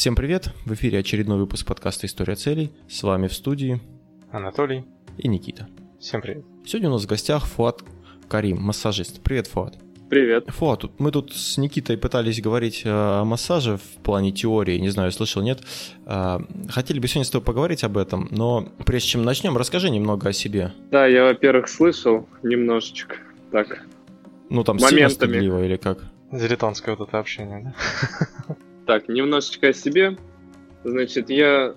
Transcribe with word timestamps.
Всем 0.00 0.14
привет! 0.14 0.48
В 0.64 0.72
эфире 0.72 1.00
очередной 1.00 1.36
выпуск 1.36 1.66
подкаста 1.66 2.06
«История 2.06 2.34
целей». 2.34 2.72
С 2.88 3.02
вами 3.02 3.26
в 3.26 3.34
студии 3.34 3.82
Анатолий 4.32 4.86
и 5.18 5.28
Никита. 5.28 5.68
Всем 6.00 6.22
привет. 6.22 6.42
Сегодня 6.64 6.88
у 6.88 6.92
нас 6.92 7.04
в 7.04 7.06
гостях 7.06 7.44
Фуат 7.44 7.82
Карим, 8.26 8.62
массажист. 8.62 9.22
Привет, 9.22 9.46
Фуат. 9.48 9.76
Привет. 10.08 10.46
Фуат, 10.48 10.84
мы 10.98 11.10
тут 11.10 11.34
с 11.34 11.58
Никитой 11.58 11.98
пытались 11.98 12.40
говорить 12.40 12.80
э, 12.86 12.88
о 12.88 13.24
массаже 13.24 13.76
в 13.76 14.02
плане 14.02 14.32
теории, 14.32 14.78
не 14.78 14.88
знаю, 14.88 15.12
слышал, 15.12 15.42
нет. 15.42 15.60
Э, 16.06 16.38
хотели 16.70 16.98
бы 16.98 17.06
сегодня 17.06 17.26
с 17.26 17.30
тобой 17.30 17.44
поговорить 17.44 17.84
об 17.84 17.98
этом, 17.98 18.26
но 18.30 18.72
прежде 18.86 19.08
чем 19.10 19.22
начнем, 19.22 19.54
расскажи 19.58 19.90
немного 19.90 20.30
о 20.30 20.32
себе. 20.32 20.72
Да, 20.90 21.06
я, 21.06 21.24
во-первых, 21.24 21.68
слышал 21.68 22.26
немножечко, 22.42 23.16
так, 23.52 23.84
Ну, 24.48 24.64
там 24.64 24.76
Моментами. 24.76 24.96
сильно 24.96 25.10
стыдливо 25.10 25.62
или 25.62 25.76
как? 25.76 26.06
Дилетантское 26.32 26.96
вот 26.96 27.06
это 27.06 27.18
общение, 27.18 27.74
да? 28.48 28.56
Так, 28.90 29.08
немножечко 29.08 29.68
о 29.68 29.72
себе. 29.72 30.16
Значит, 30.82 31.30
я 31.30 31.76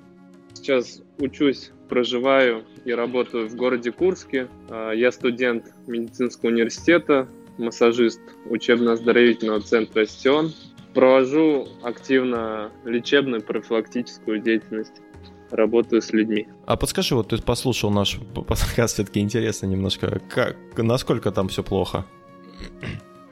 сейчас 0.56 1.04
учусь, 1.20 1.70
проживаю 1.88 2.64
и 2.86 2.92
работаю 2.92 3.48
в 3.48 3.56
городе 3.56 3.92
Курске. 3.92 4.48
А, 4.68 4.94
Я 4.94 5.12
студент 5.12 5.68
медицинского 5.86 6.50
университета, 6.50 7.28
массажист 7.60 8.20
учебно-оздоровительного 8.50 9.62
центра 9.62 10.02
«Остион». 10.02 10.54
Провожу 10.96 11.68
активно 11.84 12.72
лечебную 12.84 13.44
профилактическую 13.44 14.40
деятельность. 14.40 15.04
Работаю 15.52 16.02
с 16.02 16.12
людьми. 16.14 16.48
А 16.66 16.78
подскажи, 16.78 17.14
вот 17.14 17.28
ты 17.28 17.40
послушал 17.40 17.92
наш 17.92 18.18
подкаст, 18.34 18.96
все-таки 18.96 19.20
интересно 19.20 19.68
немножко, 19.68 20.20
как, 20.32 20.58
насколько 20.78 21.32
там 21.32 21.48
все 21.50 21.62
плохо? 21.62 22.08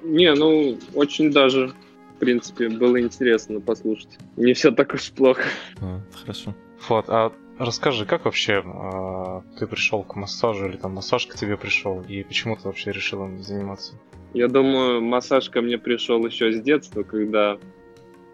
Не, 0.04 0.36
ну, 0.36 0.78
очень 0.94 1.32
даже, 1.32 1.74
принципе, 2.22 2.70
было 2.70 3.02
интересно 3.02 3.60
послушать. 3.60 4.20
Не 4.38 4.54
все 4.54 4.72
так 4.72 4.94
уж 4.94 5.12
плохо. 5.12 5.44
А, 5.82 6.00
хорошо. 6.14 6.56
Вот, 6.88 7.06
а 7.10 7.34
расскажи, 7.58 8.06
как 8.06 8.26
вообще 8.26 8.64
э, 8.64 9.42
ты 9.58 9.66
пришел 9.66 10.04
к 10.04 10.16
массажу, 10.16 10.68
или 10.68 10.78
там 10.78 10.94
массаж 10.94 11.26
к 11.26 11.36
тебе 11.36 11.58
пришел, 11.58 12.02
и 12.08 12.24
почему 12.24 12.56
ты 12.56 12.64
вообще 12.64 12.92
решил 12.92 13.26
им 13.26 13.42
заниматься? 13.42 13.94
Я 14.34 14.48
думаю, 14.48 15.02
массаж 15.02 15.50
ко 15.50 15.62
мне 15.62 15.80
пришел 15.80 16.24
еще 16.26 16.52
с 16.52 16.62
детства, 16.62 17.02
когда 17.02 17.58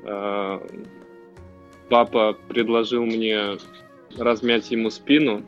э, 0.03 0.59
папа 1.89 2.37
предложил 2.49 3.05
мне 3.05 3.57
размять 4.17 4.69
ему 4.69 4.89
спину, 4.89 5.43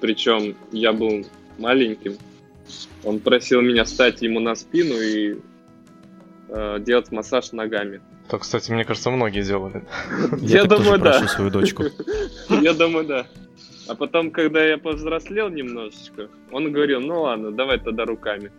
причем 0.00 0.54
я 0.70 0.92
был 0.92 1.26
маленьким. 1.58 2.14
Он 3.02 3.18
просил 3.18 3.62
меня 3.62 3.82
встать 3.82 4.22
ему 4.22 4.38
на 4.38 4.54
спину 4.54 4.94
и 4.94 5.40
э, 6.50 6.78
делать 6.80 7.10
массаж 7.12 7.52
ногами. 7.52 8.00
То, 8.28 8.38
кстати, 8.38 8.70
мне 8.72 8.84
кажется, 8.84 9.10
многие 9.10 9.42
делали. 9.42 9.82
Я 10.40 10.64
так 10.64 10.78
думаю, 10.82 10.98
да. 10.98 11.26
свою 11.26 11.50
дочку. 11.50 11.84
Я 12.48 12.74
думаю, 12.74 13.06
да. 13.06 13.26
А 13.88 13.94
потом, 13.96 14.30
когда 14.30 14.64
я 14.64 14.78
повзрослел 14.78 15.48
немножечко, 15.48 16.28
он 16.52 16.70
говорил, 16.70 17.00
ну 17.00 17.22
ладно, 17.22 17.50
давай 17.50 17.80
тогда 17.80 18.04
руками. 18.04 18.52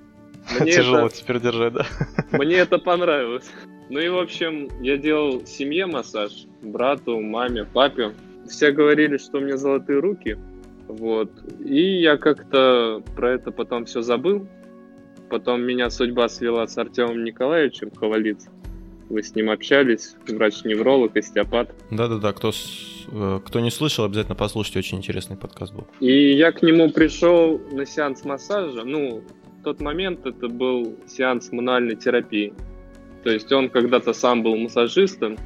Мне 0.59 0.71
Тяжело 0.71 1.05
это- 1.05 1.15
теперь 1.15 1.39
держать, 1.39 1.73
да? 1.73 1.85
Мне 2.31 2.55
это 2.55 2.79
понравилось. 2.79 3.49
Ну 3.89 3.99
и, 3.99 4.09
в 4.09 4.17
общем, 4.17 4.69
я 4.81 4.97
делал 4.97 5.45
семье 5.45 5.85
массаж, 5.85 6.31
брату, 6.61 7.21
маме, 7.21 7.65
папе. 7.65 8.13
Все 8.49 8.71
говорили, 8.71 9.17
что 9.17 9.37
у 9.37 9.41
меня 9.41 9.57
золотые 9.57 9.99
руки. 9.99 10.37
Вот. 10.87 11.31
И 11.63 12.01
я 12.01 12.17
как-то 12.17 13.01
про 13.15 13.31
это 13.31 13.51
потом 13.51 13.85
все 13.85 14.01
забыл. 14.01 14.47
Потом 15.31 15.61
меня 15.61 15.89
судьба 15.89 16.27
свела 16.27 16.67
с 16.67 16.77
Артемом 16.77 17.23
Николаевичем 17.23 17.89
Ховалиц. 17.91 18.47
Вы 19.09 19.23
с 19.23 19.33
ним 19.33 19.49
общались, 19.49 20.15
врач-невролог, 20.27 21.15
остеопат. 21.15 21.73
Да-да-да, 21.89 22.33
кто, 22.33 22.51
с- 22.51 23.05
э, 23.09 23.39
кто 23.45 23.61
не 23.61 23.71
слышал, 23.71 24.03
обязательно 24.05 24.35
послушайте, 24.35 24.79
очень 24.79 24.97
интересный 24.97 25.37
подкаст 25.37 25.73
был. 25.73 25.87
И 26.01 26.33
я 26.33 26.51
к 26.51 26.61
нему 26.61 26.91
пришел 26.91 27.61
на 27.71 27.85
сеанс 27.85 28.25
массажа. 28.25 28.83
Ну, 28.83 29.23
в 29.59 29.63
тот 29.63 29.79
момент 29.79 30.25
это 30.25 30.49
был 30.49 30.97
сеанс 31.07 31.49
мануальной 31.53 31.95
терапии. 31.95 32.53
То 33.23 33.29
есть 33.31 33.49
он 33.53 33.69
когда-то 33.69 34.11
сам 34.13 34.43
был 34.43 34.57
массажистом. 34.57 35.37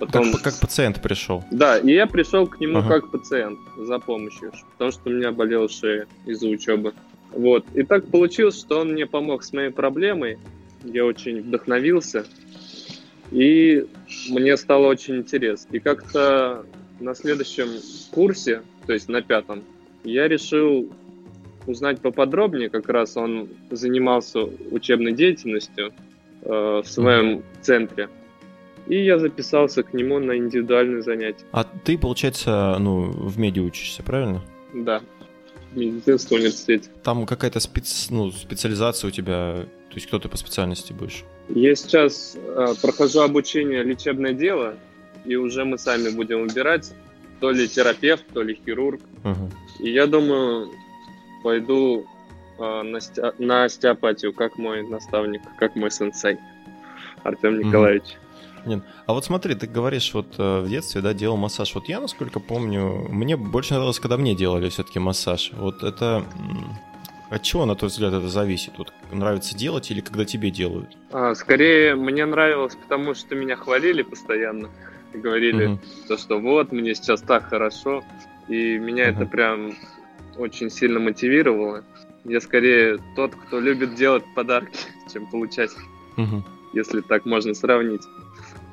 Как, 0.00 0.10
Потом... 0.10 0.32
как 0.34 0.58
пациент 0.60 1.00
пришел. 1.00 1.44
Да, 1.50 1.78
и 1.78 1.92
я 1.92 2.06
пришел 2.06 2.46
к 2.46 2.60
нему 2.60 2.78
Ага. 2.80 2.88
как 3.00 3.10
пациент 3.10 3.58
за 3.78 3.98
помощью, 4.00 4.52
потому 4.72 4.90
что 4.90 5.08
у 5.08 5.12
меня 5.12 5.30
болела 5.32 5.68
шея 5.68 6.06
из-за 6.26 6.48
учебы. 6.48 6.92
Вот. 7.34 7.64
И 7.74 7.82
так 7.82 8.06
получилось, 8.06 8.58
что 8.58 8.80
он 8.80 8.92
мне 8.92 9.06
помог 9.06 9.42
с 9.42 9.52
моей 9.52 9.70
проблемой. 9.70 10.38
Я 10.84 11.04
очень 11.04 11.42
вдохновился. 11.42 12.26
И 13.30 13.86
мне 14.28 14.56
стало 14.56 14.86
очень 14.86 15.16
интересно. 15.16 15.76
И 15.76 15.80
как-то 15.80 16.64
на 17.00 17.14
следующем 17.14 17.68
курсе, 18.12 18.62
то 18.86 18.92
есть 18.92 19.08
на 19.08 19.22
пятом, 19.22 19.62
я 20.04 20.28
решил 20.28 20.92
узнать 21.66 22.00
поподробнее. 22.00 22.68
Как 22.68 22.88
раз 22.88 23.16
он 23.16 23.48
занимался 23.70 24.44
учебной 24.70 25.12
деятельностью 25.12 25.92
э, 26.42 26.82
в 26.84 26.86
своем 26.86 27.42
центре. 27.62 28.08
И 28.86 29.02
я 29.02 29.18
записался 29.18 29.82
к 29.82 29.94
нему 29.94 30.18
на 30.18 30.36
индивидуальные 30.36 31.02
занятия. 31.02 31.44
А 31.52 31.64
ты, 31.64 31.96
получается, 31.96 32.76
ну, 32.78 33.10
в 33.10 33.38
меди 33.38 33.58
учишься, 33.58 34.02
правильно? 34.02 34.42
Да, 34.74 35.00
в 35.74 35.76
медицинском 35.76 36.38
университете. 36.38 36.88
Там 37.02 37.26
какая-то 37.26 37.60
спец... 37.60 38.08
ну, 38.10 38.30
специализация 38.30 39.08
у 39.08 39.10
тебя, 39.10 39.66
то 39.88 39.94
есть 39.94 40.06
кто 40.06 40.18
ты 40.18 40.28
по 40.28 40.36
специальности 40.36 40.92
будешь? 40.92 41.24
Я 41.48 41.74
сейчас 41.74 42.36
э, 42.36 42.74
прохожу 42.80 43.20
обучение 43.20 43.82
лечебное 43.82 44.32
дело, 44.32 44.76
и 45.24 45.36
уже 45.36 45.64
мы 45.64 45.78
сами 45.78 46.10
будем 46.10 46.46
выбирать, 46.46 46.92
то 47.40 47.50
ли 47.50 47.68
терапевт, 47.68 48.24
то 48.32 48.42
ли 48.42 48.58
хирург. 48.64 49.00
Ага. 49.22 49.50
И 49.80 49.90
я 49.90 50.06
думаю, 50.06 50.70
пойду 51.42 52.06
э, 52.58 52.82
на, 52.82 52.98
стя- 52.98 53.34
на 53.38 53.64
остеопатию, 53.64 54.32
как 54.32 54.56
мой 54.56 54.86
наставник, 54.88 55.42
как 55.58 55.76
мой 55.76 55.90
сенсей 55.90 56.38
Артем 57.22 57.58
Мгм. 57.58 57.72
Николаевич. 58.66 58.88
А 59.06 59.12
вот 59.12 59.24
смотри, 59.24 59.54
ты 59.54 59.66
говоришь, 59.66 60.12
вот 60.14 60.34
э, 60.38 60.60
в 60.60 60.68
детстве, 60.68 61.00
да, 61.00 61.14
делал 61.14 61.36
массаж. 61.36 61.74
Вот 61.74 61.88
я, 61.88 62.00
насколько 62.00 62.40
помню, 62.40 63.06
мне 63.10 63.36
больше 63.36 63.74
нравилось, 63.74 64.00
когда 64.00 64.16
мне 64.16 64.34
делали 64.34 64.68
все-таки 64.68 64.98
массаж. 64.98 65.50
Вот 65.52 65.82
это... 65.82 66.24
От 67.30 67.42
чего, 67.42 67.64
на 67.66 67.74
твой 67.74 67.88
взгляд, 67.88 68.12
это 68.12 68.28
зависит? 68.28 68.74
Вот 68.78 68.92
нравится 69.10 69.56
делать 69.56 69.90
или 69.90 70.00
когда 70.00 70.24
тебе 70.24 70.50
делают? 70.50 70.96
А, 71.10 71.34
скорее, 71.34 71.94
мне 71.96 72.24
нравилось, 72.26 72.76
потому 72.76 73.14
что 73.14 73.34
меня 73.34 73.56
хвалили 73.56 74.02
постоянно. 74.02 74.68
Говорили, 75.12 75.66
Мгм. 75.66 75.80
то, 76.06 76.16
что 76.16 76.38
вот, 76.38 76.70
мне 76.70 76.94
сейчас 76.94 77.22
так 77.22 77.48
хорошо. 77.48 78.04
И 78.46 78.78
меня 78.78 79.10
Мгм. 79.10 79.22
это 79.22 79.26
прям 79.30 79.74
очень 80.36 80.70
сильно 80.70 81.00
мотивировало. 81.00 81.82
Я 82.24 82.40
скорее 82.40 82.98
тот, 83.16 83.34
кто 83.34 83.58
любит 83.58 83.94
делать 83.94 84.24
подарки, 84.34 84.78
чем 85.12 85.26
получать, 85.26 85.70
Мгм. 86.16 86.44
если 86.72 87.00
так 87.00 87.24
можно 87.24 87.54
сравнить. 87.54 88.02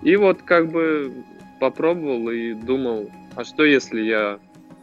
И 0.02 0.16
вот 0.16 0.42
как 0.42 0.70
бы 0.70 1.14
попробовал 1.60 2.30
и 2.32 2.54
думал, 2.54 3.10
а 3.36 3.44
что 3.44 3.64
если 3.64 4.02
я 4.02 4.40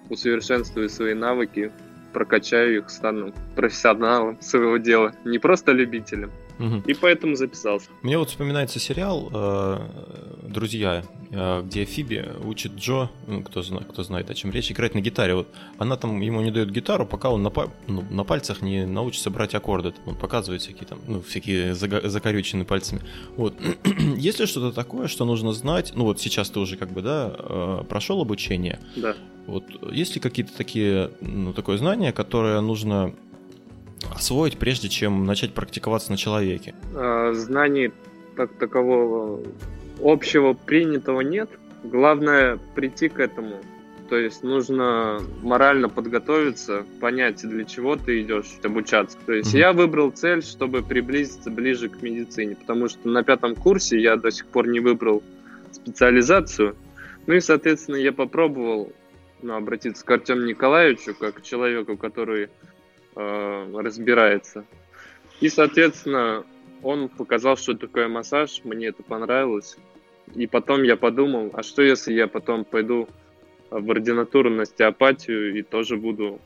усовершенствую 0.08 0.88
свои 0.88 1.14
навыки, 1.14 1.72
прокачаю 2.12 2.78
их, 2.78 2.90
стану 2.90 3.32
профессионалом 3.54 4.40
своего 4.40 4.76
дела, 4.78 5.12
не 5.24 5.38
просто 5.38 5.72
любителем. 5.72 6.30
И 6.86 6.94
поэтому 6.94 7.34
записался. 7.36 7.88
Мне 8.02 8.18
вот 8.18 8.30
вспоминается 8.30 8.78
сериал 8.80 9.30
э, 9.32 9.78
«Друзья», 10.48 11.04
э, 11.30 11.62
где 11.62 11.84
Фиби 11.84 12.24
учит 12.44 12.72
Джо, 12.76 13.10
ну, 13.26 13.42
кто, 13.42 13.62
зна- 13.62 13.80
кто 13.88 14.02
знает, 14.02 14.30
о 14.30 14.34
чем 14.34 14.50
речь, 14.50 14.70
играть 14.72 14.94
на 14.94 15.00
гитаре. 15.00 15.34
Вот 15.34 15.48
она 15.78 15.96
там 15.96 16.20
ему 16.20 16.40
не 16.40 16.50
дает 16.50 16.70
гитару, 16.70 17.06
пока 17.06 17.30
он 17.30 17.42
на, 17.42 17.50
па- 17.50 17.70
ну, 17.86 18.02
на 18.10 18.24
пальцах 18.24 18.62
не 18.62 18.86
научится 18.86 19.30
брать 19.30 19.54
аккорды. 19.54 19.94
Он 20.06 20.14
показывает 20.16 20.62
всякие 20.62 20.86
там, 20.86 20.98
ну, 21.06 21.20
всякие 21.20 21.72
зага- 21.74 22.08
закорюченные 22.08 22.64
пальцами. 22.64 23.02
Вот. 23.36 23.54
Есть 24.16 24.40
ли 24.40 24.46
что-то 24.46 24.72
такое, 24.74 25.06
что 25.08 25.24
нужно 25.24 25.52
знать? 25.52 25.92
Ну, 25.94 26.04
вот 26.04 26.20
сейчас 26.20 26.50
ты 26.50 26.58
уже 26.60 26.76
как 26.76 26.90
бы, 26.92 27.02
да, 27.02 27.34
э, 27.38 27.84
прошел 27.88 28.20
обучение. 28.20 28.80
Да. 28.96 29.14
Вот 29.46 29.64
есть 29.92 30.14
ли 30.14 30.20
какие-то 30.20 30.54
такие, 30.56 31.10
ну, 31.22 31.54
такое 31.54 31.78
знание, 31.78 32.12
которое 32.12 32.60
нужно 32.60 33.14
освоить, 34.18 34.58
прежде 34.58 34.88
чем 34.88 35.24
начать 35.24 35.54
практиковаться 35.54 36.10
на 36.10 36.16
человеке? 36.16 36.74
А, 36.94 37.32
знаний 37.34 37.92
так 38.36 38.52
такового 38.52 39.42
общего 40.00 40.52
принятого 40.52 41.20
нет. 41.20 41.50
Главное 41.82 42.58
прийти 42.74 43.08
к 43.08 43.20
этому. 43.20 43.56
То 44.08 44.16
есть 44.16 44.42
нужно 44.42 45.20
морально 45.42 45.88
подготовиться, 45.90 46.86
понять, 46.98 47.46
для 47.46 47.64
чего 47.64 47.96
ты 47.96 48.22
идешь 48.22 48.58
обучаться. 48.62 49.18
То 49.26 49.34
есть 49.34 49.52
я 49.52 49.72
выбрал 49.72 50.10
цель, 50.10 50.42
чтобы 50.42 50.82
приблизиться 50.82 51.50
ближе 51.50 51.90
к 51.90 52.00
медицине, 52.00 52.56
потому 52.56 52.88
что 52.88 53.06
на 53.08 53.22
пятом 53.22 53.54
курсе 53.54 54.00
я 54.00 54.16
до 54.16 54.30
сих 54.30 54.46
пор 54.46 54.66
не 54.66 54.80
выбрал 54.80 55.22
специализацию. 55.72 56.74
Ну 57.26 57.34
и, 57.34 57.40
соответственно, 57.40 57.96
я 57.96 58.12
попробовал 58.12 58.92
ну, 59.42 59.54
обратиться 59.54 60.04
к 60.04 60.10
Артему 60.10 60.46
Николаевичу, 60.46 61.14
как 61.14 61.34
к 61.34 61.42
человеку, 61.42 61.98
который 61.98 62.48
э, 63.18 63.80
разбирается. 63.82 64.64
И, 65.40 65.48
соответственно, 65.48 66.44
он 66.82 67.08
показал, 67.08 67.56
что 67.56 67.74
такое 67.74 68.08
массаж, 68.08 68.60
мне 68.64 68.88
это 68.88 69.02
понравилось. 69.02 69.76
И 70.34 70.46
потом 70.46 70.82
я 70.82 70.96
подумал, 70.96 71.50
а 71.52 71.62
что 71.62 71.82
если 71.82 72.12
я 72.12 72.28
потом 72.28 72.64
пойду 72.64 73.08
в 73.70 73.90
ординатуру 73.90 74.50
на 74.50 74.62
остеопатию 74.62 75.56
и 75.58 75.62
тоже 75.62 75.96
буду, 75.96 76.40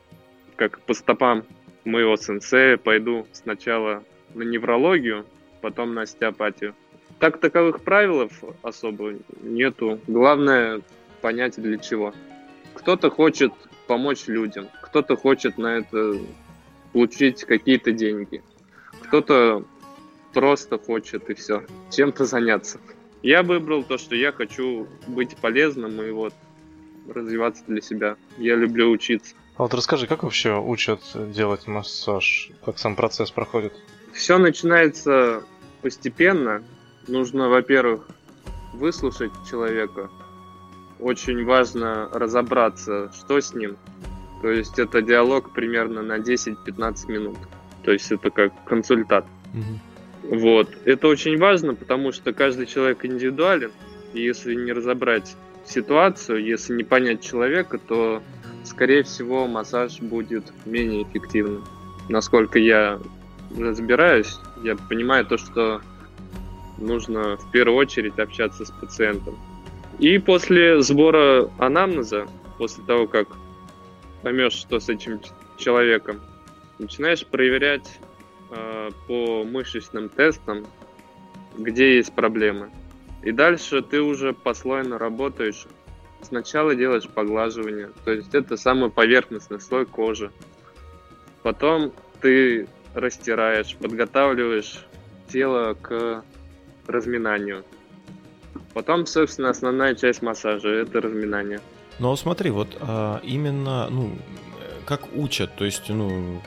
как 0.57 0.81
по 0.81 0.95
стопам 0.95 1.45
моего 1.85 2.17
сенсея, 2.17 2.77
пойду 2.77 3.27
сначала 3.33 4.05
на 4.35 4.43
неврологию, 4.43 5.27
потом 5.61 5.95
на 5.95 6.03
остеопатию. 6.03 6.75
Так 7.19 7.39
таковых 7.39 7.83
правил 7.83 8.31
особо 8.63 9.15
нету. 9.43 10.01
Главное 10.07 10.81
понять 11.21 11.61
для 11.61 11.79
чего. 11.79 12.15
Кто-то 12.75 13.11
хочет 13.11 13.53
помочь 13.87 14.27
людям, 14.27 14.69
кто-то 14.81 15.17
хочет 15.17 15.59
на 15.59 15.79
это 15.79 16.19
получить 16.93 17.45
какие-то 17.45 17.93
деньги, 17.93 18.43
кто-то 19.03 19.65
просто 20.33 20.79
хочет 20.79 21.29
и 21.31 21.35
все, 21.35 21.65
чем-то 21.91 22.25
заняться. 22.25 22.81
Я 23.23 23.43
выбрал 23.43 23.85
то, 23.85 23.99
что 23.99 24.17
я 24.17 24.33
хочу 24.33 24.89
быть 25.07 25.37
полезным 25.37 26.03
и 26.03 26.11
вот 26.11 26.35
развиваться 27.09 27.63
для 27.67 27.81
себя. 27.81 28.17
Я 28.39 28.57
люблю 28.57 28.91
учиться. 28.91 29.35
А 29.57 29.63
вот 29.63 29.75
расскажи, 29.75 30.07
как 30.07 30.23
вообще 30.23 30.59
учат 30.59 31.01
делать 31.15 31.67
массаж? 31.67 32.51
Как 32.65 32.79
сам 32.79 32.97
процесс 32.97 33.31
проходит? 33.31 33.75
Все 34.13 34.39
начинается 34.39 35.45
постепенно. 35.83 36.65
Нужно, 37.07 37.49
во-первых, 37.49 38.09
выслушать 38.73 39.33
человека. 39.49 40.11
Очень 40.99 41.45
важно 41.45 42.09
разобраться, 42.13 43.13
что 43.13 43.41
с 43.41 43.55
ним. 43.55 43.77
То 44.43 44.51
есть 44.51 44.79
это 44.79 45.01
диалог 45.01 45.53
примерно 45.53 46.03
на 46.03 46.19
10-15 46.19 47.11
минут. 47.11 47.39
То 47.85 47.93
есть 47.93 48.11
это 48.11 48.31
как 48.31 48.53
консультат. 48.65 49.25
Угу. 49.55 50.37
Вот. 50.37 50.69
Это 50.85 51.07
очень 51.09 51.39
важно, 51.39 51.75
потому 51.75 52.13
что 52.13 52.33
каждый 52.33 52.67
человек 52.67 53.05
индивидуален, 53.05 53.71
и 54.13 54.21
если 54.21 54.55
не 54.55 54.73
разобрать 54.73 55.37
ситуацию, 55.65 56.45
если 56.45 56.75
не 56.75 56.85
понять 56.85 57.23
человека, 57.23 57.79
то, 57.79 58.23
скорее 58.65 59.05
всего, 59.05 59.47
массаж 59.47 60.01
будет 60.01 60.53
менее 60.67 61.05
эффективным. 61.05 61.65
Насколько 62.09 62.59
я 62.59 62.99
разбираюсь, 63.57 64.39
я 64.65 64.77
понимаю 64.77 65.25
то, 65.25 65.39
что 65.39 65.81
нужно 66.79 67.37
в 67.37 67.51
первую 67.53 67.77
очередь 67.79 68.19
общаться 68.19 68.65
с 68.65 68.71
пациентом. 68.71 69.39
И 69.99 70.19
после 70.19 70.83
сбора 70.83 71.49
анамнеза, 71.59 72.27
после 72.59 72.83
того, 72.85 73.07
как 73.07 73.29
поймешь, 74.23 74.55
что 74.55 74.81
с 74.81 74.89
этим 74.89 75.21
человеком, 75.59 76.21
начинаешь 76.79 77.27
проверять 77.27 77.99
Э, 78.55 78.91
по 79.07 79.45
мышечным 79.45 80.11
тестам, 80.11 80.67
где 81.57 81.97
есть 81.97 82.13
проблемы. 82.13 82.71
И 83.23 83.33
дальше 83.33 83.81
ты 83.81 84.03
уже 84.03 84.35
послойно 84.35 84.99
работаешь. 84.99 85.67
Сначала 86.21 86.75
делаешь 86.75 87.09
поглаживание, 87.09 87.91
то 88.05 88.13
есть 88.13 88.35
это 88.35 88.59
самый 88.59 88.91
поверхностный 88.91 89.59
слой 89.59 89.87
кожи. 89.87 90.31
Потом 91.43 91.93
ты 92.21 92.69
растираешь, 92.95 93.75
подготавливаешь 93.77 94.85
тело 95.29 95.73
к 95.73 96.23
разминанию. 96.87 97.65
Потом, 98.75 99.07
собственно, 99.07 99.49
основная 99.49 99.95
часть 99.95 100.21
массажа– 100.21 100.69
это 100.69 101.01
разминание. 101.01 101.61
Ну, 101.99 102.15
смотри, 102.17 102.51
вот 102.51 102.77
а, 102.81 103.21
именно, 103.23 103.89
ну, 103.91 104.13
как 104.85 105.03
учат, 105.15 105.55
то 105.57 105.65
есть, 105.65 105.89
ну, 105.89 106.41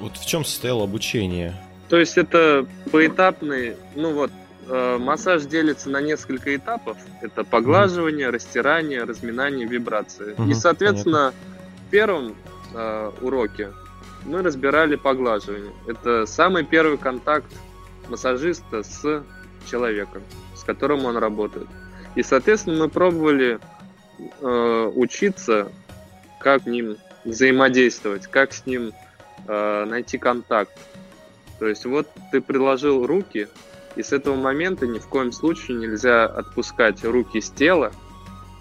вот 0.00 0.16
в 0.16 0.26
чем 0.26 0.44
состояло 0.44 0.84
обучение? 0.84 1.54
То 1.88 1.98
есть 1.98 2.16
это 2.16 2.66
поэтапный, 2.90 3.76
ну 3.94 4.14
вот, 4.14 4.30
э, 4.66 4.98
массаж 4.98 5.44
делится 5.44 5.90
на 5.90 6.00
несколько 6.00 6.56
этапов. 6.56 6.96
Это 7.20 7.44
поглаживание, 7.44 8.28
mm. 8.28 8.30
растирание, 8.30 9.04
разминание, 9.04 9.66
вибрации. 9.66 10.34
Mm-hmm, 10.34 10.50
И, 10.50 10.54
соответственно, 10.54 11.32
понятно. 11.32 11.86
в 11.86 11.90
первом 11.90 12.36
э, 12.74 13.10
уроке 13.20 13.72
мы 14.24 14.42
разбирали 14.42 14.96
поглаживание. 14.96 15.72
Это 15.86 16.26
самый 16.26 16.64
первый 16.64 16.98
контакт 16.98 17.52
массажиста 18.08 18.82
с 18.82 19.22
человеком, 19.70 20.22
с 20.54 20.64
которым 20.64 21.04
он 21.04 21.16
работает. 21.16 21.68
И, 22.14 22.22
соответственно, 22.22 22.84
мы 22.84 22.88
пробовали 22.88 23.58
э, 24.18 24.92
учиться, 24.94 25.70
как 26.38 26.62
с 26.62 26.66
ним 26.66 26.96
взаимодействовать, 27.24 28.26
как 28.26 28.52
с 28.52 28.66
ним 28.66 28.92
э, 29.46 29.84
найти 29.84 30.18
контакт. 30.18 30.72
То 31.58 31.68
есть 31.68 31.84
вот 31.86 32.08
ты 32.30 32.40
приложил 32.40 33.06
руки, 33.06 33.48
и 33.94 34.02
с 34.02 34.12
этого 34.12 34.36
момента 34.36 34.86
ни 34.86 34.98
в 34.98 35.06
коем 35.06 35.32
случае 35.32 35.76
нельзя 35.76 36.24
отпускать 36.24 37.04
руки 37.04 37.40
с 37.40 37.50
тела 37.50 37.92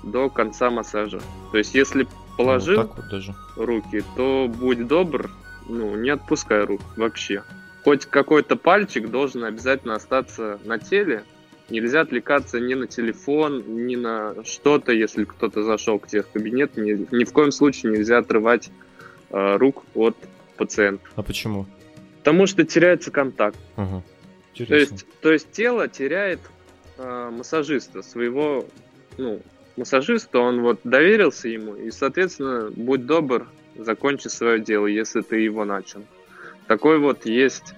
до 0.03 0.29
конца 0.29 0.69
массажа. 0.69 1.21
То 1.51 1.57
есть 1.57 1.73
если 1.73 2.07
положил 2.37 2.83
вот 2.83 3.09
даже. 3.09 3.33
руки, 3.55 4.03
то 4.15 4.47
будь 4.47 4.87
добр, 4.87 5.29
ну 5.67 5.95
не 5.95 6.09
отпускай 6.09 6.63
рук 6.63 6.81
вообще. 6.97 7.43
Хоть 7.83 8.05
какой-то 8.05 8.55
пальчик 8.55 9.09
должен 9.09 9.43
обязательно 9.43 9.95
остаться 9.95 10.59
на 10.65 10.77
теле. 10.77 11.23
Нельзя 11.71 12.01
отвлекаться 12.01 12.59
ни 12.59 12.73
на 12.73 12.85
телефон, 12.85 13.63
ни 13.87 13.95
на 13.95 14.43
что-то, 14.43 14.91
если 14.91 15.23
кто-то 15.23 15.63
зашел 15.63 15.99
к 15.99 16.07
тебе 16.07 16.21
в 16.21 16.27
кабинет. 16.27 16.75
Ни, 16.75 17.07
ни 17.15 17.23
в 17.23 17.31
коем 17.31 17.53
случае 17.53 17.93
нельзя 17.93 18.17
отрывать 18.17 18.69
э, 19.29 19.55
рук 19.55 19.83
от 19.95 20.17
пациент. 20.57 21.01
А 21.15 21.23
почему? 21.23 21.65
Потому 22.17 22.45
что 22.45 22.65
теряется 22.65 23.09
контакт. 23.09 23.57
Ага. 23.77 24.03
То 24.57 24.75
есть, 24.75 25.05
то 25.21 25.31
есть 25.31 25.49
тело 25.53 25.87
теряет 25.87 26.41
э, 26.97 27.29
массажиста, 27.31 28.01
своего, 28.01 28.65
ну, 29.17 29.41
массажиста, 29.77 30.39
он 30.39 30.61
вот 30.61 30.81
доверился 30.83 31.47
ему, 31.47 31.75
и, 31.75 31.89
соответственно, 31.89 32.69
будь 32.75 33.05
добр, 33.05 33.47
закончи 33.77 34.27
свое 34.27 34.59
дело, 34.59 34.87
если 34.87 35.21
ты 35.21 35.39
его 35.39 35.63
начал. 35.63 36.03
Такое 36.67 36.97
вот 36.97 37.25
есть 37.25 37.73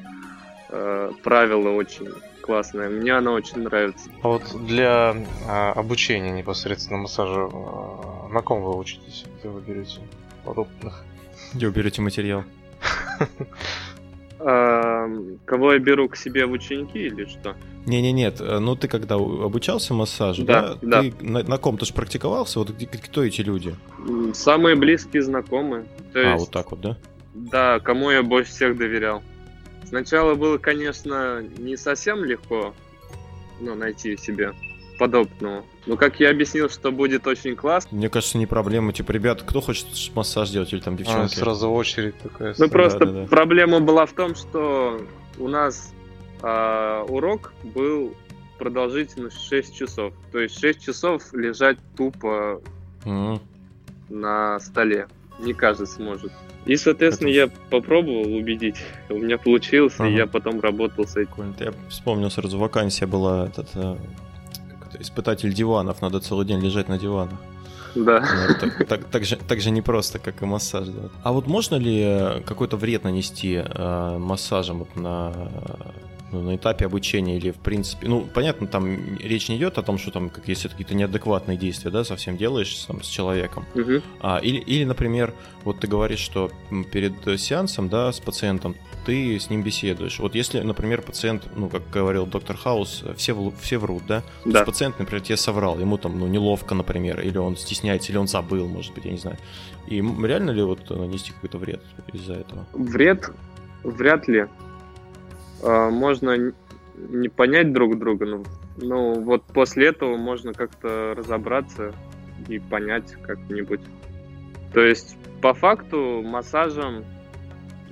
э, 0.69 1.11
правило 1.21 1.69
очень 1.69 2.09
классное. 2.43 2.89
Мне 2.89 3.13
оно 3.13 3.33
очень 3.33 3.59
нравится. 3.63 4.09
А 4.21 4.27
вот 4.27 4.43
для 4.65 5.15
э, 5.47 5.71
обучения 5.71 6.31
непосредственно 6.31 6.99
массажа, 6.99 7.49
э, 7.51 8.33
на 8.33 8.41
ком 8.41 8.61
вы 8.61 8.77
учитесь? 8.77 9.25
Где 9.39 9.49
вы 9.49 9.61
берете 9.61 10.01
подобных? 10.43 11.03
Где 11.53 11.67
вы 11.67 11.73
берете 11.73 12.01
материал? 12.01 12.43
Кого 14.37 15.73
я 15.73 15.79
беру 15.79 16.09
к 16.09 16.17
себе 16.17 16.45
в 16.45 16.51
ученики 16.51 16.99
или 16.99 17.25
что? 17.25 17.55
Не-не, 17.85 18.11
нет. 18.11 18.41
Э, 18.41 18.59
ну 18.59 18.75
ты 18.75 18.87
когда 18.87 19.15
обучался 19.15 19.93
массажу, 19.93 20.43
да? 20.43 20.77
да? 20.81 21.01
Ты 21.01 21.13
на, 21.21 21.43
на 21.43 21.57
ком? 21.57 21.77
Ты 21.77 21.85
же 21.85 21.93
практиковался? 21.93 22.59
Вот 22.59 22.71
кто 23.05 23.23
эти 23.23 23.41
люди? 23.41 23.75
Самые 24.33 24.75
близкие 24.75 25.23
знакомые. 25.23 25.85
То 26.11 26.19
а, 26.19 26.33
есть, 26.33 26.39
вот 26.45 26.51
так 26.51 26.71
вот, 26.71 26.81
да? 26.81 26.97
Да, 27.33 27.79
кому 27.79 28.11
я 28.11 28.21
больше 28.21 28.51
всех 28.51 28.77
доверял. 28.77 29.23
Сначала 29.93 30.33
было, 30.33 30.57
конечно, 30.57 31.43
не 31.59 31.77
совсем 31.77 32.23
легко 32.23 32.73
ну, 33.59 33.75
найти 33.75 34.17
себе 34.17 34.53
подобного. 34.97 35.65
Ну, 35.85 35.97
как 35.97 36.19
я 36.19 36.31
объяснил, 36.31 36.67
что 36.67 36.91
будет 36.91 37.27
очень 37.27 37.55
классно. 37.55 37.95
Мне 37.95 38.09
кажется, 38.09 38.39
не 38.39 38.47
проблема. 38.47 38.91
Типа, 38.91 39.11
ребят, 39.11 39.43
кто 39.43 39.61
хочет 39.61 39.85
массаж 40.15 40.49
делать 40.49 40.73
или 40.73 40.79
там 40.79 40.97
девчонки? 40.97 41.35
А, 41.35 41.37
сразу 41.37 41.69
очередь 41.69 42.17
такая. 42.17 42.55
Ну, 42.57 42.69
просто 42.69 42.99
да, 43.01 43.05
да, 43.05 43.11
да. 43.21 43.27
проблема 43.27 43.81
была 43.81 44.07
в 44.07 44.13
том, 44.13 44.33
что 44.33 44.99
у 45.37 45.47
нас 45.47 45.93
э, 46.41 47.05
урок 47.07 47.53
был 47.61 48.15
продолжительность 48.57 49.39
6 49.47 49.75
часов. 49.75 50.15
То 50.31 50.39
есть 50.39 50.59
6 50.59 50.83
часов 50.83 51.21
лежать 51.33 51.77
тупо 51.95 52.63
mm. 53.05 53.39
на 54.09 54.59
столе. 54.59 55.07
Не 55.37 55.53
каждый 55.53 55.85
сможет. 55.85 56.31
И, 56.65 56.77
соответственно, 56.77 57.29
Это... 57.29 57.37
я 57.37 57.49
попробовал 57.69 58.33
убедить. 58.33 58.77
У 59.09 59.15
меня 59.15 59.37
получилось, 59.37 59.95
ага. 59.97 60.09
и 60.09 60.15
я 60.15 60.27
потом 60.27 60.59
работал 60.61 61.05
с 61.05 61.17
этим. 61.17 61.53
Я 61.59 61.73
вспомнил 61.89 62.31
сразу, 62.31 62.57
вакансия 62.57 63.05
была 63.05 63.47
этот, 63.47 63.69
э, 63.75 63.97
испытатель 64.99 65.53
диванов, 65.53 66.01
надо 66.01 66.19
целый 66.19 66.45
день 66.45 66.59
лежать 66.59 66.87
на 66.87 66.97
диванах. 66.97 67.39
Да. 67.95 68.25
Ну, 68.47 68.55
так, 68.59 68.87
так, 68.87 69.03
так, 69.05 69.25
же, 69.25 69.35
так 69.35 69.61
же 69.61 69.69
непросто, 69.69 70.19
как 70.19 70.41
и 70.41 70.45
массаж. 70.45 70.87
Да. 70.87 71.09
А 71.21 71.31
вот 71.31 71.47
можно 71.47 71.75
ли 71.75 72.41
какой-то 72.45 72.77
вред 72.77 73.03
нанести 73.03 73.61
э, 73.63 74.17
массажем 74.17 74.79
вот 74.79 74.95
на 74.95 75.33
на 76.41 76.55
этапе 76.55 76.85
обучения 76.85 77.37
или 77.37 77.51
в 77.51 77.57
принципе, 77.57 78.07
ну, 78.07 78.21
понятно, 78.21 78.67
там 78.67 79.17
речь 79.17 79.49
не 79.49 79.57
идет 79.57 79.77
о 79.77 79.83
том, 79.83 79.97
что 79.97 80.11
там, 80.11 80.29
как 80.29 80.47
если 80.47 80.67
какие-то 80.67 80.95
неадекватные 80.95 81.57
действия, 81.57 81.91
да, 81.91 82.03
совсем 82.03 82.37
делаешь 82.37 82.73
там, 82.87 83.01
с 83.03 83.07
человеком. 83.07 83.65
Угу. 83.75 84.01
А, 84.21 84.37
или, 84.37 84.59
или, 84.59 84.83
например, 84.83 85.33
вот 85.63 85.79
ты 85.79 85.87
говоришь, 85.87 86.19
что 86.19 86.51
перед 86.91 87.13
сеансом, 87.39 87.89
да, 87.89 88.11
с 88.11 88.19
пациентом 88.19 88.75
ты 89.05 89.39
с 89.39 89.49
ним 89.49 89.63
беседуешь. 89.63 90.19
Вот 90.19 90.35
если, 90.35 90.61
например, 90.61 91.01
пациент, 91.01 91.47
ну, 91.55 91.69
как 91.69 91.89
говорил 91.89 92.25
доктор 92.25 92.57
Хаус, 92.57 93.03
все, 93.17 93.53
все 93.61 93.77
врут, 93.77 94.03
да? 94.07 94.23
да. 94.45 94.51
То 94.51 94.57
есть 94.57 94.65
пациент, 94.65 94.99
например, 94.99 95.21
тебе 95.21 95.37
соврал, 95.37 95.79
ему 95.79 95.97
там, 95.97 96.19
ну, 96.19 96.27
неловко, 96.27 96.75
например, 96.75 97.19
или 97.19 97.37
он 97.37 97.57
стесняется, 97.57 98.11
или 98.11 98.17
он 98.17 98.27
забыл, 98.27 98.67
может 98.67 98.93
быть, 98.93 99.05
я 99.05 99.11
не 99.11 99.17
знаю. 99.17 99.37
И 99.87 100.01
реально 100.01 100.51
ли 100.51 100.63
вот 100.63 100.89
нанести 100.89 101.31
какой-то 101.31 101.57
вред 101.57 101.81
из-за 102.13 102.33
этого? 102.33 102.65
Вред? 102.73 103.29
Вряд 103.83 104.27
ли. 104.27 104.47
А, 105.63 105.89
можно 105.89 106.53
не 106.95 107.29
понять 107.29 107.73
друг 107.73 107.97
друга, 107.97 108.25
но 108.25 108.43
Ну, 108.77 109.13
вот 109.21 109.43
после 109.45 109.87
этого 109.87 110.17
можно 110.17 110.53
как-то 110.53 111.13
разобраться 111.15 111.93
и 112.47 112.59
понять 112.59 113.15
как-нибудь. 113.23 113.81
То 114.73 114.81
есть, 114.81 115.17
по 115.41 115.53
факту, 115.53 116.21
массажем 116.23 117.05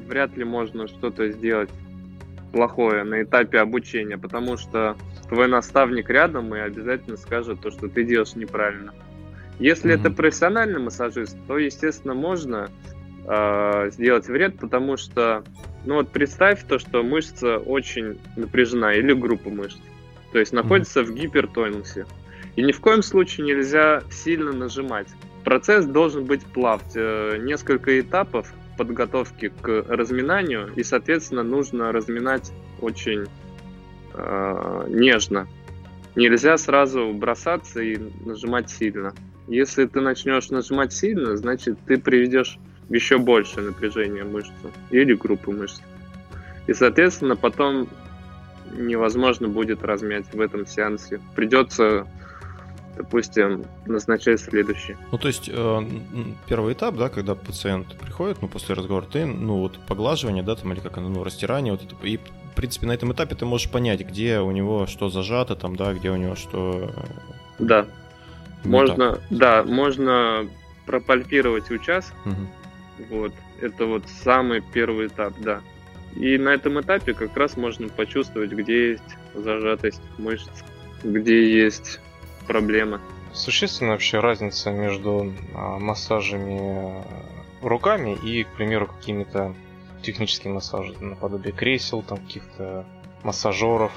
вряд 0.08 0.36
ли 0.36 0.44
можно 0.44 0.88
что-то 0.88 1.30
сделать 1.30 1.70
плохое 2.51 3.04
на 3.04 3.24
этапе 3.24 3.60
обучения, 3.60 4.18
потому 4.18 4.58
что 4.58 4.96
твой 5.30 5.48
наставник 5.48 6.10
рядом 6.10 6.54
и 6.54 6.60
обязательно 6.60 7.16
скажет 7.18 7.62
то, 7.62 7.72
что 7.72 7.88
ты 7.88 8.04
делаешь 8.04 8.36
неправильно. 8.36 8.94
Если 9.60 9.94
mm-hmm. 9.94 10.00
это 10.00 10.12
профессиональный 10.12 10.80
массажист, 10.80 11.38
то, 11.48 11.58
естественно, 11.58 12.13
можно 12.13 12.70
э, 13.25 13.90
сделать 13.92 14.28
вред, 14.28 14.60
потому 14.60 14.98
что, 14.98 15.44
ну 15.86 15.96
вот 15.96 16.10
представь 16.10 16.64
то, 16.68 16.80
что 16.80 17.04
мышца 17.04 17.58
очень 17.58 18.20
напряжена 18.36 18.94
или 18.94 19.14
группа 19.14 19.50
мышц, 19.50 19.78
то 20.32 20.40
есть 20.40 20.54
находится 20.54 21.02
mm-hmm. 21.02 21.06
в 21.06 21.16
гипертонусе. 21.16 22.06
И 22.56 22.64
ни 22.64 22.72
в 22.72 22.82
коем 22.82 23.02
случае 23.02 23.48
нельзя 23.48 24.04
сильно 24.12 24.52
нажимать. 24.52 25.08
Процесс 25.44 25.86
должен 25.86 26.26
быть 26.26 26.46
плав, 26.46 26.82
э, 26.96 27.38
несколько 27.40 28.00
этапов, 28.00 28.54
подготовки 28.78 29.52
к 29.62 29.86
разминанию, 29.88 30.72
и, 30.76 30.84
соответственно, 30.84 31.44
нужно 31.44 31.92
разминать 31.92 32.52
очень 32.80 33.26
э, 34.14 34.86
нежно. 34.90 35.48
Нельзя 36.16 36.58
сразу 36.58 37.14
бросаться 37.14 37.82
и 37.82 37.98
нажимать 38.26 38.70
сильно. 38.70 39.14
Если 39.48 39.86
ты 39.86 40.02
начнешь 40.02 40.50
нажимать 40.50 40.94
сильно, 40.94 41.38
значит, 41.38 41.78
ты 41.88 41.98
приведешь 41.98 42.58
еще 42.93 43.17
больше 43.17 43.62
напряжения 43.62 44.24
мышцы 44.24 44.53
или 44.89 45.13
группы 45.13 45.51
мышц. 45.51 45.81
И, 46.67 46.74
соответственно, 46.74 47.36
потом 47.36 47.88
невозможно 48.71 49.48
будет 49.48 49.83
размять 49.83 50.25
в 50.33 50.39
этом 50.39 50.65
сеансе. 50.65 51.19
Придется 51.36 52.07
допустим, 52.98 53.65
назначать 53.86 54.39
следующий. 54.41 54.95
Ну, 55.12 55.17
то 55.17 55.27
есть, 55.27 55.50
э, 55.51 55.81
первый 56.48 56.74
этап, 56.74 56.95
да, 56.95 57.10
когда 57.10 57.36
пациент 57.36 57.95
приходит, 57.98 58.41
ну, 58.41 58.48
после 58.48 58.75
разговора, 58.75 59.05
ты, 59.05 59.25
ну, 59.25 59.57
вот, 59.57 59.79
поглаживание, 59.88 60.43
да, 60.43 60.55
там, 60.55 60.74
или 60.74 60.79
как 60.79 60.98
оно, 60.98 61.10
ну, 61.10 61.24
растирание, 61.24 61.74
вот 61.74 61.83
это, 61.83 61.95
и, 62.05 62.17
в 62.17 62.55
принципе, 62.55 62.88
на 62.88 62.91
этом 62.91 63.12
этапе 63.13 63.36
ты 63.36 63.45
можешь 63.45 63.69
понять, 63.69 64.01
где 64.01 64.39
у 64.39 64.51
него 64.51 64.88
что 64.88 65.10
зажато, 65.10 65.55
там, 65.55 65.75
да, 65.75 65.93
где 65.93 66.12
у 66.12 66.15
него 66.15 66.36
что... 66.36 66.91
Э, 66.95 67.03
да. 67.60 67.86
можно, 68.63 69.13
так. 69.13 69.21
да, 69.29 69.63
можно 69.63 70.48
пропальпировать 70.86 71.71
участок, 71.71 72.15
угу. 72.25 72.36
Вот, 73.10 73.34
это 73.62 73.86
вот 73.86 74.03
самый 74.24 74.62
первый 74.62 75.08
этап, 75.08 75.34
да. 75.39 75.62
И 76.15 76.38
на 76.38 76.50
этом 76.50 76.79
этапе 76.81 77.13
как 77.13 77.36
раз 77.38 77.55
можно 77.58 77.88
почувствовать, 77.88 78.51
где 78.51 78.91
есть 78.91 79.17
зажатость 79.34 80.01
мышц, 80.17 80.50
где 81.03 81.51
есть 81.63 82.00
проблема. 82.48 83.00
Существенна 83.34 83.91
вообще 83.91 84.20
разница 84.20 84.72
между 84.72 85.34
а, 85.55 85.79
массажами 85.79 87.01
руками 87.62 88.17
и, 88.24 88.43
к 88.43 88.48
примеру, 88.50 88.88
какими-то 88.88 89.55
техническими 90.01 90.51
массажами, 90.53 91.12
наподобие 91.12 91.53
кресел, 91.53 92.01
там 92.01 92.17
каких-то 92.17 92.86
массажеров. 93.24 93.91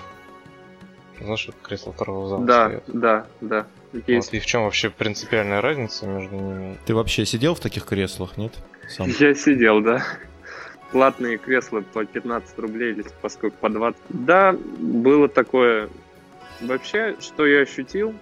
Знаешь, 1.20 1.40
что 1.40 1.52
кресло 1.62 1.92
второго 1.92 2.28
зала 2.28 2.44
Да, 2.44 2.66
стоят? 2.66 2.84
да, 2.88 3.26
да. 3.40 3.66
Есть. 4.06 4.28
Вот, 4.28 4.34
и 4.34 4.40
в 4.40 4.46
чем 4.46 4.64
вообще 4.64 4.90
принципиальная 4.90 5.61
разница 5.61 6.06
между 6.06 6.34
ними? 6.34 6.76
Ты 6.84 6.94
вообще 6.94 7.25
сидел 7.25 7.54
в 7.54 7.61
таких 7.61 7.87
креслах, 7.87 8.37
нет? 8.37 8.52
Сам? 8.88 9.09
Я 9.19 9.35
сидел, 9.35 9.81
да. 9.81 10.05
Платные 10.93 11.38
кресла 11.38 11.81
по 11.81 12.05
15 12.05 12.59
рублей 12.59 12.93
или 12.93 13.05
поскольку 13.21 13.57
по 13.57 13.69
20. 13.69 14.00
Да, 14.11 14.55
было 14.79 15.29
такое. 15.29 15.88
Вообще, 16.61 17.17
что 17.21 17.47
я 17.47 17.62
ощутил, 17.62 18.14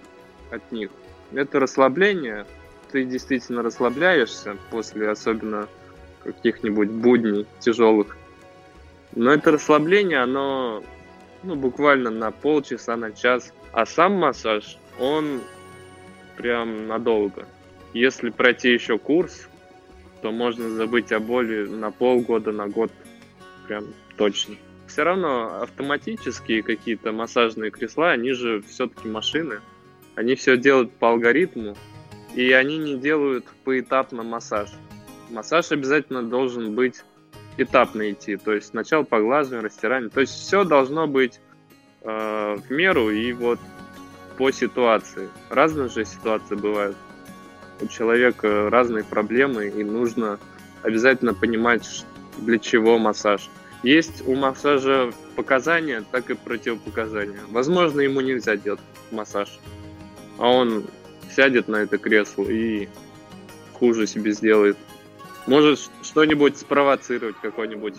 от 0.49 0.71
них. 0.71 0.89
Это 1.33 1.59
расслабление. 1.59 2.45
Ты 2.91 3.05
действительно 3.05 3.63
расслабляешься 3.63 4.57
после 4.69 5.09
особенно 5.09 5.67
каких-нибудь 6.23 6.89
будней 6.89 7.45
тяжелых. 7.59 8.17
Но 9.15 9.31
это 9.31 9.51
расслабление, 9.51 10.19
оно 10.19 10.83
ну, 11.43 11.55
буквально 11.55 12.09
на 12.09 12.31
полчаса, 12.31 12.95
на 12.95 13.11
час. 13.11 13.53
А 13.71 13.85
сам 13.85 14.13
массаж, 14.13 14.77
он 14.99 15.41
прям 16.37 16.87
надолго. 16.87 17.45
Если 17.93 18.29
пройти 18.29 18.71
еще 18.71 18.97
курс, 18.97 19.47
то 20.23 20.31
можно 20.31 20.69
забыть 20.69 21.11
о 21.11 21.19
боли 21.19 21.67
на 21.67 21.91
полгода, 21.91 22.53
на 22.53 22.69
год. 22.69 22.91
Прям 23.67 23.87
точно. 24.15 24.55
Все 24.87 25.03
равно 25.03 25.61
автоматические 25.61 26.63
какие-то 26.63 27.11
массажные 27.11 27.71
кресла, 27.71 28.11
они 28.11 28.31
же 28.31 28.61
все-таки 28.61 29.09
машины. 29.09 29.59
Они 30.15 30.35
все 30.35 30.57
делают 30.57 30.93
по 30.93 31.09
алгоритму, 31.09 31.75
и 32.35 32.53
они 32.53 32.77
не 32.77 32.95
делают 32.97 33.45
поэтапно 33.65 34.23
массаж. 34.23 34.69
Массаж 35.29 35.71
обязательно 35.71 36.23
должен 36.23 36.73
быть 36.73 37.03
этапно 37.57 38.09
идти, 38.09 38.37
то 38.37 38.53
есть 38.53 38.67
сначала 38.67 39.03
поглаживание, 39.03 39.65
растирание, 39.65 40.09
то 40.09 40.21
есть 40.21 40.33
все 40.33 40.63
должно 40.63 41.05
быть 41.05 41.39
э, 42.01 42.57
в 42.57 42.71
меру 42.71 43.09
и 43.09 43.33
вот 43.33 43.59
по 44.37 44.51
ситуации. 44.51 45.27
Разные 45.49 45.89
же 45.89 46.05
ситуации 46.05 46.55
бывают. 46.55 46.95
У 47.83 47.87
человека 47.87 48.69
разные 48.69 49.03
проблемы, 49.03 49.67
и 49.67 49.83
нужно 49.83 50.39
обязательно 50.81 51.33
понимать, 51.33 52.05
для 52.39 52.57
чего 52.57 52.97
массаж. 52.97 53.49
Есть 53.83 54.27
у 54.27 54.35
массажа 54.35 55.11
показания, 55.35 56.03
так 56.11 56.29
и 56.29 56.33
противопоказания. 56.33 57.41
Возможно, 57.49 58.01
ему 58.01 58.21
нельзя 58.21 58.55
делать 58.55 58.79
массаж 59.11 59.59
а 60.37 60.49
он 60.49 60.85
сядет 61.33 61.67
на 61.67 61.77
это 61.77 61.97
кресло 61.97 62.43
и 62.43 62.87
хуже 63.73 64.07
себе 64.07 64.31
сделает. 64.31 64.77
Может 65.47 65.79
что-нибудь 66.01 66.57
спровоцировать, 66.57 67.35
какое-нибудь 67.41 67.95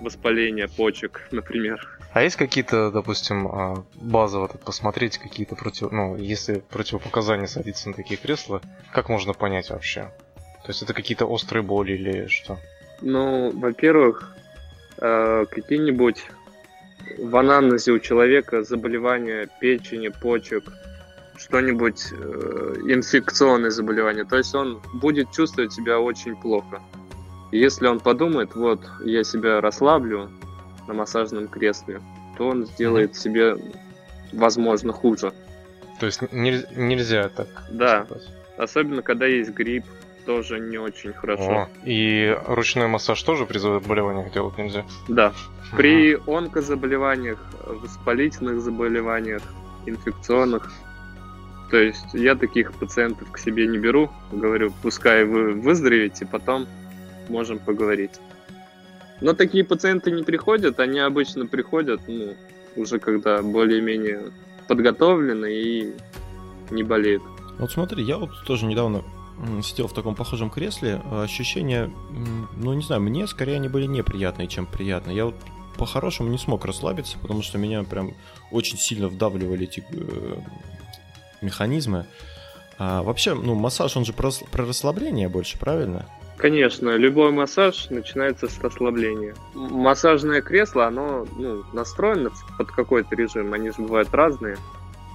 воспаление 0.00 0.68
почек, 0.68 1.26
например. 1.30 1.98
А 2.12 2.22
есть 2.22 2.36
какие-то, 2.36 2.90
допустим, 2.90 3.48
а, 3.48 3.84
базово 3.94 4.48
так 4.48 4.60
посмотреть, 4.60 5.16
какие-то 5.16 5.56
против... 5.56 5.90
Ну, 5.92 6.16
если 6.16 6.62
противопоказания 6.70 7.46
садиться 7.46 7.88
на 7.88 7.94
такие 7.94 8.18
кресла, 8.20 8.60
как 8.92 9.08
можно 9.08 9.32
понять 9.32 9.70
вообще? 9.70 10.10
То 10.62 10.68
есть 10.68 10.82
это 10.82 10.92
какие-то 10.92 11.24
острые 11.24 11.62
боли 11.62 11.92
или 11.92 12.26
что? 12.26 12.58
Ну, 13.00 13.50
во-первых, 13.58 14.36
э, 14.98 15.46
какие-нибудь 15.50 16.26
в 17.18 17.36
анамнезе 17.36 17.92
у 17.92 17.98
человека 17.98 18.62
заболевания 18.62 19.48
печени, 19.60 20.08
почек, 20.08 20.64
что-нибудь 21.36 22.12
э, 22.12 22.74
инфекционное 22.88 23.70
заболевание. 23.70 24.24
То 24.24 24.36
есть 24.36 24.54
он 24.54 24.82
будет 24.94 25.32
чувствовать 25.32 25.72
себя 25.72 25.98
очень 25.98 26.36
плохо. 26.36 26.82
И 27.52 27.58
если 27.58 27.86
он 27.86 28.00
подумает, 28.00 28.54
вот, 28.54 28.80
я 29.02 29.24
себя 29.24 29.62
расслаблю 29.62 30.30
на 30.86 30.94
массажном 30.94 31.48
кресле, 31.48 32.00
то 32.36 32.48
он 32.48 32.66
сделает 32.66 33.16
себе, 33.16 33.56
возможно, 34.32 34.92
хуже. 34.92 35.32
То 36.00 36.06
есть 36.06 36.20
нельзя 36.32 37.28
так. 37.28 37.48
Да. 37.70 38.04
Сказать. 38.04 38.28
Особенно, 38.58 39.02
когда 39.02 39.26
есть 39.26 39.50
грипп, 39.50 39.84
тоже 40.26 40.60
не 40.60 40.78
очень 40.78 41.12
хорошо. 41.12 41.42
О, 41.42 41.68
и 41.84 42.36
ручной 42.46 42.86
массаж 42.86 43.22
тоже 43.22 43.44
при 43.46 43.58
заболеваниях 43.58 44.32
делать 44.32 44.56
нельзя? 44.58 44.84
Да. 45.08 45.32
При 45.76 46.16
онкозаболеваниях, 46.26 47.38
воспалительных 47.66 48.60
заболеваниях, 48.60 49.42
инфекционных 49.86 50.70
то 51.72 51.78
есть 51.78 52.12
я 52.12 52.34
таких 52.34 52.74
пациентов 52.74 53.30
к 53.32 53.38
себе 53.38 53.66
не 53.66 53.78
беру, 53.78 54.10
говорю, 54.30 54.74
пускай 54.82 55.24
вы 55.24 55.54
выздоровеете, 55.54 56.26
потом 56.26 56.66
можем 57.30 57.58
поговорить. 57.58 58.10
Но 59.20 59.34
такие 59.34 59.64
пациенты 59.64 60.10
не 60.10 60.22
приходят, 60.22 60.80
они 60.80 60.98
обычно 60.98 61.46
приходят, 61.46 62.00
ну, 62.08 62.34
уже 62.76 62.98
когда 62.98 63.42
более-менее 63.42 64.32
подготовлены 64.66 65.52
и 65.52 65.92
не 66.70 66.82
болеют. 66.82 67.22
Вот 67.58 67.70
смотри, 67.70 68.02
я 68.02 68.18
вот 68.18 68.30
тоже 68.46 68.66
недавно 68.66 69.04
сидел 69.62 69.88
в 69.88 69.92
таком 69.92 70.14
похожем 70.14 70.50
кресле, 70.50 71.00
ощущения, 71.10 71.90
ну 72.56 72.72
не 72.74 72.82
знаю, 72.82 73.02
мне 73.02 73.26
скорее 73.26 73.56
они 73.56 73.68
были 73.68 73.86
неприятные, 73.86 74.48
чем 74.48 74.66
приятные. 74.66 75.16
Я 75.16 75.24
вот 75.26 75.34
по-хорошему 75.76 76.28
не 76.28 76.38
смог 76.38 76.64
расслабиться, 76.64 77.18
потому 77.18 77.42
что 77.42 77.58
меня 77.58 77.82
прям 77.82 78.14
очень 78.50 78.78
сильно 78.78 79.08
вдавливали 79.08 79.64
эти 79.64 79.84
э, 79.90 80.36
механизмы. 81.40 82.06
А 82.78 83.02
вообще, 83.02 83.34
ну, 83.34 83.54
массаж, 83.54 83.96
он 83.96 84.04
же 84.04 84.12
про, 84.12 84.30
про 84.50 84.66
расслабление 84.66 85.28
больше, 85.28 85.58
правильно? 85.58 86.06
Конечно, 86.36 86.96
любой 86.96 87.30
массаж 87.30 87.88
начинается 87.90 88.48
с 88.48 88.58
расслабления. 88.60 89.34
Массажное 89.54 90.42
кресло, 90.42 90.86
оно 90.86 91.26
ну, 91.36 91.64
настроено 91.72 92.30
под 92.58 92.70
какой-то 92.70 93.14
режим, 93.14 93.52
они 93.52 93.70
же 93.70 93.82
бывают 93.82 94.12
разные. 94.12 94.56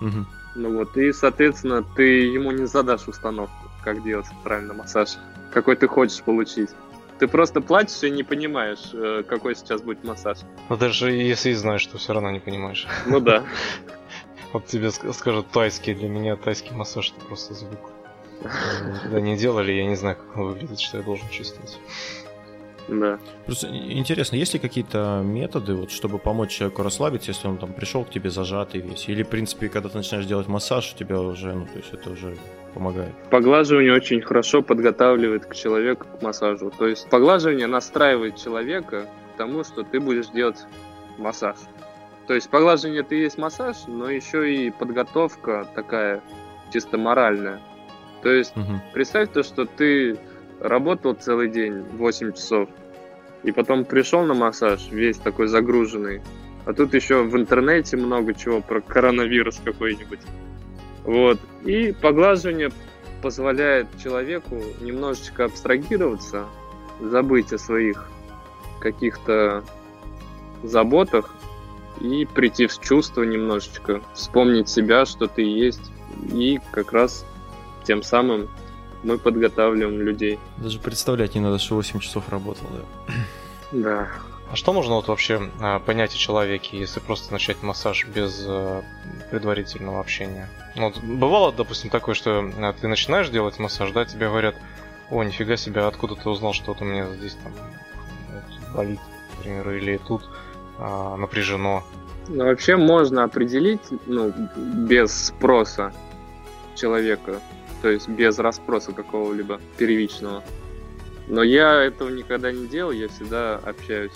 Угу. 0.02 0.26
Ну 0.56 0.78
вот, 0.78 0.96
и, 0.98 1.12
соответственно, 1.12 1.84
ты 1.84 2.22
ему 2.22 2.52
не 2.52 2.66
задашь 2.66 3.08
установку, 3.08 3.70
как 3.84 4.04
делать 4.04 4.26
правильно 4.44 4.74
массаж, 4.74 5.18
какой 5.52 5.76
ты 5.76 5.88
хочешь 5.88 6.22
получить. 6.22 6.70
Ты 7.20 7.28
просто 7.28 7.62
платишь 7.62 8.04
и 8.04 8.12
не 8.12 8.24
понимаешь, 8.24 8.92
э, 8.94 9.24
какой 9.28 9.56
сейчас 9.56 9.82
будет 9.82 10.04
массаж. 10.04 10.38
Но 10.70 10.78
даже 10.78 11.12
если 11.12 11.50
и 11.50 11.54
знаешь, 11.54 11.86
то 11.86 11.98
все 11.98 12.14
равно 12.14 12.30
не 12.32 12.40
понимаешь. 12.40 12.88
Ну 13.06 13.20
да. 13.20 13.44
Вот 14.54 14.66
тебе 14.66 14.92
скажут 14.92 15.50
тайский, 15.50 15.94
для 15.94 16.08
меня 16.08 16.38
тайский 16.38 16.74
массаж 16.74 17.14
это 17.16 17.26
просто 17.26 17.54
звук. 17.54 17.92
Когда 19.02 19.20
не 19.20 19.38
делали, 19.38 19.72
я 19.72 19.86
не 19.86 19.96
знаю, 19.96 20.18
как 20.18 20.38
он 20.38 20.48
выглядит, 20.50 20.80
что 20.80 20.98
я 20.98 21.04
должен 21.04 21.28
чувствовать. 21.30 21.80
Да. 22.88 23.20
Просто 23.46 23.68
интересно, 23.68 24.38
есть 24.38 24.54
ли 24.54 24.60
какие-то 24.60 25.22
методы, 25.24 25.76
вот, 25.76 25.92
чтобы 25.92 26.20
помочь 26.20 26.52
человеку 26.52 26.84
расслабиться, 26.84 27.32
если 27.32 27.48
он 27.48 27.58
там 27.58 27.74
пришел 27.74 28.06
к 28.06 28.10
тебе 28.10 28.30
зажатый 28.30 28.80
весь? 28.80 29.10
Или, 29.10 29.24
в 29.24 29.30
принципе, 29.30 29.68
когда 29.68 29.90
ты 29.90 29.98
начинаешь 29.98 30.26
делать 30.26 30.48
массаж, 30.48 30.94
у 30.94 30.98
тебя 30.98 31.20
уже, 31.20 31.54
ну, 31.54 31.66
то 31.66 31.78
есть 31.78 31.94
это 31.94 32.12
уже 32.12 32.38
помогает? 32.74 33.14
Поглаживание 33.30 33.94
очень 33.94 34.22
хорошо 34.22 34.62
подготавливает 34.62 35.46
к 35.46 35.54
человеку 35.54 36.06
к 36.18 36.22
массажу. 36.22 36.72
То 36.72 36.88
есть 36.88 37.10
поглаживание 37.10 37.68
настраивает 37.68 38.38
человека 38.38 39.08
к 39.34 39.38
тому, 39.38 39.66
что 39.66 39.84
ты 39.84 40.00
будешь 40.00 40.28
делать 40.28 40.64
массаж. 41.18 41.58
То 42.28 42.34
есть 42.34 42.50
поглаживание 42.50 43.02
это 43.02 43.16
и 43.16 43.20
есть 43.20 43.38
массаж, 43.38 43.76
но 43.88 44.10
еще 44.10 44.54
и 44.54 44.72
подготовка 44.72 45.68
такая 45.76 46.22
чисто 46.72 46.98
моральная. 46.98 47.60
То 48.22 48.30
есть 48.30 48.56
угу. 48.56 48.82
представь 48.94 49.30
то, 49.32 49.44
что 49.44 49.66
ты 49.66 50.18
работал 50.60 51.14
целый 51.14 51.50
день, 51.50 51.84
8 51.94 52.34
часов, 52.34 52.70
и 53.44 53.52
потом 53.52 53.86
пришел 53.86 54.24
на 54.24 54.34
массаж, 54.34 54.90
весь 54.92 55.18
такой 55.18 55.48
загруженный, 55.48 56.22
а 56.66 56.74
тут 56.74 56.94
еще 56.94 57.24
в 57.24 57.36
интернете 57.38 57.96
много 57.96 58.34
чего 58.34 58.62
про 58.62 58.82
коронавирус 58.82 59.62
какой-нибудь. 59.64 60.20
Вот. 61.04 61.40
И 61.64 61.94
поглаживание 62.02 62.72
позволяет 63.22 63.88
человеку 64.04 64.62
немножечко 64.82 65.46
абстрагироваться, 65.46 66.46
забыть 67.00 67.54
о 67.54 67.58
своих 67.58 68.10
каких-то 68.82 69.64
заботах 70.64 71.34
и 72.02 72.26
прийти 72.26 72.68
в 72.68 72.80
чувство 72.80 73.24
немножечко, 73.24 74.02
вспомнить 74.14 74.70
себя, 74.70 75.06
что 75.06 75.28
ты 75.28 75.44
есть, 75.44 75.92
и 76.34 76.60
как 76.72 76.92
раз 76.92 77.26
тем 77.88 78.04
самым 78.04 78.50
мы 79.04 79.18
подготавливаем 79.18 80.02
людей. 80.02 80.40
Даже 80.58 80.80
представлять 80.80 81.36
не 81.36 81.42
надо, 81.42 81.58
что 81.58 81.76
8 81.76 82.00
часов 82.00 82.30
работал, 82.30 82.68
да. 82.72 83.14
Да. 83.72 84.08
А 84.50 84.56
что 84.56 84.72
можно 84.72 84.96
вот 84.96 85.10
вообще 85.10 85.52
а, 85.60 85.80
понять 85.80 86.14
о 86.14 86.18
человеке, 86.18 86.80
если 86.80 87.02
просто 87.02 87.34
начать 87.34 87.62
массаж 87.64 88.08
без 88.08 88.46
а, 88.48 88.82
предварительного 89.30 90.00
общения? 90.00 90.50
Ну, 90.76 90.86
вот, 90.86 91.00
бывало, 91.04 91.52
допустим, 91.52 91.90
такое, 91.90 92.16
что 92.16 92.50
а, 92.58 92.74
ты 92.74 92.88
начинаешь 92.88 93.30
делать 93.30 93.60
массаж, 93.60 93.92
да, 93.92 94.06
тебе 94.06 94.30
говорят, 94.30 94.56
о, 95.12 95.22
нифига 95.24 95.58
себе, 95.58 95.82
откуда 95.82 96.16
ты 96.16 96.30
узнал, 96.30 96.54
что 96.54 96.72
вот 96.72 96.82
у 96.82 96.86
меня 96.86 97.08
здесь 97.16 97.36
там 97.44 97.52
вот, 98.34 98.74
болит, 98.74 99.00
например, 99.38 99.70
или 99.72 99.98
тут 99.98 100.24
а, 100.80 101.18
напряжено. 101.18 101.84
Ну, 102.30 102.46
вообще 102.46 102.78
можно 102.78 103.26
определить, 103.26 103.82
ну, 104.06 104.34
без 104.56 105.28
спроса 105.28 105.92
человека, 106.76 107.42
то 107.82 107.90
есть 107.90 108.08
без 108.08 108.40
расспроса 108.40 108.92
какого-либо 108.92 109.60
первичного. 109.78 110.44
Но 111.28 111.44
я 111.44 111.84
этого 111.84 112.10
никогда 112.10 112.52
не 112.52 112.68
делал, 112.68 112.92
я 112.92 113.08
всегда 113.10 113.56
общаюсь. 113.58 114.14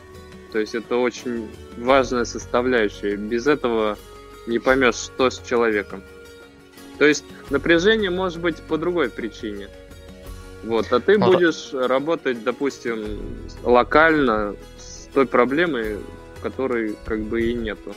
То 0.52 0.60
есть 0.60 0.76
это 0.76 0.98
очень 0.98 1.50
важная 1.78 2.26
составляющая. 2.26 3.16
Без 3.16 3.48
этого 3.48 3.98
не 4.48 4.60
поймешь, 4.60 4.96
что 4.96 5.30
с 5.30 5.40
человеком. 5.42 6.04
То 6.98 7.06
есть 7.06 7.24
напряжение 7.50 8.10
может 8.10 8.40
быть 8.40 8.62
по 8.62 8.78
другой 8.78 9.10
причине. 9.10 9.70
Вот, 10.64 10.92
а 10.94 11.00
ты 11.00 11.16
а 11.16 11.20
будешь 11.20 11.74
работать, 11.74 12.44
допустим, 12.44 13.20
локально 13.64 14.56
с 14.78 15.08
той 15.14 15.26
проблемой, 15.26 15.98
которой 16.44 16.96
как 17.06 17.22
бы 17.22 17.42
и 17.42 17.54
нету. 17.54 17.96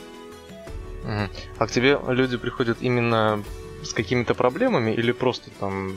А 1.57 1.67
к 1.67 1.71
тебе 1.71 1.99
люди 2.07 2.37
приходят 2.37 2.79
именно 2.81 3.43
с 3.85 3.93
какими-то 3.93 4.33
проблемами 4.33 4.91
или 4.91 5.11
просто 5.11 5.49
там 5.59 5.93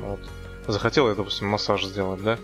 вот, 0.00 0.20
захотел 0.66 1.08
я, 1.08 1.14
допустим, 1.14 1.48
массаж 1.48 1.84
сделать, 1.84 2.22
да? 2.22 2.38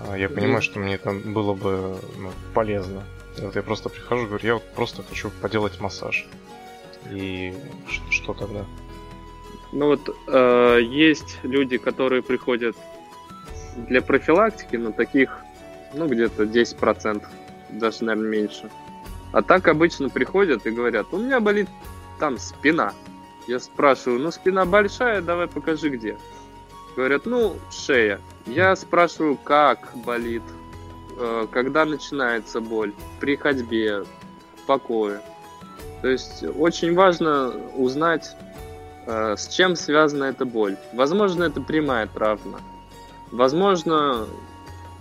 А 0.00 0.18
я 0.18 0.28
понимаю, 0.28 0.60
что 0.60 0.78
мне 0.80 0.94
это 0.94 1.12
было 1.12 1.54
бы 1.54 1.96
ну, 2.18 2.30
полезно. 2.52 3.04
И 3.38 3.42
вот 3.42 3.56
я 3.56 3.62
просто 3.62 3.88
прихожу, 3.88 4.26
говорю, 4.26 4.46
я 4.46 4.54
вот 4.54 4.64
просто 4.74 5.02
хочу 5.02 5.30
поделать 5.40 5.80
массаж. 5.80 6.26
И 7.10 7.54
что, 7.88 8.12
что 8.12 8.34
тогда? 8.34 8.64
Ну 9.72 9.86
вот 9.86 10.16
э, 10.28 10.80
есть 10.82 11.38
люди, 11.42 11.78
которые 11.78 12.22
приходят 12.22 12.76
для 13.88 14.02
профилактики, 14.02 14.76
но 14.76 14.92
таких, 14.92 15.36
ну, 15.94 16.06
где-то 16.06 16.44
10%, 16.44 17.24
даже, 17.70 18.04
наверное, 18.04 18.30
меньше. 18.30 18.70
А 19.32 19.42
так 19.42 19.66
обычно 19.66 20.08
приходят 20.08 20.64
и 20.66 20.70
говорят, 20.70 21.08
у 21.12 21.18
меня 21.18 21.40
болит 21.40 21.68
там 22.20 22.38
спина. 22.38 22.92
Я 23.46 23.60
спрашиваю, 23.60 24.20
ну 24.20 24.30
спина 24.30 24.64
большая, 24.64 25.20
давай 25.20 25.46
покажи 25.46 25.90
где. 25.90 26.16
Говорят, 26.96 27.26
ну 27.26 27.56
шея. 27.70 28.20
Я 28.46 28.74
спрашиваю, 28.76 29.36
как 29.36 29.90
болит, 30.04 30.42
э, 31.18 31.46
когда 31.50 31.84
начинается 31.84 32.60
боль, 32.60 32.92
при 33.20 33.36
ходьбе, 33.36 34.02
в 34.02 34.66
покое. 34.66 35.20
То 36.02 36.08
есть 36.08 36.44
очень 36.58 36.94
важно 36.94 37.54
узнать, 37.76 38.36
э, 39.06 39.36
с 39.36 39.48
чем 39.48 39.76
связана 39.76 40.24
эта 40.24 40.44
боль. 40.44 40.76
Возможно, 40.92 41.44
это 41.44 41.60
прямая 41.60 42.06
травма. 42.06 42.60
Возможно, 43.30 44.26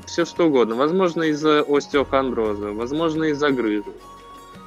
все 0.05 0.25
что 0.25 0.47
угодно. 0.47 0.75
Возможно, 0.75 1.23
из-за 1.23 1.61
остеохондроза, 1.61 2.71
возможно, 2.71 3.25
из-за 3.25 3.51
грыжи. 3.51 3.91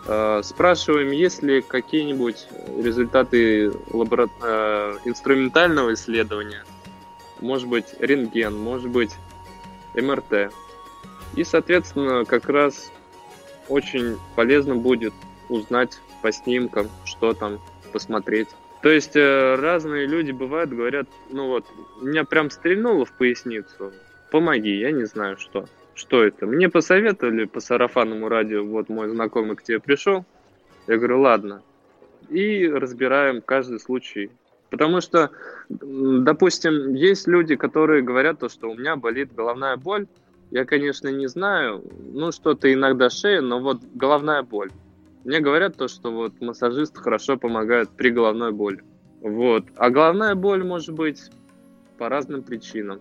Э, 0.08 0.40
спрашиваем, 0.44 1.10
есть 1.10 1.42
ли 1.42 1.62
какие-нибудь 1.62 2.46
результаты 2.78 3.72
лабора... 3.90 4.28
Э, 4.42 4.98
инструментального 5.04 5.94
исследования. 5.94 6.64
Может 7.40 7.68
быть, 7.68 7.94
рентген, 7.98 8.56
может 8.56 8.88
быть, 8.88 9.12
МРТ. 9.94 10.52
И, 11.34 11.44
соответственно, 11.44 12.24
как 12.24 12.48
раз 12.48 12.90
очень 13.68 14.16
полезно 14.36 14.76
будет 14.76 15.12
узнать 15.48 16.00
по 16.22 16.32
снимкам, 16.32 16.88
что 17.04 17.34
там, 17.34 17.60
посмотреть. 17.92 18.48
То 18.82 18.90
есть 18.90 19.16
э, 19.16 19.56
разные 19.56 20.06
люди 20.06 20.30
бывают, 20.30 20.70
говорят, 20.70 21.08
ну 21.30 21.48
вот, 21.48 21.66
меня 22.00 22.24
прям 22.24 22.50
стрельнуло 22.50 23.04
в 23.04 23.12
поясницу, 23.12 23.92
помоги, 24.30 24.78
я 24.78 24.92
не 24.92 25.04
знаю 25.04 25.36
что 25.38 25.66
что 25.96 26.22
это. 26.22 26.46
Мне 26.46 26.68
посоветовали 26.68 27.46
по 27.46 27.60
сарафанному 27.60 28.28
радио, 28.28 28.64
вот 28.64 28.88
мой 28.88 29.08
знакомый 29.08 29.56
к 29.56 29.62
тебе 29.62 29.80
пришел. 29.80 30.24
Я 30.86 30.98
говорю, 30.98 31.20
ладно. 31.20 31.62
И 32.28 32.68
разбираем 32.68 33.40
каждый 33.40 33.80
случай. 33.80 34.30
Потому 34.70 35.00
что, 35.00 35.30
допустим, 35.68 36.94
есть 36.94 37.26
люди, 37.26 37.56
которые 37.56 38.02
говорят 38.02 38.40
то, 38.40 38.48
что 38.48 38.70
у 38.70 38.74
меня 38.74 38.96
болит 38.96 39.34
головная 39.34 39.76
боль. 39.76 40.06
Я, 40.50 40.64
конечно, 40.64 41.08
не 41.08 41.26
знаю, 41.28 41.82
ну 42.12 42.30
что-то 42.30 42.72
иногда 42.72 43.10
шея, 43.10 43.40
но 43.40 43.60
вот 43.60 43.80
головная 43.94 44.42
боль. 44.42 44.70
Мне 45.24 45.40
говорят 45.40 45.76
то, 45.76 45.88
что 45.88 46.12
вот 46.12 46.40
массажист 46.40 46.96
хорошо 46.96 47.36
помогает 47.36 47.88
при 47.88 48.10
головной 48.10 48.52
боли. 48.52 48.82
Вот. 49.20 49.64
А 49.76 49.90
головная 49.90 50.34
боль 50.34 50.62
может 50.62 50.94
быть 50.94 51.30
по 51.98 52.08
разным 52.08 52.42
причинам. 52.42 53.00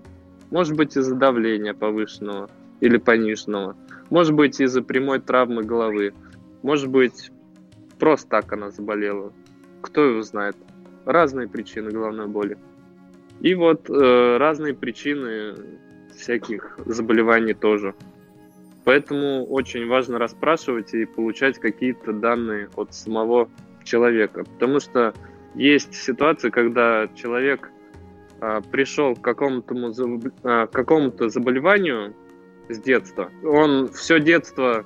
Может 0.49 0.75
быть 0.75 0.95
из-за 0.95 1.15
давления 1.15 1.73
повышенного, 1.73 2.49
или 2.86 2.98
пониженного. 2.98 3.76
Может 4.12 4.36
быть 4.36 4.62
из-за 4.62 4.84
прямой 4.84 5.19
травмы 5.19 5.63
головы. 5.63 6.13
Может 6.62 6.89
быть 6.89 7.32
просто 8.00 8.30
так 8.30 8.54
она 8.54 8.69
заболела. 8.69 9.34
Кто 9.82 10.04
его 10.06 10.21
знает. 10.21 10.56
Разные 11.06 11.48
причины 11.48 11.89
головной 11.91 12.28
боли. 12.28 12.58
И 13.41 13.56
вот 13.56 13.89
э, 13.89 14.38
разные 14.38 14.74
причины 14.74 15.56
всяких 16.15 16.78
заболеваний 16.86 17.54
тоже. 17.54 17.95
Поэтому 18.84 19.45
очень 19.45 19.88
важно 19.88 20.19
расспрашивать 20.19 20.93
и 20.93 21.06
получать 21.06 21.58
какие-то 21.60 22.13
данные 22.13 22.69
от 22.76 22.93
самого 22.93 23.50
человека. 23.84 24.43
Потому 24.43 24.80
что 24.80 25.13
есть 25.56 25.95
ситуации, 25.95 26.52
когда 26.52 27.08
человек 27.15 27.71
э, 28.41 28.62
пришел 28.71 29.15
к 29.15 29.21
какому-то, 29.21 30.19
э, 30.43 30.67
какому-то 30.71 31.30
заболеванию, 31.30 32.13
с 32.69 32.80
детства. 32.80 33.32
Он 33.43 33.89
все 33.89 34.19
детство 34.19 34.86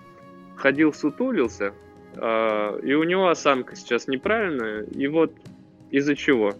ходил, 0.55 0.93
сутулился, 0.93 1.73
э, 2.15 2.79
и 2.83 2.93
у 2.93 3.03
него 3.03 3.29
осанка 3.29 3.75
сейчас 3.75 4.07
неправильная. 4.07 4.83
И 4.83 5.07
вот 5.07 5.33
из-за 5.91 6.15
чего? 6.15 6.53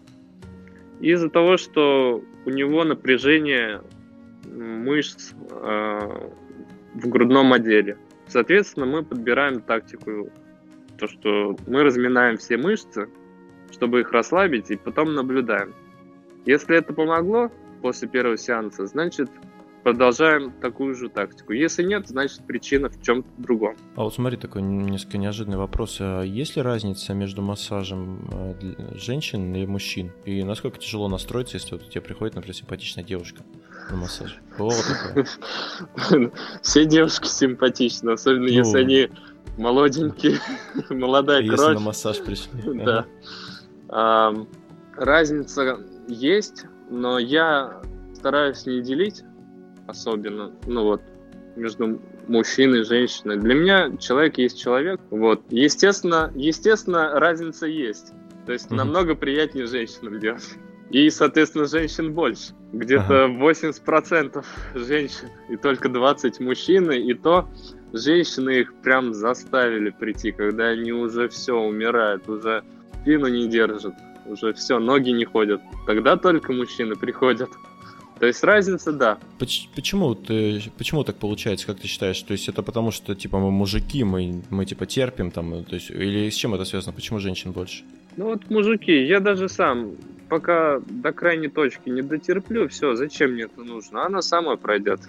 Из-за 1.00 1.30
того, 1.30 1.58
что 1.58 2.24
у 2.46 2.50
него 2.50 2.84
напряжение 2.84 3.82
мышц 4.46 5.34
э, 5.52 6.30
в 6.96 7.08
грудном 7.08 7.54
отделе. 7.54 7.98
Соответственно, 8.28 8.86
мы 8.86 9.04
подбираем 9.04 9.62
тактику, 9.62 10.30
то, 10.98 11.08
что 11.08 11.58
мы 11.68 11.84
разминаем 11.84 12.38
все 12.38 12.58
мышцы, 12.58 13.10
чтобы 13.72 14.02
их 14.02 14.12
расслабить, 14.12 14.70
и 14.72 14.76
потом 14.76 15.14
наблюдаем. 15.14 15.74
Если 16.46 16.78
это 16.78 16.94
помогло 16.94 17.52
после 17.82 18.08
первого 18.08 18.38
сеанса, 18.38 18.86
значит, 18.86 19.30
продолжаем 19.92 20.52
такую 20.52 20.94
же 20.94 21.10
тактику. 21.10 21.54
Если 21.54 21.84
нет, 21.84 22.08
значит 22.08 22.46
причина 22.46 22.90
в 22.90 23.02
чем-то 23.02 23.28
другом. 23.38 23.76
А 23.96 24.04
вот 24.04 24.14
смотри, 24.14 24.38
такой 24.38 24.62
несколько 24.62 25.18
неожиданный 25.18 25.58
вопрос. 25.58 25.98
А 26.00 26.22
есть 26.22 26.56
ли 26.56 26.62
разница 26.62 27.14
между 27.14 27.42
массажем 27.42 28.30
э, 28.32 28.96
женщин 28.96 29.56
и 29.56 29.66
мужчин? 29.66 30.12
И 30.26 30.44
насколько 30.44 30.78
тяжело 30.78 31.08
настроиться, 31.08 31.58
если 31.58 31.74
вот 31.74 31.90
тебе 31.90 32.02
приходит, 32.02 32.36
например, 32.36 32.56
симпатичная 32.56 33.04
девушка 33.04 33.42
на 33.90 33.98
массаж? 33.98 34.38
Такое? 34.52 35.26
Все 36.62 36.86
девушки 36.86 37.28
симпатичны, 37.28 38.12
особенно 38.12 38.44
ну, 38.44 38.54
если 38.54 38.78
они 38.78 39.10
молоденькие, 39.58 40.40
молодая 40.90 41.42
если 41.42 41.56
кровь. 41.56 41.74
на 41.74 41.80
массаж 41.80 42.20
пришли. 42.20 42.50
Да. 43.88 44.36
Разница 44.96 45.80
есть, 46.08 46.66
но 46.92 47.18
я 47.18 47.82
стараюсь 48.14 48.68
не 48.68 48.82
делить 48.82 49.24
особенно, 49.90 50.52
ну 50.66 50.84
вот, 50.84 51.02
между 51.56 52.00
мужчиной 52.28 52.82
и 52.82 52.84
женщиной. 52.84 53.38
Для 53.38 53.54
меня 53.54 53.98
человек 53.98 54.38
есть 54.38 54.60
человек. 54.62 55.00
Вот. 55.10 55.42
Естественно, 55.50 56.32
естественно, 56.36 57.20
разница 57.20 57.68
есть. 57.68 58.14
То 58.46 58.54
есть 58.54 58.72
mm-hmm. 58.72 58.76
намного 58.76 59.16
приятнее 59.16 59.68
женщинам 59.68 60.20
делать. 60.20 60.48
И, 60.90 61.10
соответственно, 61.10 61.66
женщин 61.66 62.14
больше. 62.14 62.54
Где-то 62.74 63.26
ага. 63.26 63.34
80% 63.34 64.46
женщин 64.76 65.28
и 65.50 65.56
только 65.56 65.90
20 65.90 66.40
мужчин. 66.40 66.92
И 66.92 67.14
то 67.14 67.48
женщины 67.94 68.62
их 68.62 68.74
прям 68.82 69.14
заставили 69.14 69.92
прийти, 69.92 70.32
когда 70.32 70.68
они 70.68 70.92
уже 70.92 71.30
все 71.30 71.54
умирают, 71.54 72.28
уже 72.28 72.64
спину 73.02 73.28
не 73.28 73.48
держат, 73.48 73.94
уже 74.26 74.54
все, 74.54 74.80
ноги 74.80 75.12
не 75.12 75.26
ходят. 75.26 75.62
Тогда 75.86 76.18
только 76.18 76.54
мужчины 76.54 76.96
приходят. 76.96 77.50
То 78.20 78.26
есть 78.26 78.44
разница, 78.44 78.92
да. 78.92 79.18
Почему 79.38 80.14
ты, 80.14 80.62
почему 80.78 81.04
так 81.04 81.16
получается, 81.16 81.66
как 81.66 81.80
ты 81.80 81.88
считаешь? 81.88 82.22
То 82.22 82.34
есть 82.34 82.50
это 82.50 82.62
потому, 82.64 82.92
что 82.92 83.16
типа 83.16 83.40
мы 83.40 83.50
мужики, 83.50 84.04
мы, 84.04 84.42
мы 84.50 84.66
типа 84.66 84.86
терпим 84.86 85.32
там, 85.32 85.64
то 85.64 85.76
есть 85.76 85.90
или 85.90 86.30
с 86.30 86.36
чем 86.36 86.54
это 86.54 86.66
связано? 86.66 86.94
Почему 86.94 87.20
женщин 87.20 87.52
больше? 87.54 87.84
Ну 88.18 88.26
вот 88.26 88.50
мужики, 88.50 89.06
я 89.06 89.22
даже 89.22 89.48
сам 89.48 89.96
пока 90.28 90.80
до 90.80 91.14
крайней 91.14 91.48
точки 91.48 91.90
не 91.90 92.02
дотерплю, 92.02 92.68
все, 92.68 92.96
зачем 92.96 93.32
мне 93.32 93.44
это 93.44 93.64
нужно? 93.64 94.06
Она 94.06 94.22
сама 94.22 94.58
пройдет. 94.58 95.00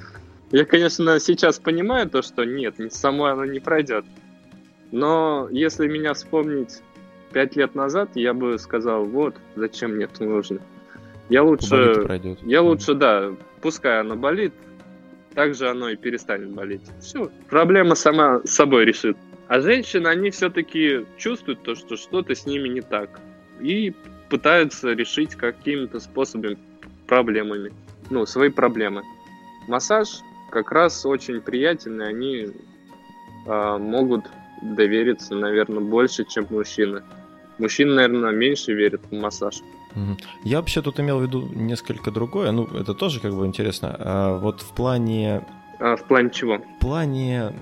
Я, 0.53 0.64
конечно, 0.64 1.18
сейчас 1.20 1.59
понимаю 1.59 2.09
то, 2.09 2.23
что 2.23 2.44
нет, 2.44 2.75
самой 2.92 3.33
она 3.33 3.46
не 3.46 3.61
пройдет. 3.61 4.05
Но 4.92 5.49
если 5.51 5.87
меня 5.87 6.14
вспомнить 6.14 6.81
пять 7.33 7.55
лет 7.57 7.75
назад, 7.75 8.11
я 8.14 8.35
бы 8.35 8.59
сказал, 8.59 9.05
вот, 9.05 9.37
зачем 9.55 9.92
мне 9.92 10.05
это 10.05 10.25
нужно. 10.25 10.61
Я 11.31 11.45
лучше, 11.45 12.03
пройдет. 12.03 12.38
я 12.43 12.61
лучше, 12.61 12.95
да, 12.95 13.33
пускай 13.62 14.01
оно 14.01 14.16
болит, 14.16 14.53
так 15.35 15.55
же 15.55 15.71
оно 15.71 15.88
и 15.88 15.97
перестанет 15.97 16.51
болеть. 16.51 16.83
Все, 17.01 17.31
проблема 17.49 17.95
сама 17.95 18.40
собой 18.45 18.85
решит. 18.85 19.16
А 19.47 19.61
женщины, 19.61 20.09
они 20.09 20.31
все-таки 20.31 21.07
чувствуют 21.16 21.62
то, 21.62 21.75
что 21.75 21.97
что-то 21.97 22.35
с 22.35 22.47
ними 22.47 22.69
не 22.69 22.81
так. 22.81 23.21
И 23.61 23.95
пытаются 24.29 24.93
решить 24.93 25.35
какими-то 25.35 26.01
способами, 26.01 26.59
проблемами. 27.07 27.73
Ну, 28.11 28.27
свои 28.27 28.49
проблемы. 28.49 29.03
Массаж 29.69 30.21
как 30.51 30.73
раз 30.73 31.07
очень 31.07 31.40
приятельный. 31.40 32.09
Они 32.09 32.49
э, 33.47 33.79
могут 33.79 34.25
довериться, 34.62 35.35
наверное, 35.35 35.81
больше, 35.81 36.25
чем 36.25 36.47
мужчины. 36.51 37.03
Мужчины, 37.59 37.95
наверное, 37.95 38.33
меньше 38.33 38.73
верят 38.73 39.03
в 39.11 39.14
массаж. 39.14 39.62
Я 40.44 40.59
вообще 40.59 40.83
тут 40.83 41.00
имел 41.00 41.18
в 41.18 41.22
виду 41.22 41.48
несколько 41.55 42.11
другое, 42.11 42.53
ну, 42.53 42.64
это 42.66 42.94
тоже 42.94 43.20
как 43.20 43.35
бы 43.35 43.46
интересно. 43.46 43.96
А 43.98 44.38
вот 44.38 44.61
в 44.62 44.72
плане... 44.74 45.44
А 45.79 45.96
в 45.96 46.05
плане 46.05 46.31
чего? 46.31 46.59
В 46.59 46.79
плане 46.81 47.53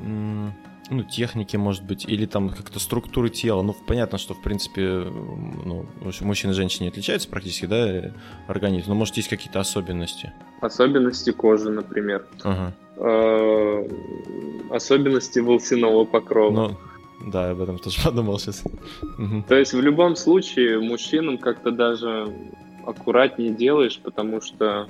ну, 0.90 1.02
техники, 1.02 1.56
может 1.56 1.84
быть, 1.84 2.04
или 2.06 2.26
там 2.26 2.50
как-то 2.50 2.78
структуры 2.80 3.28
тела. 3.28 3.62
Ну, 3.62 3.74
понятно, 3.86 4.18
что, 4.18 4.34
в 4.34 4.40
принципе, 4.40 4.82
ну, 4.84 5.86
мужчины 6.20 6.52
и 6.52 6.54
женщины 6.54 6.84
не 6.84 6.88
отличаются 6.90 7.28
практически, 7.28 7.66
да, 7.66 8.12
организм, 8.46 8.88
но, 8.88 8.94
может, 8.94 9.16
есть 9.16 9.28
какие-то 9.28 9.60
особенности? 9.60 10.32
Особенности 10.60 11.30
кожи, 11.30 11.70
например. 11.70 12.26
Ага. 12.42 12.72
А, 12.96 13.88
особенности 14.70 15.38
волосяного 15.40 16.04
покрова. 16.04 16.52
Ну, 16.52 16.76
да, 17.26 17.46
я 17.46 17.52
об 17.52 17.60
этом 17.60 17.78
тоже 17.78 18.00
подумал 18.04 18.38
сейчас. 18.38 18.62
То 19.48 19.56
есть 19.56 19.72
в 19.72 19.80
любом 19.80 20.16
случае 20.16 20.80
мужчинам 20.80 21.38
как-то 21.38 21.70
даже 21.70 22.32
аккуратнее 22.86 23.52
делаешь, 23.52 24.00
потому 24.02 24.40
что 24.40 24.88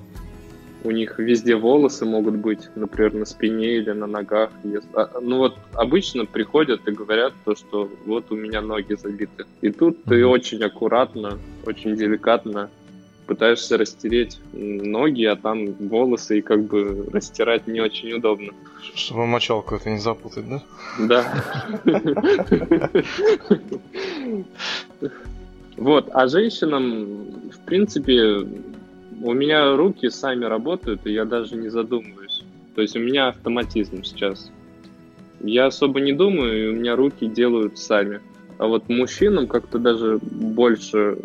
у 0.85 0.91
них 0.93 1.19
везде 1.19 1.57
волосы 1.57 2.05
могут 2.05 2.37
быть, 2.37 2.69
например, 2.77 3.15
на 3.15 3.25
спине 3.25 3.79
или 3.79 3.91
на 3.91 4.07
ногах. 4.07 4.51
А, 4.95 5.11
ну 5.21 5.39
вот 5.39 5.57
обычно 5.73 6.25
приходят 6.25 6.87
и 6.87 6.93
говорят 6.93 7.33
то, 7.45 7.57
что 7.57 7.91
вот 8.07 8.31
у 8.31 8.37
меня 8.37 8.61
ноги 8.61 8.95
забиты. 8.95 9.47
И 9.61 9.71
тут 9.71 10.05
ты 10.05 10.25
очень 10.25 10.63
аккуратно, 10.63 11.39
очень 11.67 11.97
деликатно 11.97 12.71
пытаешься 13.29 13.77
растереть 13.77 14.41
ноги, 14.53 15.25
а 15.25 15.37
там 15.37 15.67
волосы, 15.75 16.39
и 16.39 16.43
как 16.43 16.65
бы 16.65 17.07
растирать 17.13 17.69
не 17.69 17.81
очень 17.81 18.13
удобно. 18.15 18.53
Чтобы 18.95 19.27
мочалку 19.27 19.77
это 19.77 19.91
не 19.91 19.99
запутать, 19.99 20.45
да? 20.49 20.63
Да. 20.99 21.25
Вот, 25.77 26.09
а 26.13 26.27
женщинам, 26.27 27.51
в 27.51 27.61
принципе, 27.67 28.45
у 29.23 29.33
меня 29.33 29.77
руки 29.77 30.09
сами 30.11 30.45
работают, 30.47 31.07
и 31.07 31.13
я 31.13 31.25
даже 31.25 31.55
не 31.57 31.69
задумываюсь. 31.69 32.43
То 32.75 32.83
есть 32.83 32.97
у 32.97 33.01
меня 33.01 33.29
автоматизм 33.29 34.03
сейчас. 34.03 34.51
Я 35.41 35.67
особо 35.67 36.01
не 36.01 36.13
думаю, 36.13 36.65
и 36.65 36.69
у 36.69 36.73
меня 36.73 36.97
руки 36.97 37.27
делают 37.27 37.79
сами. 37.79 38.21
А 38.59 38.67
вот 38.67 38.89
мужчинам 38.89 39.47
как-то 39.47 39.79
даже 39.79 40.19
больше, 40.23 41.17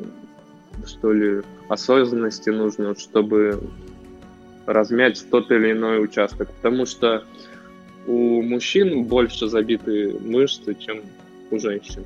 что 0.85 1.13
ли, 1.13 1.41
осознанности 1.69 2.49
нужно, 2.49 2.95
чтобы 2.97 3.61
размять 4.65 5.23
тот 5.29 5.51
или 5.51 5.71
иной 5.71 6.03
участок. 6.03 6.51
Потому 6.51 6.85
что 6.85 7.23
у 8.07 8.41
мужчин 8.41 9.03
больше 9.05 9.47
забиты 9.47 10.17
мышцы, 10.19 10.75
чем 10.75 11.01
у 11.51 11.59
женщин. 11.59 12.03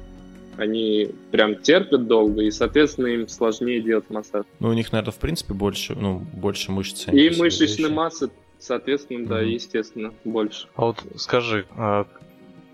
Они 0.58 1.12
прям 1.32 1.56
терпят 1.56 2.08
долго, 2.08 2.41
и, 2.41 2.50
соответственно, 2.50 3.08
им 3.08 3.28
сложнее 3.28 3.80
делать 3.80 4.10
массаж. 4.10 4.43
Ну, 4.60 4.70
у 4.70 4.74
них, 4.74 4.91
наверное, 4.91 5.12
в 5.12 5.20
принципе, 5.20 5.54
больше, 5.54 5.93
ну, 5.96 6.20
больше 6.34 6.72
мышц. 6.72 7.08
И 7.10 7.30
мышечной 7.38 7.91
массы, 7.91 8.32
соответственно, 8.58 9.20
mm-hmm. 9.20 9.28
да, 9.28 9.41
естественно, 9.41 10.13
больше. 10.24 10.67
А 10.76 10.86
вот 10.86 11.04
скажи, 11.15 11.67
а 11.76 12.08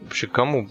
вообще 0.01 0.27
кому 0.27 0.69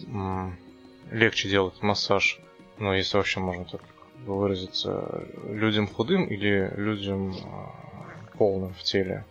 легче 1.10 1.50
делать 1.50 1.74
массаж? 1.82 2.40
Ну, 2.78 2.94
если 2.94 3.18
вообще 3.18 3.40
можно 3.40 3.66
так 3.66 3.82
выразиться, 4.26 5.24
людям 5.48 5.86
худым 5.86 6.24
или 6.24 6.72
людям 6.76 7.34
а, 7.44 7.70
полным 8.38 8.72
в 8.74 8.82
теле? 8.82 9.24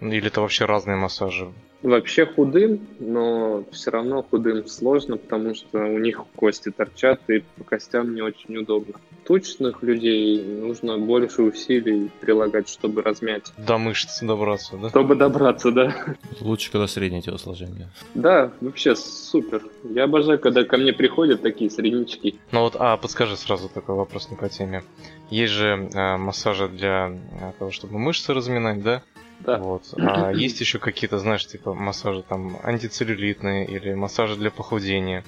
Или 0.00 0.26
это 0.26 0.40
вообще 0.40 0.64
разные 0.64 0.96
массажи? 0.96 1.52
Вообще 1.82 2.26
худым, 2.26 2.86
но 3.00 3.64
все 3.72 3.90
равно 3.90 4.22
худым 4.22 4.66
сложно, 4.66 5.16
потому 5.16 5.54
что 5.54 5.78
у 5.78 5.98
них 5.98 6.22
кости 6.36 6.70
торчат, 6.70 7.20
и 7.28 7.40
по 7.56 7.64
костям 7.64 8.14
не 8.14 8.22
очень 8.22 8.56
удобно. 8.56 8.94
Тучных 9.26 9.82
людей 9.82 10.42
нужно 10.42 10.98
больше 10.98 11.42
усилий 11.42 12.10
прилагать, 12.20 12.68
чтобы 12.68 13.02
размять. 13.02 13.52
До 13.58 13.78
мышц 13.78 14.20
добраться, 14.20 14.76
да? 14.76 14.90
Чтобы 14.90 15.16
добраться, 15.16 15.72
да. 15.72 16.16
Лучше, 16.40 16.70
когда 16.70 16.86
среднее 16.86 17.22
телосложение. 17.22 17.90
Да, 18.14 18.52
вообще 18.60 18.94
супер. 18.94 19.62
Я 19.84 20.04
обожаю, 20.04 20.38
когда 20.38 20.64
ко 20.64 20.76
мне 20.76 20.92
приходят 20.92 21.42
такие 21.42 21.68
среднячки. 21.70 22.36
Ну 22.52 22.60
вот, 22.60 22.76
а, 22.78 22.96
подскажи 22.96 23.36
сразу 23.36 23.68
такой 23.68 23.96
вопрос 23.96 24.30
не 24.30 24.36
по 24.36 24.48
теме. 24.48 24.84
Есть 25.30 25.52
же 25.54 25.88
э, 25.92 26.16
массажи 26.16 26.68
для 26.68 27.08
э, 27.08 27.52
того, 27.58 27.70
чтобы 27.70 27.98
мышцы 27.98 28.34
разминать, 28.34 28.82
да? 28.82 29.02
Да. 29.44 29.58
Вот. 29.58 29.82
А 29.98 30.30
есть 30.32 30.60
еще 30.60 30.78
какие-то, 30.78 31.18
знаешь, 31.18 31.46
типа 31.46 31.74
массажи 31.74 32.22
там 32.28 32.58
антицеллюлитные 32.62 33.66
или 33.66 33.94
массажи 33.94 34.36
для 34.36 34.50
похудения. 34.50 35.24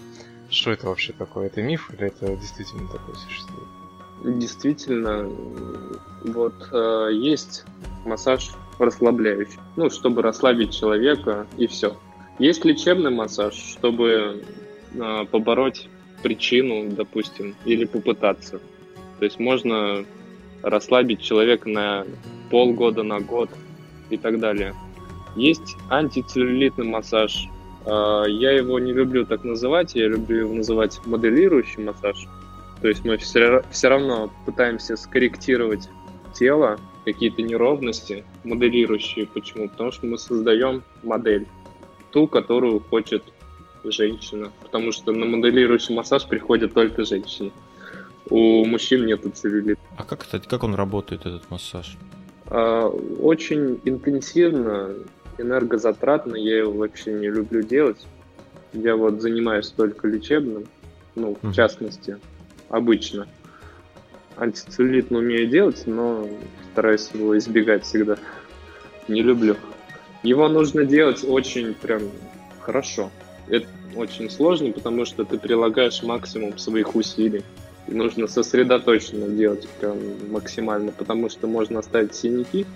Что 0.51 0.71
это 0.71 0.89
вообще 0.89 1.13
такое? 1.13 1.47
Это 1.47 1.63
миф 1.63 1.91
или 1.93 2.07
это 2.07 2.37
действительно 2.37 2.89
такое 2.89 3.15
существует? 3.17 3.69
Действительно, 4.25 5.29
вот 6.23 6.55
э, 6.73 7.09
есть 7.13 7.65
массаж 8.05 8.53
расслабляющий, 8.79 9.59
ну, 9.77 9.91
чтобы 9.91 10.23
расслабить 10.23 10.75
человека 10.75 11.47
и 11.57 11.67
все. 11.67 11.97
Есть 12.39 12.65
лечебный 12.65 13.11
массаж, 13.11 13.55
чтобы 13.55 14.45
э, 14.95 15.25
побороть 15.31 15.89
причину, 16.23 16.91
допустим, 16.91 17.55
или 17.65 17.85
попытаться. 17.85 18.61
То 19.19 19.25
есть 19.25 19.39
можно 19.39 20.05
расслабить 20.63 21.21
человека 21.21 21.69
на 21.69 22.07
полгода, 22.51 23.03
на 23.03 23.21
год, 23.21 23.51
и 24.11 24.17
так 24.17 24.41
далее. 24.41 24.75
Есть 25.37 25.77
антицеллюлитный 25.89 26.87
массаж. 26.87 27.49
А, 27.87 28.25
я 28.25 28.53
его 28.53 28.79
не 28.79 28.93
люблю 28.93 29.27
так 29.27 29.45
называть, 29.45 29.95
я 29.95 30.09
люблю 30.09 30.41
его 30.41 30.55
называть 30.55 31.01
моделирующий 31.07 31.83
массаж. 31.85 32.27
То 32.81 32.89
есть 32.89 33.05
мы 33.05 33.17
все, 33.17 33.63
равно 33.89 34.31
пытаемся 34.47 34.97
скорректировать 34.97 35.89
тело 36.35 36.79
какие-то 37.05 37.43
неровности, 37.43 38.25
моделирующие. 38.45 39.27
Почему? 39.27 39.69
Потому 39.69 39.93
что 39.93 40.07
мы 40.07 40.19
создаем 40.19 40.83
модель, 41.03 41.47
ту, 42.11 42.27
которую 42.27 42.81
хочет 42.81 43.25
женщина. 43.85 44.51
Потому 44.63 44.93
что 44.93 45.13
на 45.13 45.27
моделирующий 45.27 45.95
массаж 45.95 46.27
приходят 46.27 46.75
только 46.75 47.05
женщины. 47.05 47.53
У 48.31 48.65
мужчин 48.65 49.05
нет 49.07 49.21
целлюлита. 49.35 49.81
А 49.97 50.05
как, 50.05 50.21
кстати, 50.21 50.47
как 50.49 50.65
он 50.65 50.75
работает, 50.75 51.27
этот 51.27 51.51
массаж? 51.51 51.97
А, 52.49 52.89
очень 52.89 53.81
интенсивно, 53.85 54.95
энергозатратно, 55.39 56.37
я 56.37 56.59
его 56.59 56.73
вообще 56.73 57.13
не 57.13 57.29
люблю 57.29 57.63
делать. 57.63 58.07
Я 58.73 58.97
вот 58.97 59.21
занимаюсь 59.23 59.69
только 59.69 60.09
лечебным, 60.09 60.65
ну, 61.15 61.37
в 61.41 61.53
частности, 61.53 62.19
обычно. 62.69 63.27
Антицеллюлитно 64.37 65.19
умею 65.19 65.49
делать, 65.49 65.85
но 65.87 66.29
стараюсь 66.73 67.09
его 67.15 67.39
избегать 67.39 67.85
всегда. 67.85 68.17
Не 69.07 69.23
люблю. 69.23 69.57
Его 70.25 70.49
нужно 70.49 70.85
делать 70.85 71.25
очень 71.27 71.75
прям 71.75 72.03
хорошо. 72.61 73.11
Это 73.49 73.67
очень 73.95 74.31
сложно, 74.31 74.73
потому 74.73 75.05
что 75.05 75.25
ты 75.25 75.39
прилагаешь 75.39 76.03
максимум 76.03 76.59
своих 76.59 76.97
усилий. 76.97 77.45
И 77.89 77.95
нужно 77.95 78.27
сосредоточенно 78.27 79.29
делать 79.29 79.69
прям 79.81 79.99
максимально, 80.31 80.91
потому 80.93 81.29
что 81.29 81.47
можно 81.47 81.81
оставить 81.81 82.15
синяки, 82.15 82.67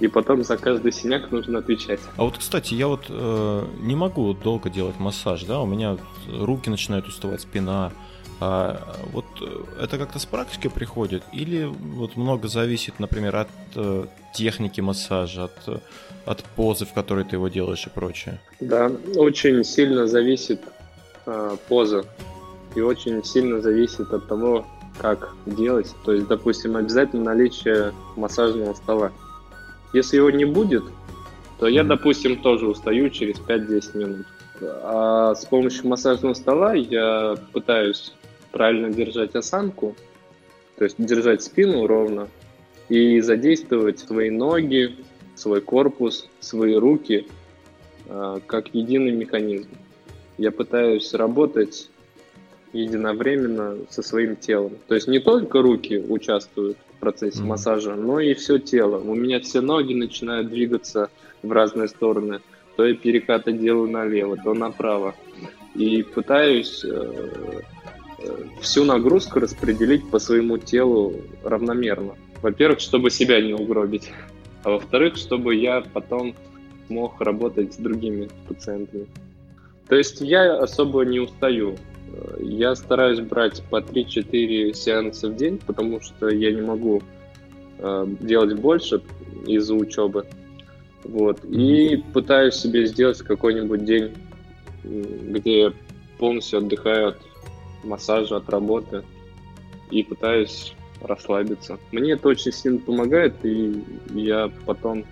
и 0.00 0.08
потом 0.08 0.44
за 0.44 0.56
каждый 0.56 0.92
синяк 0.92 1.30
нужно 1.30 1.58
отвечать. 1.58 2.00
А 2.16 2.24
вот, 2.24 2.38
кстати, 2.38 2.74
я 2.74 2.88
вот 2.88 3.06
э, 3.08 3.64
не 3.80 3.96
могу 3.96 4.32
долго 4.34 4.70
делать 4.70 4.98
массаж, 4.98 5.44
да, 5.44 5.60
у 5.60 5.66
меня 5.66 5.96
руки 6.28 6.70
начинают 6.70 7.06
уставать, 7.06 7.40
спина. 7.40 7.92
А 8.40 8.96
вот 9.12 9.24
э, 9.40 9.82
это 9.82 9.98
как-то 9.98 10.20
с 10.20 10.26
практикой 10.26 10.70
приходит, 10.70 11.24
или 11.32 11.64
вот 11.64 12.16
много 12.16 12.46
зависит, 12.46 13.00
например, 13.00 13.34
от 13.34 13.48
э, 13.74 14.04
техники 14.34 14.80
массажа, 14.80 15.44
от, 15.44 15.58
э, 15.66 15.78
от 16.24 16.44
позы, 16.44 16.84
в 16.86 16.92
которой 16.92 17.24
ты 17.24 17.34
его 17.34 17.48
делаешь 17.48 17.84
и 17.86 17.90
прочее? 17.90 18.40
Да, 18.60 18.92
очень 19.16 19.64
сильно 19.64 20.06
зависит 20.06 20.60
э, 21.26 21.56
поза 21.68 22.04
и 22.74 22.80
очень 22.80 23.22
сильно 23.24 23.60
зависит 23.60 24.12
от 24.12 24.26
того, 24.26 24.66
как 24.98 25.34
делать. 25.46 25.94
То 26.04 26.12
есть, 26.12 26.26
допустим, 26.26 26.76
обязательно 26.76 27.24
наличие 27.24 27.92
массажного 28.16 28.74
стола. 28.74 29.12
Если 29.92 30.16
его 30.16 30.30
не 30.30 30.44
будет, 30.44 30.84
то 31.58 31.66
я, 31.66 31.84
допустим, 31.84 32.40
тоже 32.40 32.68
устаю 32.68 33.10
через 33.10 33.36
5-10 33.36 33.98
минут. 33.98 34.26
А 34.60 35.34
с 35.34 35.44
помощью 35.44 35.88
массажного 35.88 36.34
стола 36.34 36.74
я 36.74 37.36
пытаюсь 37.52 38.12
правильно 38.50 38.90
держать 38.90 39.34
осанку, 39.34 39.94
то 40.76 40.84
есть 40.84 40.96
держать 40.98 41.42
спину 41.42 41.86
ровно 41.86 42.28
и 42.88 43.20
задействовать 43.20 44.00
свои 44.00 44.30
ноги, 44.30 44.96
свой 45.34 45.60
корпус, 45.60 46.28
свои 46.40 46.74
руки 46.74 47.26
э, 48.06 48.40
как 48.46 48.74
единый 48.74 49.12
механизм. 49.12 49.70
Я 50.38 50.50
пытаюсь 50.50 51.12
работать 51.14 51.90
единовременно 52.82 53.76
со 53.90 54.02
своим 54.02 54.36
телом. 54.36 54.72
То 54.86 54.94
есть 54.94 55.08
не 55.08 55.18
только 55.18 55.62
руки 55.62 55.98
участвуют 55.98 56.76
в 56.96 57.00
процессе 57.00 57.40
mm-hmm. 57.40 57.46
массажа, 57.46 57.94
но 57.94 58.20
и 58.20 58.34
все 58.34 58.58
тело. 58.58 58.98
У 58.98 59.14
меня 59.14 59.40
все 59.40 59.60
ноги 59.60 59.94
начинают 59.94 60.48
двигаться 60.48 61.10
в 61.42 61.52
разные 61.52 61.88
стороны. 61.88 62.40
То 62.76 62.86
я 62.86 62.94
перекаты 62.94 63.52
делаю 63.52 63.90
налево, 63.90 64.36
то 64.36 64.54
направо. 64.54 65.14
И 65.74 66.02
пытаюсь 66.02 66.84
э, 66.84 67.30
э, 68.18 68.36
всю 68.60 68.84
нагрузку 68.84 69.40
распределить 69.40 70.08
по 70.10 70.18
своему 70.18 70.58
телу 70.58 71.14
равномерно. 71.42 72.14
Во-первых, 72.42 72.80
чтобы 72.80 73.10
себя 73.10 73.40
не 73.40 73.54
угробить. 73.54 74.10
А 74.62 74.70
во-вторых, 74.70 75.16
чтобы 75.16 75.54
я 75.54 75.82
потом 75.92 76.34
мог 76.88 77.20
работать 77.20 77.74
с 77.74 77.76
другими 77.76 78.28
пациентами. 78.46 79.06
То 79.88 79.96
есть 79.96 80.20
я 80.20 80.58
особо 80.58 81.04
не 81.04 81.20
устаю. 81.20 81.76
Я 82.40 82.74
стараюсь 82.74 83.20
брать 83.20 83.62
по 83.70 83.80
3-4 83.80 84.72
сеанса 84.72 85.28
в 85.28 85.36
день, 85.36 85.58
потому 85.58 86.00
что 86.00 86.28
я 86.28 86.52
не 86.52 86.62
могу 86.62 87.02
э, 87.78 88.06
делать 88.20 88.58
больше 88.58 89.02
из-за 89.46 89.74
учебы. 89.74 90.26
Вот. 91.04 91.44
И 91.44 92.02
пытаюсь 92.12 92.54
себе 92.54 92.86
сделать 92.86 93.18
какой-нибудь 93.18 93.84
день, 93.84 94.12
где 94.84 95.60
я 95.60 95.72
полностью 96.18 96.58
отдыхаю 96.58 97.08
от 97.08 97.18
массажа, 97.84 98.36
от 98.36 98.48
работы 98.48 99.04
и 99.90 100.02
пытаюсь 100.02 100.74
расслабиться. 101.00 101.78
Мне 101.92 102.12
это 102.12 102.28
очень 102.28 102.52
сильно 102.52 102.78
помогает, 102.78 103.34
и 103.44 103.82
я 104.14 104.50
потом 104.66 105.04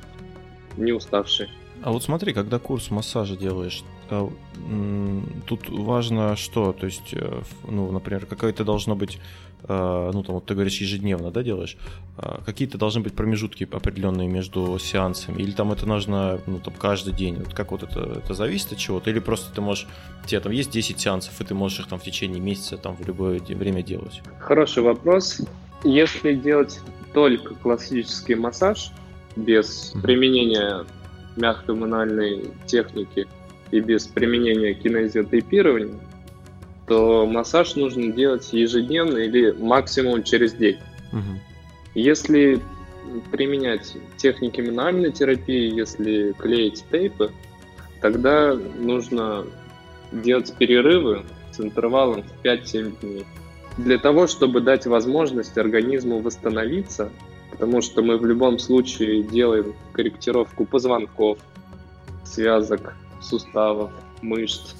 не 0.76 0.92
уставший. 0.92 1.48
А 1.82 1.92
вот 1.92 2.02
смотри, 2.02 2.32
когда 2.32 2.58
курс 2.58 2.90
массажа 2.90 3.36
делаешь, 3.36 3.84
тут 4.08 5.68
важно 5.68 6.36
что, 6.36 6.72
то 6.72 6.86
есть, 6.86 7.12
э, 7.12 7.42
ну, 7.68 7.90
например, 7.90 8.26
какое-то 8.26 8.64
должно 8.64 8.96
быть, 8.96 9.18
а, 9.64 10.10
ну, 10.12 10.22
там, 10.22 10.36
вот 10.36 10.46
ты 10.46 10.54
говоришь, 10.54 10.80
ежедневно, 10.80 11.30
да, 11.30 11.42
делаешь, 11.42 11.76
а, 12.16 12.40
какие-то 12.44 12.78
должны 12.78 13.00
быть 13.02 13.14
промежутки 13.14 13.68
определенные 13.70 14.28
между 14.28 14.78
сеансами, 14.78 15.42
или 15.42 15.50
там 15.50 15.72
это 15.72 15.86
нужно, 15.86 16.40
ну, 16.46 16.58
там, 16.60 16.74
каждый 16.74 17.12
день, 17.12 17.36
вот 17.36 17.54
как 17.54 17.72
вот 17.72 17.82
это, 17.82 18.20
это 18.24 18.34
зависит 18.34 18.72
от 18.72 18.78
чего-то, 18.78 19.10
или 19.10 19.18
просто 19.18 19.54
ты 19.54 19.60
можешь, 19.60 19.86
у 20.24 20.26
тебя 20.26 20.40
там 20.40 20.52
есть 20.52 20.70
10 20.70 21.00
сеансов, 21.00 21.40
и 21.40 21.44
ты 21.44 21.54
можешь 21.54 21.80
их 21.80 21.88
там 21.88 21.98
в 21.98 22.02
течение 22.02 22.40
месяца, 22.40 22.76
там, 22.76 22.96
в 22.96 23.06
любое 23.06 23.40
время 23.40 23.82
делать? 23.82 24.22
Хороший 24.38 24.82
вопрос. 24.82 25.40
Если 25.84 26.34
делать 26.34 26.80
только 27.12 27.54
классический 27.54 28.34
массаж, 28.34 28.90
без 29.36 29.92
применения 30.02 30.84
мягкой 31.36 31.74
мануальной 31.74 32.50
техники, 32.66 33.26
и 33.70 33.80
без 33.80 34.06
применения 34.06 34.74
кинезиотейпирования, 34.74 35.98
то 36.86 37.26
массаж 37.26 37.74
нужно 37.74 38.12
делать 38.12 38.52
ежедневно 38.52 39.18
или 39.18 39.50
максимум 39.52 40.22
через 40.22 40.52
день. 40.52 40.78
Угу. 41.12 41.40
Если 41.94 42.62
применять 43.30 43.96
техники 44.16 44.60
мануальной 44.60 45.12
терапии, 45.12 45.74
если 45.74 46.32
клеить 46.32 46.84
тейпы, 46.90 47.32
тогда 48.00 48.54
нужно 48.54 49.46
делать 50.12 50.52
перерывы 50.56 51.22
с 51.52 51.60
интервалом 51.60 52.22
в 52.22 52.44
5-7 52.44 53.00
дней. 53.00 53.26
Для 53.78 53.98
того, 53.98 54.26
чтобы 54.26 54.60
дать 54.60 54.86
возможность 54.86 55.58
организму 55.58 56.20
восстановиться, 56.20 57.10
потому 57.50 57.82
что 57.82 58.02
мы 58.02 58.16
в 58.16 58.24
любом 58.24 58.58
случае 58.58 59.22
делаем 59.22 59.74
корректировку 59.92 60.64
позвонков, 60.64 61.38
связок, 62.24 62.94
суставов, 63.20 63.90
мышц. 64.22 64.74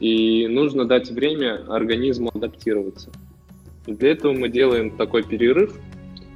И 0.00 0.46
нужно 0.48 0.84
дать 0.84 1.10
время 1.10 1.64
организму 1.68 2.30
адаптироваться. 2.34 3.10
Для 3.86 4.12
этого 4.12 4.32
мы 4.32 4.48
делаем 4.48 4.90
такой 4.96 5.22
перерыв, 5.22 5.78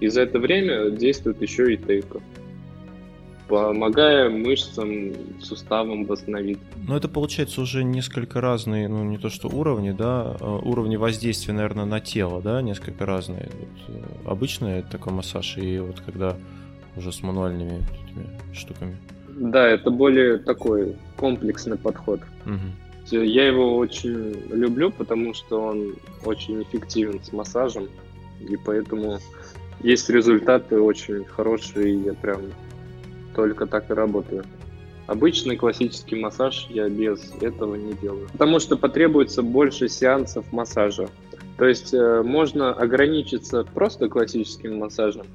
и 0.00 0.08
за 0.08 0.22
это 0.22 0.38
время 0.38 0.90
действует 0.90 1.40
еще 1.40 1.72
и 1.72 1.76
тейпы, 1.76 2.20
помогая 3.48 4.28
мышцам, 4.28 5.12
суставам 5.40 6.04
восстановить. 6.04 6.58
Но 6.86 6.96
это 6.96 7.08
получается 7.08 7.60
уже 7.60 7.84
несколько 7.84 8.40
разные, 8.40 8.88
ну 8.88 9.04
не 9.04 9.18
то 9.18 9.30
что 9.30 9.48
уровни, 9.48 9.92
да, 9.92 10.36
а 10.40 10.58
уровни 10.58 10.96
воздействия, 10.96 11.54
наверное, 11.54 11.86
на 11.86 12.00
тело, 12.00 12.42
да, 12.42 12.60
несколько 12.62 13.06
разные. 13.06 13.48
Вот, 13.58 13.96
э, 13.96 14.28
обычный 14.28 14.82
такой 14.82 15.12
массаж 15.12 15.56
и 15.56 15.78
вот 15.78 16.00
когда 16.00 16.36
уже 16.96 17.12
с 17.12 17.22
мануальными 17.22 17.84
этими 18.06 18.54
штуками. 18.54 18.96
Да, 19.36 19.68
это 19.68 19.90
более 19.90 20.38
такой 20.38 20.96
комплексный 21.16 21.76
подход. 21.76 22.20
Угу. 22.46 23.16
Я 23.16 23.46
его 23.46 23.76
очень 23.76 24.42
люблю, 24.50 24.90
потому 24.90 25.34
что 25.34 25.60
он 25.60 25.94
очень 26.24 26.62
эффективен 26.62 27.22
с 27.22 27.32
массажем, 27.32 27.88
и 28.40 28.56
поэтому 28.56 29.18
есть 29.80 30.08
результаты 30.08 30.80
очень 30.80 31.24
хорошие, 31.24 31.94
и 31.94 31.98
я 31.98 32.14
прям 32.14 32.40
только 33.34 33.66
так 33.66 33.90
и 33.90 33.94
работаю. 33.94 34.44
Обычный 35.06 35.56
классический 35.56 36.16
массаж 36.16 36.66
я 36.70 36.88
без 36.88 37.30
этого 37.40 37.76
не 37.76 37.92
делаю, 37.92 38.28
потому 38.32 38.58
что 38.58 38.76
потребуется 38.76 39.42
больше 39.42 39.88
сеансов 39.88 40.50
массажа. 40.50 41.08
То 41.58 41.66
есть 41.66 41.94
э, 41.94 42.22
можно 42.22 42.72
ограничиться 42.72 43.64
просто 43.64 44.08
классическим 44.08 44.78
массажем, 44.78 45.26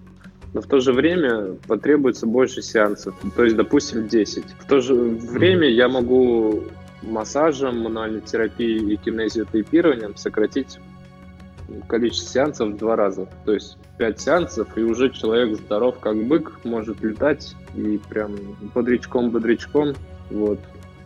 но 0.54 0.62
в 0.62 0.68
то 0.68 0.80
же 0.80 0.92
время 0.94 1.56
потребуется 1.68 2.26
больше 2.26 2.62
сеансов, 2.62 3.16
то 3.36 3.44
есть, 3.44 3.56
допустим, 3.56 4.08
10. 4.08 4.44
В 4.60 4.66
то 4.66 4.82
же 4.82 4.94
время 4.94 5.70
я 5.70 5.88
могу 5.88 6.64
массажем, 7.02 7.82
мануальной 7.82 8.22
терапией 8.22 8.94
и 8.94 8.98
кинезиотейпированием 8.98 10.16
сократить 10.18 10.80
количество 11.88 12.30
сеансов 12.30 12.70
в 12.70 12.78
два 12.78 12.96
раза. 12.96 13.28
То 13.46 13.54
есть 13.54 13.78
5 13.98 14.20
сеансов, 14.20 14.78
и 14.78 14.82
уже 14.82 15.10
человек 15.10 15.58
здоров 15.58 16.00
как 16.00 16.22
бык, 16.28 16.60
может 16.64 17.02
летать 17.02 17.56
и 17.76 18.00
прям 18.10 18.36
бодрячком-бодрячком, 18.74 19.96
вот, 20.30 20.60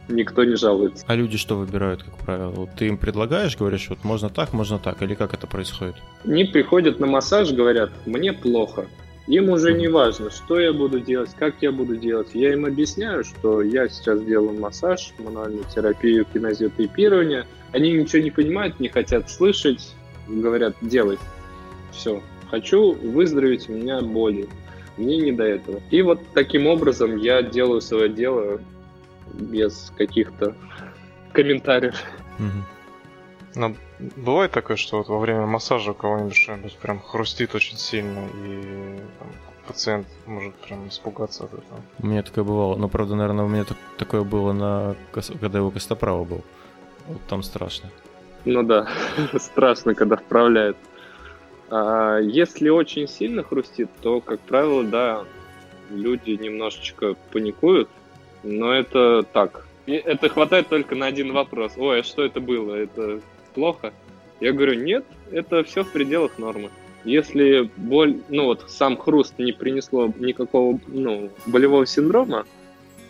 никто 0.09 0.43
не 0.43 0.55
жалуется. 0.55 1.05
А 1.07 1.15
люди 1.15 1.37
что 1.37 1.57
выбирают, 1.57 2.03
как 2.03 2.17
правило? 2.17 2.67
Ты 2.77 2.87
им 2.87 2.97
предлагаешь, 2.97 3.57
говоришь, 3.57 3.89
вот 3.89 4.03
можно 4.03 4.29
так, 4.29 4.53
можно 4.53 4.79
так, 4.79 5.01
или 5.01 5.13
как 5.13 5.33
это 5.33 5.47
происходит? 5.47 5.95
Они 6.23 6.45
приходят 6.45 6.99
на 6.99 7.07
массаж, 7.07 7.51
говорят, 7.51 7.91
мне 8.05 8.33
плохо, 8.33 8.87
Им 9.27 9.49
уже 9.49 9.73
не 9.73 9.87
важно, 9.87 10.29
что 10.29 10.59
я 10.59 10.71
буду 10.71 10.99
делать, 10.99 11.31
как 11.37 11.55
я 11.61 11.71
буду 11.71 11.95
делать. 11.95 12.29
Я 12.33 12.53
им 12.53 12.65
объясняю, 12.65 13.23
что 13.23 13.63
я 13.63 13.89
сейчас 13.89 14.21
делаю 14.23 14.59
массаж, 14.59 15.13
мануальную 15.17 15.65
терапию, 15.73 16.25
кинезиотейпирование. 16.31 17.47
Они 17.71 17.91
ничего 17.91 18.21
не 18.21 18.29
понимают, 18.29 18.79
не 18.79 18.89
хотят 18.89 19.31
слышать, 19.31 19.95
говорят, 20.27 20.75
делай. 20.81 21.17
Все. 21.91 22.21
Хочу 22.51 22.93
выздороветь, 22.93 23.67
у 23.67 23.73
меня 23.73 24.01
боли. 24.01 24.47
Мне 24.97 25.17
не 25.17 25.31
до 25.31 25.43
этого. 25.43 25.81
И 25.89 26.01
вот 26.03 26.19
таким 26.33 26.67
образом 26.67 27.17
я 27.17 27.41
делаю 27.41 27.81
свое 27.81 28.09
дело 28.09 28.61
без 29.33 29.91
каких-то 29.97 30.55
комментариев. 31.33 31.95
Но 33.55 33.73
бывает 34.17 34.51
такое, 34.51 34.77
что 34.77 34.97
вот 34.97 35.07
во 35.07 35.19
время 35.19 35.45
массажа 35.45 35.91
у 35.91 35.93
кого-нибудь 35.93 36.35
что-нибудь 36.35 36.75
прям 36.77 36.99
хрустит 36.99 37.55
очень 37.55 37.77
сильно, 37.77 38.27
и 38.43 38.99
там, 39.19 39.27
пациент 39.67 40.07
может 40.25 40.55
прям 40.55 40.87
испугаться 40.87 41.45
от 41.45 41.53
этого. 41.53 41.81
У 41.99 42.07
меня 42.07 42.21
такое 42.21 42.43
бывало. 42.43 42.75
Но, 42.75 42.89
правда, 42.89 43.15
наверное, 43.15 43.45
у 43.45 43.47
меня 43.47 43.63
так, 43.63 43.77
такое 43.97 44.23
было, 44.23 44.51
на, 44.51 44.95
когда 45.11 45.59
его 45.59 45.71
Костоправа 45.71 46.23
был. 46.23 46.41
Вот 47.07 47.21
там 47.27 47.43
страшно. 47.43 47.89
Ну 48.45 48.63
да, 48.63 48.87
страшно, 49.39 49.95
когда 49.95 50.17
вправляют. 50.17 50.77
А 51.69 52.19
если 52.19 52.69
очень 52.69 53.07
сильно 53.07 53.43
хрустит, 53.43 53.89
то, 54.01 54.21
как 54.21 54.39
правило, 54.41 54.83
да, 54.83 55.23
люди 55.89 56.31
немножечко 56.31 57.15
паникуют, 57.31 57.89
но 58.43 58.71
это 58.71 59.23
так. 59.23 59.65
И 59.85 59.93
это 59.93 60.29
хватает 60.29 60.67
только 60.67 60.95
на 60.95 61.07
один 61.07 61.31
вопрос. 61.31 61.73
Ой, 61.77 62.01
а 62.01 62.03
что 62.03 62.23
это 62.23 62.39
было? 62.39 62.75
Это 62.75 63.21
плохо? 63.55 63.93
Я 64.39 64.51
говорю, 64.51 64.75
нет, 64.75 65.05
это 65.31 65.63
все 65.63 65.83
в 65.83 65.91
пределах 65.91 66.37
нормы. 66.37 66.69
Если 67.05 67.69
боль, 67.77 68.21
ну 68.29 68.45
вот 68.45 68.65
сам 68.67 68.97
хруст 68.97 69.39
не 69.39 69.51
принесло 69.51 70.11
никакого 70.19 70.79
ну, 70.87 71.29
болевого 71.45 71.85
синдрома, 71.85 72.45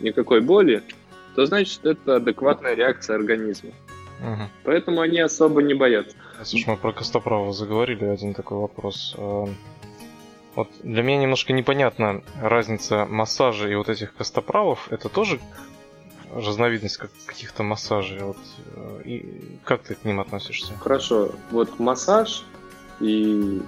никакой 0.00 0.40
боли, 0.40 0.82
то 1.34 1.46
значит 1.46 1.84
это 1.84 2.16
адекватная 2.16 2.74
реакция 2.74 3.16
организма. 3.16 3.70
Угу. 4.20 4.42
Поэтому 4.64 5.00
они 5.00 5.20
особо 5.20 5.62
не 5.62 5.74
боятся. 5.74 6.16
Слушай, 6.42 6.70
мы 6.70 6.76
про 6.76 6.92
Костоправа 6.92 7.52
заговорили, 7.52 8.04
один 8.04 8.34
такой 8.34 8.58
вопрос. 8.58 9.14
Э, 9.18 9.46
вот 10.54 10.68
для 10.82 11.02
меня 11.02 11.18
немножко 11.18 11.52
непонятна 11.52 12.22
разница 12.40 13.06
массажа 13.06 13.68
и 13.68 13.74
вот 13.74 13.88
этих 13.88 14.14
костоправов. 14.14 14.90
Это 14.90 15.08
тоже 15.08 15.38
разновидность 16.34 16.96
как, 16.96 17.10
каких-то 17.26 17.62
массажей. 17.62 18.20
Вот, 18.22 18.38
э, 18.74 19.00
и 19.04 19.58
как 19.64 19.82
ты 19.82 19.94
к 19.94 20.04
ним 20.04 20.20
относишься? 20.20 20.72
Хорошо. 20.78 21.32
Вот 21.50 21.78
массаж 21.78 22.44
и 23.00 23.62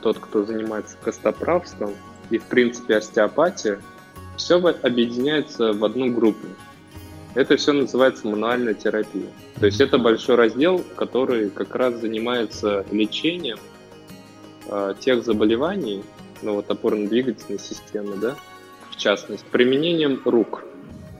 тот, 0.00 0.18
кто 0.18 0.44
занимается 0.44 0.96
костоправством, 1.02 1.92
и 2.30 2.38
в 2.38 2.44
принципе 2.44 2.96
остеопатия, 2.96 3.80
все 4.36 4.56
объединяется 4.56 5.72
в 5.72 5.84
одну 5.84 6.12
группу. 6.12 6.46
Это 7.34 7.56
все 7.56 7.72
называется 7.72 8.26
мануальная 8.26 8.74
терапия. 8.74 9.28
То 9.58 9.66
есть 9.66 9.80
это 9.80 9.98
большой 9.98 10.36
раздел, 10.36 10.84
который 10.96 11.50
как 11.50 11.74
раз 11.74 11.94
занимается 11.94 12.84
лечением 12.90 13.58
э, 14.66 14.94
тех 15.00 15.24
заболеваний, 15.24 16.02
ну 16.42 16.54
вот 16.54 16.70
опорно-двигательной 16.70 17.58
системы, 17.58 18.16
да, 18.16 18.36
в 18.90 18.96
частности, 18.96 19.46
применением 19.50 20.20
рук. 20.24 20.64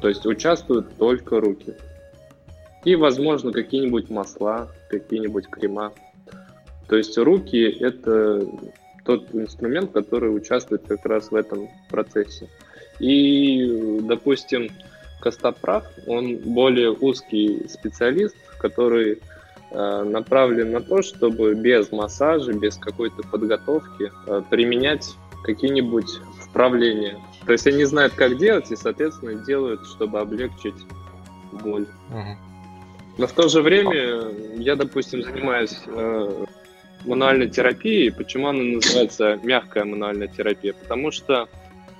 То 0.02 0.08
есть 0.08 0.26
участвуют 0.26 0.96
только 0.98 1.40
руки. 1.40 1.74
И, 2.84 2.96
возможно, 2.96 3.52
какие-нибудь 3.52 4.10
масла, 4.10 4.68
какие-нибудь 4.90 5.46
крема. 5.46 5.92
То 6.88 6.96
есть 6.96 7.16
руки– 7.16 7.62
это 7.80 8.44
тот 9.04 9.32
инструмент, 9.32 9.92
который 9.92 10.34
участвует 10.36 10.82
как 10.88 11.06
раз 11.06 11.30
в 11.30 11.36
этом 11.36 11.68
процессе. 11.88 12.48
И, 12.98 14.00
допустим, 14.02 14.70
Костоправ, 15.20 15.84
он 16.08 16.36
более 16.38 16.90
узкий 16.90 17.68
специалист, 17.68 18.34
который 18.58 19.20
э, 19.70 20.02
направлен 20.02 20.72
на 20.72 20.80
то, 20.80 21.02
чтобы 21.02 21.54
без 21.54 21.92
массажа, 21.92 22.52
без 22.52 22.76
какой-то 22.76 23.22
подготовки 23.22 24.10
э, 24.26 24.42
применять 24.50 25.14
какие-нибудь 25.44 26.10
вправления 26.40 27.20
то 27.46 27.52
есть 27.52 27.66
они 27.66 27.84
знают, 27.84 28.14
как 28.14 28.38
делать, 28.38 28.70
и, 28.70 28.76
соответственно, 28.76 29.34
делают, 29.34 29.84
чтобы 29.86 30.20
облегчить 30.20 30.74
боль. 31.52 31.86
Угу. 32.10 32.36
Но 33.18 33.26
в 33.26 33.32
то 33.32 33.48
же 33.48 33.62
время 33.62 34.30
я, 34.56 34.76
допустим, 34.76 35.22
занимаюсь 35.22 35.80
э, 35.86 36.44
мануальной 37.04 37.48
терапией. 37.48 38.12
Почему 38.12 38.48
она 38.48 38.62
называется 38.62 39.38
мягкая 39.42 39.84
мануальная 39.84 40.28
терапия? 40.28 40.72
Потому 40.72 41.10
что 41.10 41.48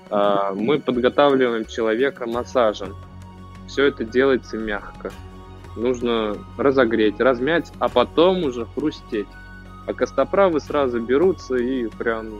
э, 0.09 0.53
мы 0.55 0.79
подготавливаем 0.79 1.65
человека 1.65 2.25
массажем. 2.25 2.95
Все 3.67 3.85
это 3.85 4.03
делается 4.05 4.57
мягко. 4.57 5.11
Нужно 5.75 6.37
разогреть, 6.57 7.19
размять, 7.19 7.71
а 7.79 7.89
потом 7.89 8.43
уже 8.43 8.65
хрустеть. 8.65 9.27
А 9.85 9.93
костоправы 9.93 10.59
сразу 10.61 10.99
берутся 10.99 11.55
и 11.55 11.87
прям 11.87 12.39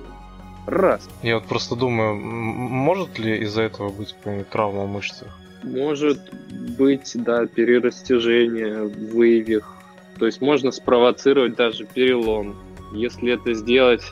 Раз. 0.66 1.08
Я 1.22 1.36
вот 1.36 1.46
просто 1.46 1.76
думаю, 1.76 2.16
может 2.16 3.20
ли 3.20 3.38
из-за 3.40 3.64
этого 3.64 3.90
быть 3.90 4.14
какая-нибудь 4.14 4.50
травма 4.50 4.84
в 4.86 4.90
мышцах? 4.90 5.28
Может 5.64 6.20
быть, 6.78 7.12
да, 7.16 7.46
перерастяжение, 7.46 8.84
вывих. 8.84 9.74
То 10.20 10.26
есть 10.26 10.42
можно 10.42 10.72
спровоцировать 10.72 11.56
даже 11.56 11.86
перелом. 11.86 12.56
Если 12.94 13.34
это 13.34 13.54
сделать 13.54 14.04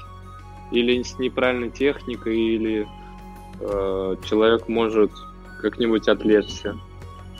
или 0.71 1.01
с 1.03 1.19
неправильной 1.19 1.69
техникой, 1.69 2.37
или 2.37 2.87
э, 3.59 4.15
человек 4.27 4.67
может 4.67 5.11
как-нибудь 5.61 6.07
отвлечься. 6.07 6.77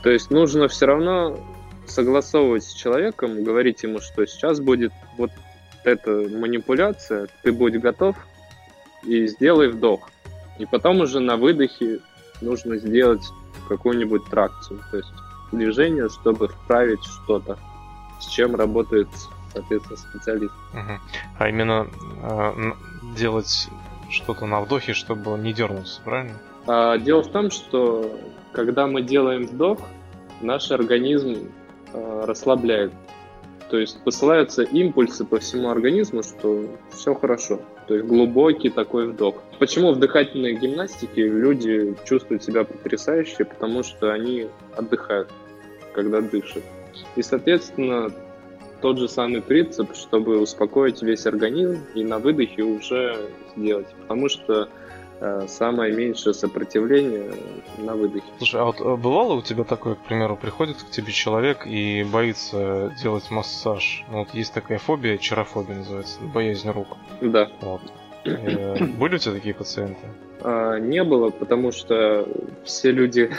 То 0.04 0.10
есть 0.10 0.30
нужно 0.30 0.68
все 0.68 0.86
равно 0.86 1.40
согласовывать 1.86 2.64
с 2.64 2.74
человеком, 2.74 3.44
говорить 3.44 3.84
ему, 3.84 4.00
что 4.00 4.26
сейчас 4.26 4.60
будет 4.60 4.92
вот 5.18 5.32
эта 5.84 6.12
манипуляция, 6.12 7.28
ты 7.44 7.52
будь 7.52 7.80
готов, 7.80 8.16
и 9.04 9.28
сделай 9.28 9.70
вдох. 9.70 10.10
И 10.60 10.66
потом 10.66 11.02
уже 11.02 11.20
на 11.20 11.38
выдохе 11.38 12.00
нужно 12.42 12.78
сделать 12.78 13.24
какую-нибудь 13.68 14.26
тракцию, 14.26 14.80
то 14.92 14.98
есть 14.98 15.10
движение, 15.52 16.10
чтобы 16.10 16.48
вправить 16.48 17.04
что-то, 17.04 17.58
с 18.20 18.28
чем 18.28 18.56
работает, 18.56 19.08
соответственно, 19.54 19.98
специалист. 19.98 20.54
Угу. 20.74 21.00
А 21.40 21.50
именно 21.50 21.88
э, 22.24 22.72
делать 23.16 23.70
что-то 24.10 24.46
на 24.46 24.62
вдохе, 24.62 24.94
чтобы 24.94 25.38
не 25.38 25.54
дернулся, 25.54 26.02
правильно? 26.04 26.38
А, 26.68 26.98
дело 26.98 27.24
в 27.24 27.32
том, 27.32 27.50
что 27.50 28.20
когда 28.52 28.88
мы 28.88 29.02
делаем 29.02 29.48
вдох, 29.48 29.80
наш 30.42 30.72
организм 30.72 31.50
э, 31.94 32.24
расслабляет. 32.26 32.92
То 33.70 33.78
есть 33.78 34.04
посылаются 34.04 34.64
импульсы 34.64 35.24
по 35.24 35.40
всему 35.40 35.70
организму, 35.70 36.24
что 36.24 36.66
все 36.92 37.16
хорошо. 37.16 37.62
То 37.92 37.96
есть 37.96 38.08
глубокий 38.08 38.70
такой 38.70 39.08
вдох. 39.08 39.44
Почему 39.60 39.92
в 39.92 40.00
дыхательной 40.00 40.54
гимнастике 40.54 41.28
люди 41.28 41.94
чувствуют 42.06 42.42
себя 42.42 42.64
потрясающе? 42.64 43.44
Потому 43.44 43.84
что 43.84 44.14
они 44.14 44.48
отдыхают, 44.78 45.28
когда 45.94 46.22
дышат. 46.22 46.64
И, 47.18 47.22
соответственно, 47.22 48.10
тот 48.82 48.98
же 48.98 49.10
самый 49.10 49.42
принцип, 49.42 49.94
чтобы 49.94 50.40
успокоить 50.40 51.02
весь 51.02 51.26
организм 51.26 51.82
и 51.94 52.06
на 52.06 52.20
выдохе 52.20 52.64
уже 52.64 53.28
сделать. 53.58 53.88
Потому 54.04 54.30
что 54.30 54.70
самое 55.48 55.94
меньшее 55.94 56.34
сопротивление 56.34 57.34
на 57.78 57.96
выдохе. 57.96 58.26
Слушай, 58.38 58.62
а 58.62 58.66
вот 58.66 58.82
э, 58.82 58.96
бывало 58.96 59.34
у 59.34 59.42
тебя 59.42 59.64
такое, 59.64 59.96
к 59.96 60.00
примеру, 60.00 60.36
приходит 60.36 60.78
к 60.78 60.90
тебе 60.90 61.12
человек 61.12 61.68
и 61.68 62.04
боится 62.04 62.96
делать 63.02 63.30
массаж? 63.30 64.04
Ну, 64.10 64.20
вот 64.20 64.34
есть 64.34 64.54
такая 64.54 64.80
фобия, 64.80 65.18
чарофобия 65.18 65.78
называется, 65.78 66.20
боязнь 66.34 66.70
рук. 66.70 66.98
Да. 67.22 67.50
Вот. 67.62 67.82
Э, 68.26 68.84
были 68.84 69.16
у 69.16 69.18
тебя 69.18 69.34
такие 69.34 69.54
пациенты? 69.54 70.02
А, 70.42 70.78
не 70.78 71.04
было, 71.04 71.30
потому 71.30 71.72
что 71.72 72.28
все 72.64 72.92
люди, 72.92 73.32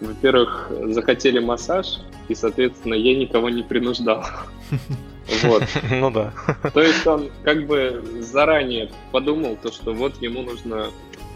во-первых, 0.00 0.70
захотели 0.88 1.38
массаж, 1.38 2.00
и, 2.28 2.34
соответственно, 2.34 2.94
я 2.94 3.16
никого 3.16 3.48
не 3.50 3.62
принуждал. 3.62 4.24
Вот. 5.42 5.62
Ну 5.90 6.10
да. 6.10 6.32
То 6.72 6.82
есть 6.82 7.06
он 7.06 7.30
как 7.42 7.66
бы 7.66 8.02
заранее 8.20 8.90
подумал, 9.12 9.56
то, 9.60 9.72
что 9.72 9.92
вот 9.92 10.20
ему 10.20 10.42
нужно 10.42 10.90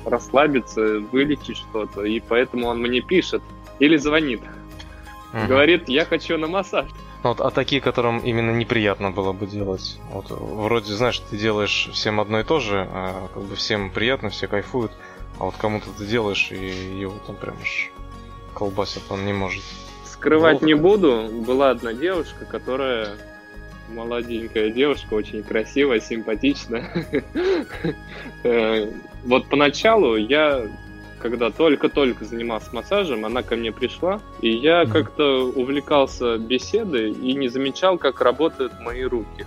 расслабиться, 0.04 1.00
вылечить 1.00 1.56
что-то, 1.56 2.04
и 2.04 2.20
поэтому 2.20 2.66
он 2.66 2.80
мне 2.80 3.00
пишет 3.00 3.42
или 3.78 3.96
звонит. 3.96 4.40
Говорит, 5.32 5.88
я 5.88 6.04
хочу 6.04 6.38
на 6.38 6.46
массаж. 6.46 6.86
Ну, 7.22 7.30
вот, 7.30 7.40
а 7.40 7.50
такие, 7.50 7.80
которым 7.80 8.20
именно 8.20 8.52
неприятно 8.52 9.10
было 9.10 9.32
бы 9.32 9.46
делать. 9.46 9.98
Вот 10.12 10.26
вроде, 10.30 10.92
знаешь, 10.94 11.18
ты 11.18 11.36
делаешь 11.36 11.90
всем 11.92 12.20
одно 12.20 12.40
и 12.40 12.44
то 12.44 12.60
же, 12.60 12.88
а 12.90 13.28
как 13.34 13.42
бы 13.42 13.56
всем 13.56 13.90
приятно, 13.90 14.30
все 14.30 14.46
кайфуют, 14.46 14.92
а 15.38 15.44
вот 15.44 15.54
кому-то 15.58 15.86
ты 15.96 16.06
делаешь, 16.06 16.48
и 16.52 17.00
его 17.00 17.14
там 17.26 17.36
прям 17.36 17.56
аж 17.60 17.90
колбасит, 18.54 19.02
он 19.10 19.26
не 19.26 19.32
может. 19.32 19.64
Скрывать 20.04 20.60
Волк. 20.60 20.62
не 20.62 20.74
буду. 20.74 21.28
Была 21.46 21.70
одна 21.70 21.92
девушка, 21.92 22.44
которая 22.44 23.16
молоденькая 23.88 24.70
девушка, 24.70 25.14
очень 25.14 25.42
красивая, 25.42 26.00
симпатичная. 26.00 26.88
Э, 28.44 28.88
вот 29.24 29.48
поначалу 29.48 30.14
я, 30.14 30.68
когда 31.20 31.50
только-только 31.50 32.24
занимался 32.24 32.72
массажем, 32.72 33.24
она 33.24 33.42
ко 33.42 33.56
мне 33.56 33.72
пришла, 33.72 34.20
и 34.40 34.50
я 34.50 34.86
как-то 34.86 35.50
увлекался 35.50 36.38
беседой 36.38 37.10
и 37.10 37.34
не 37.34 37.48
замечал, 37.48 37.98
как 37.98 38.20
работают 38.20 38.72
мои 38.80 39.02
руки. 39.02 39.44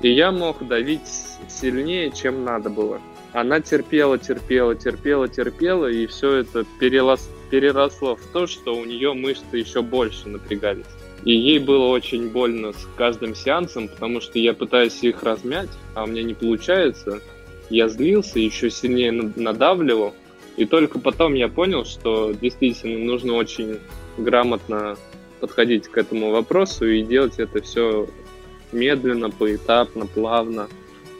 И 0.00 0.12
я 0.12 0.30
мог 0.30 0.66
давить 0.66 1.08
сильнее, 1.48 2.12
чем 2.12 2.44
надо 2.44 2.70
было. 2.70 3.00
Она 3.32 3.60
терпела, 3.60 4.18
терпела, 4.18 4.74
терпела, 4.74 5.28
терпела, 5.28 5.86
и 5.86 6.06
все 6.06 6.36
это 6.36 6.64
перерос, 6.78 7.28
переросло 7.50 8.16
в 8.16 8.26
то, 8.26 8.46
что 8.46 8.76
у 8.76 8.84
нее 8.84 9.12
мышцы 9.12 9.56
еще 9.56 9.82
больше 9.82 10.28
напрягались. 10.28 10.86
И 11.24 11.32
ей 11.32 11.58
было 11.58 11.86
очень 11.86 12.30
больно 12.30 12.72
с 12.72 12.88
каждым 12.96 13.34
сеансом, 13.34 13.88
потому 13.88 14.20
что 14.20 14.38
я 14.38 14.54
пытаюсь 14.54 15.02
их 15.02 15.22
размять, 15.22 15.68
а 15.94 16.04
у 16.04 16.06
меня 16.06 16.22
не 16.22 16.34
получается. 16.34 17.20
Я 17.68 17.88
злился, 17.88 18.38
еще 18.38 18.70
сильнее 18.70 19.12
надавливал. 19.12 20.14
И 20.56 20.64
только 20.64 20.98
потом 20.98 21.34
я 21.34 21.48
понял, 21.48 21.84
что 21.84 22.32
действительно 22.32 22.98
нужно 22.98 23.34
очень 23.34 23.78
грамотно 24.16 24.96
подходить 25.40 25.88
к 25.88 25.96
этому 25.96 26.30
вопросу 26.30 26.86
и 26.86 27.02
делать 27.02 27.38
это 27.38 27.62
все 27.62 28.08
медленно, 28.72 29.30
поэтапно, 29.30 30.06
плавно, 30.06 30.68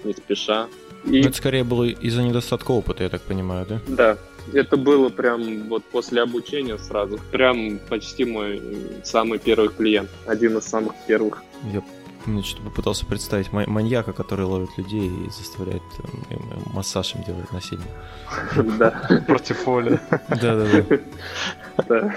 не 0.05 0.13
спеша. 0.13 0.69
И... 1.05 1.21
это 1.21 1.33
скорее 1.33 1.65
было 1.65 1.85
из-за 1.85 2.23
недостатка 2.23 2.73
опыта, 2.73 3.03
я 3.03 3.09
так 3.09 3.23
понимаю, 3.23 3.67
да? 3.69 3.81
Да, 3.89 4.19
это 4.53 4.77
было 4.77 5.09
прям 5.09 5.69
вот 5.69 5.85
после 5.85 6.23
обучения 6.23 6.79
сразу. 6.79 7.19
Прям 7.31 7.79
почти 7.89 8.25
мой 8.25 8.63
самый 9.05 9.39
первый 9.39 9.69
клиент. 9.69 10.11
Один 10.27 10.59
из 10.59 10.65
самых 10.65 10.95
первых. 11.07 11.43
Я 11.73 11.83
мне 12.27 12.43
что-то 12.43 12.65
попытался 12.65 13.07
представить 13.07 13.53
маньяка, 13.53 14.13
который 14.13 14.45
ловит 14.45 14.77
людей 14.77 15.09
и 15.09 15.31
заставляет 15.31 15.83
э, 16.31 16.37
массаж 16.73 17.15
им 17.15 17.23
делать 17.25 17.51
насильно. 17.53 17.85
Да. 18.79 18.91
Против 19.27 19.67
воли. 19.67 20.01
Да-да-да. 20.29 22.15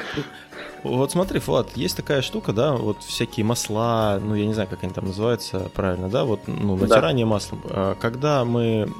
Вот 0.84 1.12
смотри, 1.12 1.40
Влад, 1.40 1.78
есть 1.78 1.96
такая 1.96 2.22
штука, 2.22 2.52
да, 2.52 2.74
вот 2.74 3.02
всякие 3.04 3.46
масла, 3.46 4.20
ну, 4.22 4.36
я 4.36 4.46
не 4.46 4.54
знаю, 4.54 4.68
как 4.68 4.84
они 4.84 4.92
там 4.92 5.06
называются 5.06 5.72
правильно, 5.74 6.10
да, 6.10 6.26
вот, 6.26 6.42
ну, 6.48 6.76
натирание 6.76 7.26
маслом. 7.26 7.62
А 7.70 7.96
когда 7.96 8.44
мы 8.44 8.92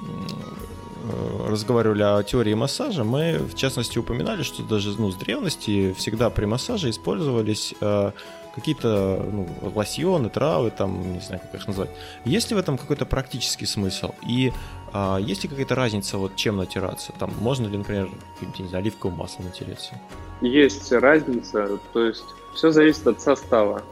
разговаривали 1.48 2.04
о 2.04 2.24
теории 2.24 2.54
массажа, 2.54 3.04
мы 3.04 3.38
в 3.38 3.56
частности 3.56 3.98
упоминали, 3.98 4.44
что 4.44 4.64
даже 4.64 4.98
ну, 4.98 5.12
с 5.12 5.16
древности 5.16 5.94
всегда 5.94 6.30
при 6.30 6.46
массаже 6.46 6.90
использовались 6.90 7.74
э, 7.82 8.12
какие-то 8.56 9.26
ну, 9.32 9.48
лосьоны, 9.76 10.30
травы, 10.30 10.72
там, 10.72 11.14
не 11.14 11.20
знаю, 11.20 11.42
как 11.42 11.62
их 11.62 11.68
назвать. 11.68 11.90
Есть 12.26 12.50
ли 12.52 12.56
в 12.56 12.60
этом 12.60 12.78
какой-то 12.78 13.06
практический 13.06 13.66
смысл? 13.66 14.12
И 14.28 14.54
э, 14.94 15.18
есть 15.22 15.44
ли 15.44 15.50
какая-то 15.50 15.76
разница, 15.76 16.18
вот 16.18 16.36
чем 16.36 16.58
натираться? 16.58 17.14
Там 17.20 17.32
можно 17.40 17.68
ли, 17.68 17.78
например, 17.78 18.10
не 18.58 18.68
знаю, 18.68 18.84
оливковым 18.84 19.18
маслом 19.18 19.46
натереться? 19.46 20.00
Есть 20.42 20.92
разница, 20.92 21.80
то 21.94 22.06
есть 22.06 22.26
все 22.54 22.72
зависит 22.72 23.08
от 23.08 23.22
состава 23.22 23.84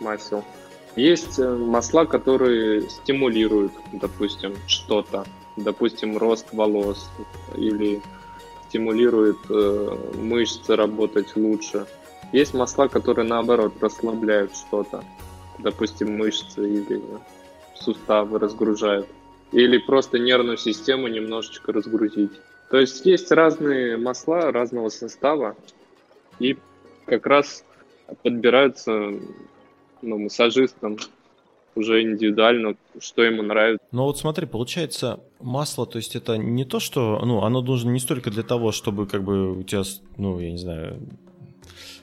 масел. 0.00 0.44
Есть 0.96 1.38
э, 1.38 1.48
масла, 1.48 2.04
которые 2.04 2.88
стимулируют, 2.88 3.72
допустим, 3.92 4.54
что-то 4.66 5.24
допустим, 5.62 6.16
рост 6.16 6.46
волос 6.52 7.10
или 7.56 8.00
стимулирует 8.68 9.38
э, 9.48 9.96
мышцы 10.16 10.76
работать 10.76 11.36
лучше. 11.36 11.86
Есть 12.32 12.54
масла, 12.54 12.88
которые 12.88 13.26
наоборот 13.26 13.72
расслабляют 13.80 14.54
что-то, 14.54 15.02
допустим, 15.58 16.16
мышцы 16.16 16.68
или 16.68 17.02
суставы 17.74 18.38
разгружают. 18.38 19.06
Или 19.52 19.78
просто 19.78 20.18
нервную 20.18 20.58
систему 20.58 21.08
немножечко 21.08 21.72
разгрузить. 21.72 22.32
То 22.70 22.78
есть 22.78 23.06
есть 23.06 23.30
разные 23.32 23.96
масла 23.96 24.52
разного 24.52 24.90
состава, 24.90 25.56
и 26.38 26.58
как 27.06 27.26
раз 27.26 27.64
подбираются 28.22 29.12
ну, 30.02 30.18
массажистам 30.18 30.98
уже 31.78 32.02
индивидуально, 32.02 32.74
что 33.00 33.22
ему 33.22 33.42
нравится. 33.42 33.86
Ну 33.92 34.04
вот 34.04 34.18
смотри, 34.18 34.46
получается, 34.46 35.20
масло, 35.40 35.86
то 35.86 35.98
есть 35.98 36.16
это 36.16 36.36
не 36.36 36.64
то, 36.64 36.80
что, 36.80 37.20
ну, 37.24 37.42
оно 37.42 37.62
должно 37.62 37.90
не 37.90 38.00
столько 38.00 38.30
для 38.30 38.42
того, 38.42 38.72
чтобы 38.72 39.06
как 39.06 39.22
бы 39.22 39.58
у 39.58 39.62
тебя, 39.62 39.82
ну, 40.16 40.38
я 40.38 40.50
не 40.50 40.58
знаю, 40.58 40.98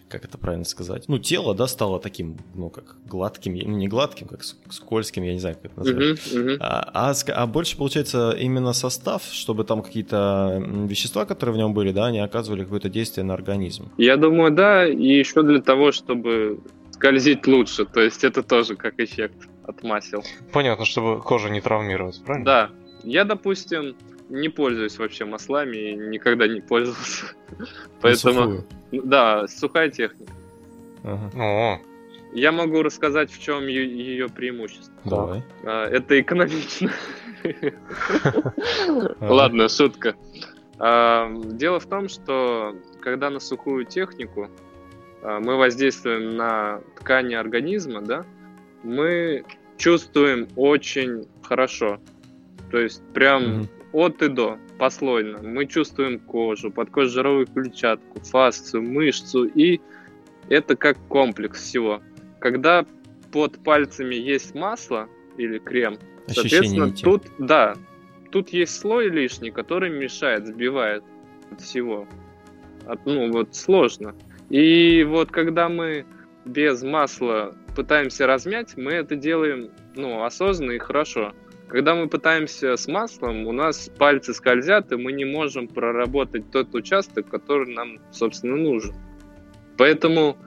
как 0.08 0.24
это 0.24 0.38
правильно 0.38 0.66
сказать, 0.66 1.06
ну, 1.08 1.18
тело, 1.18 1.56
да, 1.56 1.68
стало 1.68 2.00
таким, 2.00 2.38
ну, 2.54 2.70
как 2.70 2.96
гладким, 3.06 3.56
ну, 3.56 3.78
не 3.78 3.88
гладким, 3.88 4.28
как 4.28 4.44
скользким, 4.44 5.24
я 5.24 5.34
не 5.34 5.40
знаю, 5.40 5.56
как 5.62 5.72
это 5.72 5.80
назвать. 5.80 5.98
Uh-huh, 5.98 6.34
uh-huh. 6.34 6.58
А, 6.60 7.12
а, 7.12 7.14
а 7.34 7.48
больше, 7.48 7.78
получается, 7.78 8.36
именно 8.40 8.74
состав, 8.74 9.24
чтобы 9.24 9.64
там 9.64 9.82
какие-то 9.82 10.64
вещества, 10.88 11.26
которые 11.26 11.56
в 11.56 11.58
нем 11.58 11.74
были, 11.74 11.92
да, 11.92 12.06
они 12.06 12.20
оказывали 12.20 12.64
какое-то 12.64 12.90
действие 12.90 13.24
на 13.24 13.34
организм. 13.34 13.92
Я 13.98 14.18
думаю, 14.18 14.52
да, 14.52 14.88
и 14.88 15.20
еще 15.20 15.44
для 15.44 15.62
того, 15.62 15.92
чтобы 15.92 16.60
скользить 16.92 17.46
лучше, 17.48 17.86
то 17.86 18.02
есть 18.02 18.24
это 18.24 18.44
тоже 18.44 18.76
как 18.76 19.00
эффект 19.00 19.50
от 19.68 19.84
масел. 19.84 20.24
Понятно, 20.52 20.86
чтобы 20.86 21.22
кожа 21.22 21.50
не 21.50 21.62
травмировалась, 21.62 22.18
правильно? 22.18 22.46
Да. 22.46 22.72
Я, 23.04 23.24
допустим, 23.24 23.96
не 24.30 24.50
пользуюсь 24.50 24.98
вообще 24.98 25.26
маслами 25.26 25.78
и 25.78 25.96
никогда 25.96 26.48
не 26.48 26.62
пользовался. 26.62 27.26
Поэтому... 28.02 28.64
Да, 28.92 29.48
сухая 29.48 29.90
техника. 29.90 30.32
Ага. 31.04 31.82
Я 32.34 32.52
могу 32.52 32.82
рассказать, 32.82 33.32
в 33.32 33.42
чем 33.42 33.68
ее 33.68 34.28
преимущество. 34.28 34.94
Давай. 35.06 35.44
А, 35.64 35.88
это 35.88 36.20
экономично. 36.20 36.92
Ладно, 39.22 39.70
шутка. 39.70 40.16
А, 40.78 41.32
дело 41.34 41.80
в 41.80 41.86
том, 41.86 42.10
что 42.10 42.76
когда 43.02 43.30
на 43.30 43.40
сухую 43.40 43.86
технику 43.86 44.50
а, 45.22 45.40
мы 45.40 45.56
воздействуем 45.56 46.36
на 46.36 46.82
ткани 47.00 47.36
организма, 47.36 48.02
да, 48.02 48.26
мы 48.86 49.44
чувствуем 49.78 50.48
очень 50.56 51.28
хорошо. 51.44 52.00
То 52.72 52.80
есть 52.80 53.02
прям 53.14 53.44
mm-hmm. 53.44 53.68
от 53.94 54.22
и 54.22 54.28
до, 54.28 54.58
послойно. 54.78 55.40
Мы 55.42 55.66
чувствуем 55.66 56.20
кожу, 56.20 56.72
подкожировую 56.72 57.48
клетчатку, 57.48 58.20
фасцию, 58.22 58.84
мышцу, 58.84 59.46
и 59.46 59.82
это 60.50 60.76
как 60.76 60.98
комплекс 61.08 61.62
всего. 61.62 62.02
Когда 62.40 62.86
под 63.32 63.62
пальцами 63.64 64.16
есть 64.16 64.56
масло 64.56 65.08
или 65.38 65.58
крем, 65.58 65.98
Ощущение 66.28 66.50
соответственно, 66.50 66.92
тут, 66.92 67.24
да, 67.38 67.76
тут 68.32 68.50
есть 68.50 68.80
слой 68.80 69.10
лишний, 69.10 69.52
который 69.52 69.90
мешает, 69.90 70.48
сбивает 70.48 71.04
от 71.52 71.62
всего. 71.62 72.08
От, 72.86 73.06
ну, 73.06 73.32
вот 73.32 73.56
сложно. 73.56 74.16
И 74.50 75.04
вот 75.08 75.32
когда 75.32 75.70
мы 75.70 76.06
без 76.46 76.84
масла 76.84 77.56
пытаемся 77.76 78.26
размять, 78.26 78.76
мы 78.78 78.94
это 78.94 79.16
делаем 79.16 79.70
ну, 79.96 80.24
осознанно 80.24 80.72
и 80.72 80.80
хорошо. 80.80 81.34
Когда 81.68 81.96
мы 81.96 82.08
пытаемся 82.08 82.78
с 82.78 82.88
маслом, 82.88 83.48
у 83.48 83.52
нас 83.52 83.90
пальцы 83.98 84.34
скользят, 84.34 84.92
и 84.92 84.96
мы 84.96 85.12
не 85.12 85.26
можем 85.26 85.68
проработать 85.68 86.50
тот 86.52 86.74
участок, 86.76 87.30
который 87.30 87.74
нам, 87.74 88.00
собственно, 88.12 88.56
нужен. 88.56 88.94
Поэтому 89.78 90.38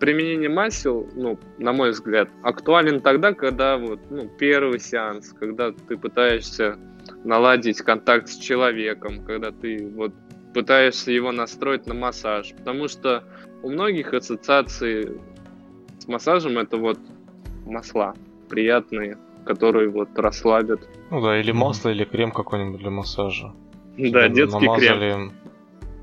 применение 0.00 0.50
масел, 0.50 1.08
ну, 1.14 1.38
на 1.58 1.72
мой 1.72 1.90
взгляд, 1.90 2.28
актуален 2.42 3.00
тогда, 3.00 3.32
когда 3.32 3.78
вот, 3.78 4.00
ну, 4.10 4.28
первый 4.38 4.80
сеанс, 4.80 5.32
когда 5.32 5.72
ты 5.72 5.96
пытаешься 5.96 6.78
наладить 7.24 7.80
контакт 7.80 8.28
с 8.28 8.36
человеком, 8.36 9.24
когда 9.24 9.52
ты 9.52 9.88
вот 9.94 10.12
пытаешься 10.52 11.10
его 11.10 11.32
настроить 11.32 11.86
на 11.86 11.94
массаж. 11.94 12.52
Потому 12.56 12.88
что 12.88 13.24
у 13.62 13.70
многих 13.70 14.12
ассоциации 14.12 15.20
с 16.04 16.08
массажем 16.08 16.58
это 16.58 16.76
вот 16.76 16.98
масла 17.66 18.14
приятные, 18.48 19.16
которые 19.46 19.88
вот 19.88 20.10
расслабят. 20.16 20.80
Ну 21.10 21.22
да, 21.22 21.40
или 21.40 21.50
масло, 21.52 21.88
или 21.88 22.04
крем 22.04 22.30
какой-нибудь 22.30 22.80
для 22.80 22.90
массажа. 22.90 23.54
Да, 23.96 24.28
детский 24.28 24.66
намазали... 24.66 24.98
крем. 24.98 25.32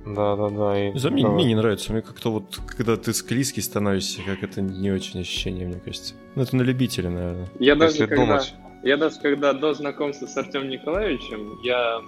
Да, 0.07 0.35
да, 0.35 0.49
да. 0.49 0.89
И... 0.89 0.97
За 0.97 1.11
мне, 1.11 1.27
мне 1.27 1.45
не 1.45 1.55
нравится. 1.55 1.93
Мне 1.93 2.01
как-то 2.01 2.31
вот, 2.31 2.59
когда 2.75 2.97
ты 2.97 3.13
склизкий 3.13 3.61
становишься, 3.61 4.21
как 4.25 4.41
это 4.41 4.61
не 4.61 4.89
очень 4.89 5.19
ощущение, 5.19 5.67
мне 5.67 5.79
кажется. 5.79 6.15
Ну, 6.35 6.41
это 6.41 6.55
на 6.55 6.63
любителя, 6.63 7.11
наверное. 7.11 7.47
Я 7.59 7.75
даже, 7.75 8.07
когда, 8.07 8.15
думать. 8.15 8.55
я 8.81 8.97
даже 8.97 9.19
когда 9.21 9.53
до 9.53 9.75
знакомства 9.75 10.25
с 10.25 10.35
Артемом 10.35 10.69
Николаевичем, 10.69 11.59
я 11.63 12.01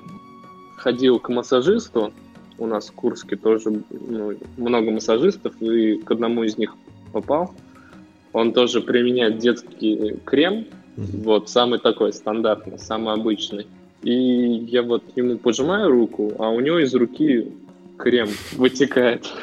ходил 0.78 1.20
к 1.20 1.30
массажисту, 1.30 2.12
у 2.58 2.66
нас 2.66 2.90
в 2.90 2.94
Курске 2.94 3.36
тоже 3.36 3.84
ну, 3.92 4.34
много 4.58 4.90
массажистов, 4.90 5.62
и 5.62 5.98
к 5.98 6.10
одному 6.10 6.44
из 6.44 6.58
них 6.58 6.76
попал. 7.12 7.54
Он 8.34 8.52
тоже 8.52 8.82
применяет 8.82 9.38
детский 9.38 10.18
крем, 10.26 10.66
mm-hmm. 10.98 11.24
вот 11.24 11.50
самый 11.50 11.80
такой 11.80 12.12
стандартный, 12.14 12.80
самый 12.80 13.14
обычный. 13.14 13.68
И 14.02 14.12
я 14.12 14.84
вот 14.84 15.04
ему 15.16 15.38
пожимаю 15.38 15.90
руку, 15.90 16.34
а 16.40 16.50
у 16.50 16.60
него 16.60 16.80
из 16.80 16.94
руки 16.94 17.54
крем 17.98 18.30
вытекает. 18.54 19.32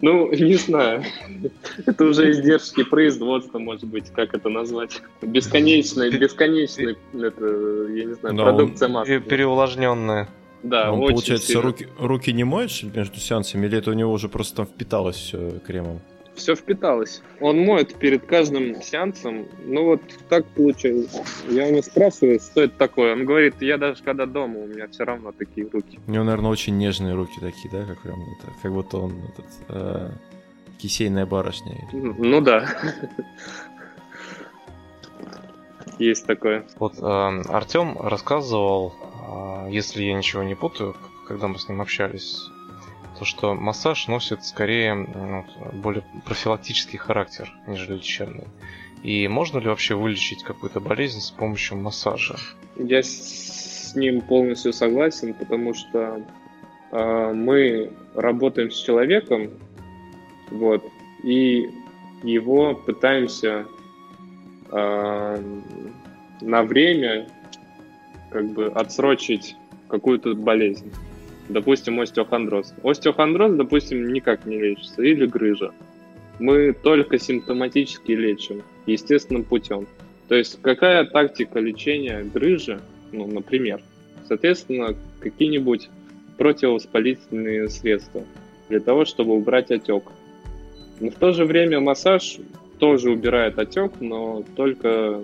Ну, 0.00 0.30
не 0.32 0.54
знаю. 0.54 1.02
Это 1.86 2.04
уже 2.04 2.30
издержки 2.30 2.84
производства, 2.84 3.58
может 3.58 3.82
быть, 3.84 4.10
как 4.10 4.32
это 4.32 4.48
назвать. 4.48 5.02
Бесконечный, 5.22 6.08
бесконечный, 6.16 6.96
это, 7.14 7.44
я 7.90 8.04
не 8.04 8.14
знаю, 8.14 8.36
Да, 8.36 8.44
продукция 8.44 8.88
маски. 8.88 9.18
Переувлажненная. 9.18 10.28
Да, 10.62 10.92
Он, 10.92 11.00
очень 11.00 11.14
получается, 11.14 11.46
сильно. 11.48 11.62
руки, 11.62 11.88
руки 11.98 12.32
не 12.32 12.44
моешь 12.44 12.84
между 12.84 13.18
сеансами, 13.18 13.66
или 13.66 13.78
это 13.78 13.90
у 13.90 13.94
него 13.94 14.12
уже 14.12 14.28
просто 14.28 14.56
там 14.56 14.66
впиталось 14.66 15.16
все 15.16 15.58
кремом? 15.66 16.00
Все 16.36 16.54
впиталось. 16.54 17.22
Он 17.40 17.58
моет 17.58 17.94
перед 17.94 18.26
каждым 18.26 18.80
сеансом. 18.82 19.46
Ну 19.64 19.84
вот 19.84 20.02
так 20.28 20.44
получилось. 20.46 21.10
Я 21.48 21.66
у 21.66 21.70
него 21.70 21.82
спрашиваю, 21.82 22.38
что 22.38 22.62
это 22.62 22.76
такое. 22.76 23.14
Он 23.14 23.24
говорит, 23.24 23.60
я 23.62 23.78
даже 23.78 24.02
когда 24.02 24.26
дома, 24.26 24.60
у 24.60 24.66
меня 24.66 24.86
все 24.88 25.04
равно 25.04 25.32
такие 25.32 25.66
руки. 25.68 25.98
У 26.06 26.10
него, 26.10 26.24
наверное, 26.24 26.50
очень 26.50 26.76
нежные 26.76 27.14
руки 27.14 27.40
такие, 27.40 27.70
да, 27.70 27.84
как 27.84 28.02
прям 28.02 28.20
это, 28.20 28.52
как 28.62 28.72
будто 28.72 28.98
он 28.98 29.14
этот, 29.32 29.46
э, 29.68 30.10
кисейная 30.78 31.26
барышня. 31.26 31.88
Ну 31.92 32.40
да. 32.40 32.68
Есть 35.98 36.26
такое. 36.26 36.66
Вот 36.78 36.94
Артем 37.00 37.96
рассказывал, 37.98 38.94
а, 39.28 39.68
если 39.70 40.02
я 40.02 40.14
ничего 40.14 40.42
не 40.42 40.54
путаю, 40.54 40.94
когда 41.26 41.48
мы 41.48 41.58
с 41.58 41.68
ним 41.68 41.80
общались, 41.80 42.50
то 43.18 43.24
что 43.24 43.54
массаж 43.54 44.08
носит 44.08 44.44
скорее 44.44 44.94
ну, 44.94 45.44
более 45.72 46.04
профилактический 46.24 46.98
характер, 46.98 47.52
нежели 47.66 47.96
лечебный. 47.96 48.48
И 49.02 49.28
можно 49.28 49.58
ли 49.58 49.68
вообще 49.68 49.94
вылечить 49.94 50.42
какую-то 50.42 50.80
болезнь 50.80 51.20
с 51.20 51.30
помощью 51.30 51.76
массажа? 51.76 52.36
Я 52.76 53.02
с 53.02 53.94
ним 53.94 54.20
полностью 54.20 54.72
согласен, 54.72 55.34
потому 55.34 55.74
что 55.74 56.22
э, 56.92 57.32
мы 57.32 57.92
работаем 58.14 58.70
с 58.70 58.82
человеком, 58.82 59.50
вот, 60.50 60.84
и 61.22 61.70
его 62.22 62.74
пытаемся 62.74 63.66
э, 64.70 65.62
на 66.40 66.62
время 66.64 67.28
как 68.30 68.50
бы 68.52 68.66
отсрочить 68.66 69.56
какую-то 69.88 70.34
болезнь. 70.34 70.92
Допустим, 71.48 72.00
остеохондроз. 72.00 72.74
Остеохондроз, 72.82 73.54
допустим, 73.54 74.12
никак 74.12 74.46
не 74.46 74.58
лечится. 74.58 75.02
Или 75.02 75.26
грыжа. 75.26 75.72
Мы 76.38 76.72
только 76.72 77.18
симптоматически 77.18 78.12
лечим, 78.12 78.62
естественным 78.86 79.44
путем. 79.44 79.86
То 80.28 80.34
есть 80.34 80.60
какая 80.60 81.04
тактика 81.04 81.60
лечения 81.60 82.22
грыжи, 82.22 82.80
ну, 83.12 83.26
например, 83.26 83.80
соответственно, 84.26 84.94
какие-нибудь 85.20 85.88
противовоспалительные 86.36 87.68
средства 87.68 88.24
для 88.68 88.80
того, 88.80 89.04
чтобы 89.04 89.34
убрать 89.34 89.70
отек. 89.70 90.02
Но 91.00 91.10
в 91.10 91.14
то 91.14 91.32
же 91.32 91.44
время 91.44 91.80
массаж 91.80 92.38
тоже 92.78 93.10
убирает 93.10 93.58
отек, 93.58 93.92
но 94.00 94.44
только 94.56 95.20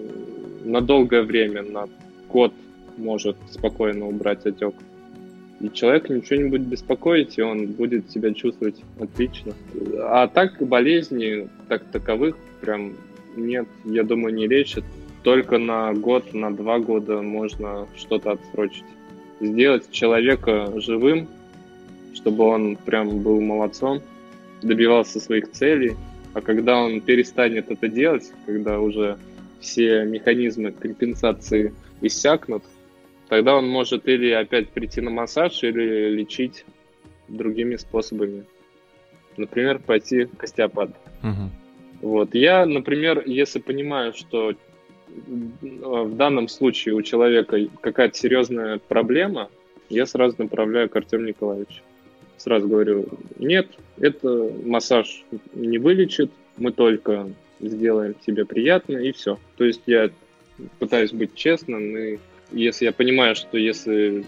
на 0.65 0.81
долгое 0.81 1.23
время, 1.23 1.63
на 1.63 1.89
год 2.29 2.55
может 2.97 3.37
спокойно 3.51 4.07
убрать 4.07 4.47
отек. 4.47 4.75
И 5.63 5.71
человек 5.73 6.11
ничего 6.11 6.43
не 6.43 6.49
будет 6.49 6.67
беспокоить, 6.67 7.39
и 7.39 7.43
он 7.43 7.67
будет 7.67 8.11
себя 8.11 8.35
чувствовать 8.35 8.83
отлично. 8.99 9.55
А 10.01 10.27
так 10.27 10.61
болезни, 10.61 11.49
так 11.69 11.85
таковых, 11.85 12.37
прям 12.61 12.95
нет, 13.37 13.69
я 13.85 14.03
думаю, 14.03 14.35
не 14.35 14.49
лечат. 14.49 14.85
Только 15.23 15.59
на 15.59 15.95
год, 15.95 16.35
на 16.35 16.51
два 16.51 16.81
года 16.81 17.23
можно 17.23 17.87
что-то 17.97 18.33
отсрочить. 18.33 18.85
Сделать 19.41 19.89
человека 19.93 20.73
живым, 20.81 21.29
чтобы 22.13 22.45
он 22.45 22.75
прям 22.77 23.21
был 23.21 23.41
молодцом, 23.41 24.03
добивался 24.63 25.21
своих 25.21 25.53
целей. 25.53 25.95
А 26.35 26.41
когда 26.41 26.81
он 26.83 27.01
перестанет 27.01 27.71
это 27.71 27.87
делать, 27.87 28.33
когда 28.47 28.81
уже 28.81 29.17
все 29.61 30.05
механизмы 30.05 30.73
компенсации 30.73 31.73
иссякнут, 32.01 32.65
тогда 33.33 33.57
он 33.57 33.67
может 33.67 34.07
или 34.09 34.31
опять 34.31 34.69
прийти 34.69 35.01
на 35.01 35.09
массаж, 35.09 35.63
или 35.63 36.11
лечить 36.11 36.67
другими 37.29 37.77
способами. 37.77 38.45
Например, 39.39 39.79
пойти 39.79 40.27
к 40.27 40.45
остеопату. 40.45 40.93
Мгм. 41.23 41.51
Вот. 42.03 42.35
Я, 42.35 42.67
например, 42.67 43.23
если 43.25 43.59
понимаю, 43.59 44.13
что 44.13 44.53
в 45.09 46.15
данном 46.15 46.47
случае 46.47 46.95
у 46.95 47.01
человека 47.01 47.57
какая-то 47.81 48.15
серьезная 48.19 48.79
проблема, 48.87 49.49
я 49.89 50.05
сразу 50.05 50.35
направляю 50.37 50.91
к 50.91 50.97
Артему 50.97 51.25
Николаевичу. 51.25 51.81
Сразу 52.37 52.69
говорю, 52.69 53.09
нет, 53.39 53.67
это 53.99 54.53
массаж 54.63 55.25
не 55.55 55.79
вылечит, 55.79 56.31
мы 56.59 56.71
только 56.71 57.31
сделаем 57.61 58.15
тебе 58.27 58.45
приятно 58.45 58.99
и 58.99 59.11
все. 59.13 59.39
То 59.57 59.65
есть 59.65 59.81
я 59.87 60.11
пытаюсь 60.79 61.13
быть 61.13 61.35
честным, 61.35 61.97
и 61.97 62.19
если 62.53 62.87
я 62.87 62.93
понимаю, 62.93 63.35
что 63.35 63.59
если 63.59 64.25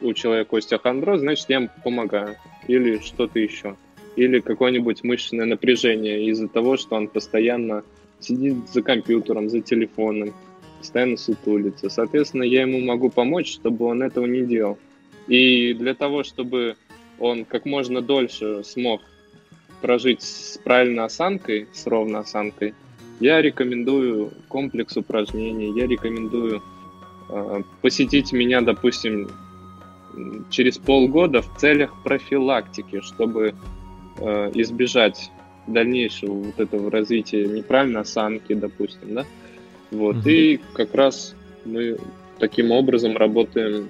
у 0.00 0.12
человека 0.12 0.56
остеохондроз, 0.56 1.20
значит 1.20 1.48
я 1.48 1.56
ему 1.56 1.70
помогаю. 1.84 2.36
Или 2.68 2.98
что-то 2.98 3.38
еще. 3.38 3.76
Или 4.16 4.40
какое-нибудь 4.40 5.04
мышечное 5.04 5.46
напряжение 5.46 6.26
из-за 6.30 6.48
того, 6.48 6.76
что 6.76 6.96
он 6.96 7.08
постоянно 7.08 7.84
сидит 8.18 8.56
за 8.72 8.82
компьютером, 8.82 9.48
за 9.48 9.60
телефоном, 9.60 10.34
постоянно 10.78 11.16
сутулится. 11.16 11.90
Соответственно, 11.90 12.42
я 12.42 12.62
ему 12.62 12.80
могу 12.80 13.10
помочь, 13.10 13.52
чтобы 13.52 13.86
он 13.86 14.02
этого 14.02 14.26
не 14.26 14.42
делал. 14.42 14.78
И 15.28 15.74
для 15.74 15.94
того, 15.94 16.22
чтобы 16.24 16.76
он 17.18 17.44
как 17.44 17.66
можно 17.66 18.00
дольше 18.00 18.62
смог 18.64 19.02
прожить 19.80 20.22
с 20.22 20.58
правильной 20.58 21.04
осанкой, 21.04 21.68
с 21.72 21.86
ровной 21.86 22.20
осанкой, 22.20 22.74
я 23.20 23.40
рекомендую 23.40 24.32
комплекс 24.48 24.96
упражнений, 24.96 25.72
я 25.78 25.86
рекомендую 25.86 26.62
посетить 27.82 28.32
меня, 28.32 28.60
допустим, 28.60 29.28
через 30.50 30.78
полгода 30.78 31.42
в 31.42 31.56
целях 31.56 31.92
профилактики, 32.02 33.00
чтобы 33.00 33.54
э, 34.18 34.50
избежать 34.54 35.30
дальнейшего 35.66 36.32
вот 36.32 36.60
этого 36.60 36.90
развития 36.90 37.46
неправильной 37.46 38.02
осанки, 38.02 38.54
допустим, 38.54 39.14
да. 39.14 39.26
Вот. 39.90 40.16
Мгм. 40.16 40.28
И 40.28 40.60
как 40.72 40.94
раз 40.94 41.34
мы 41.64 41.98
таким 42.38 42.70
образом 42.70 43.16
работаем 43.16 43.88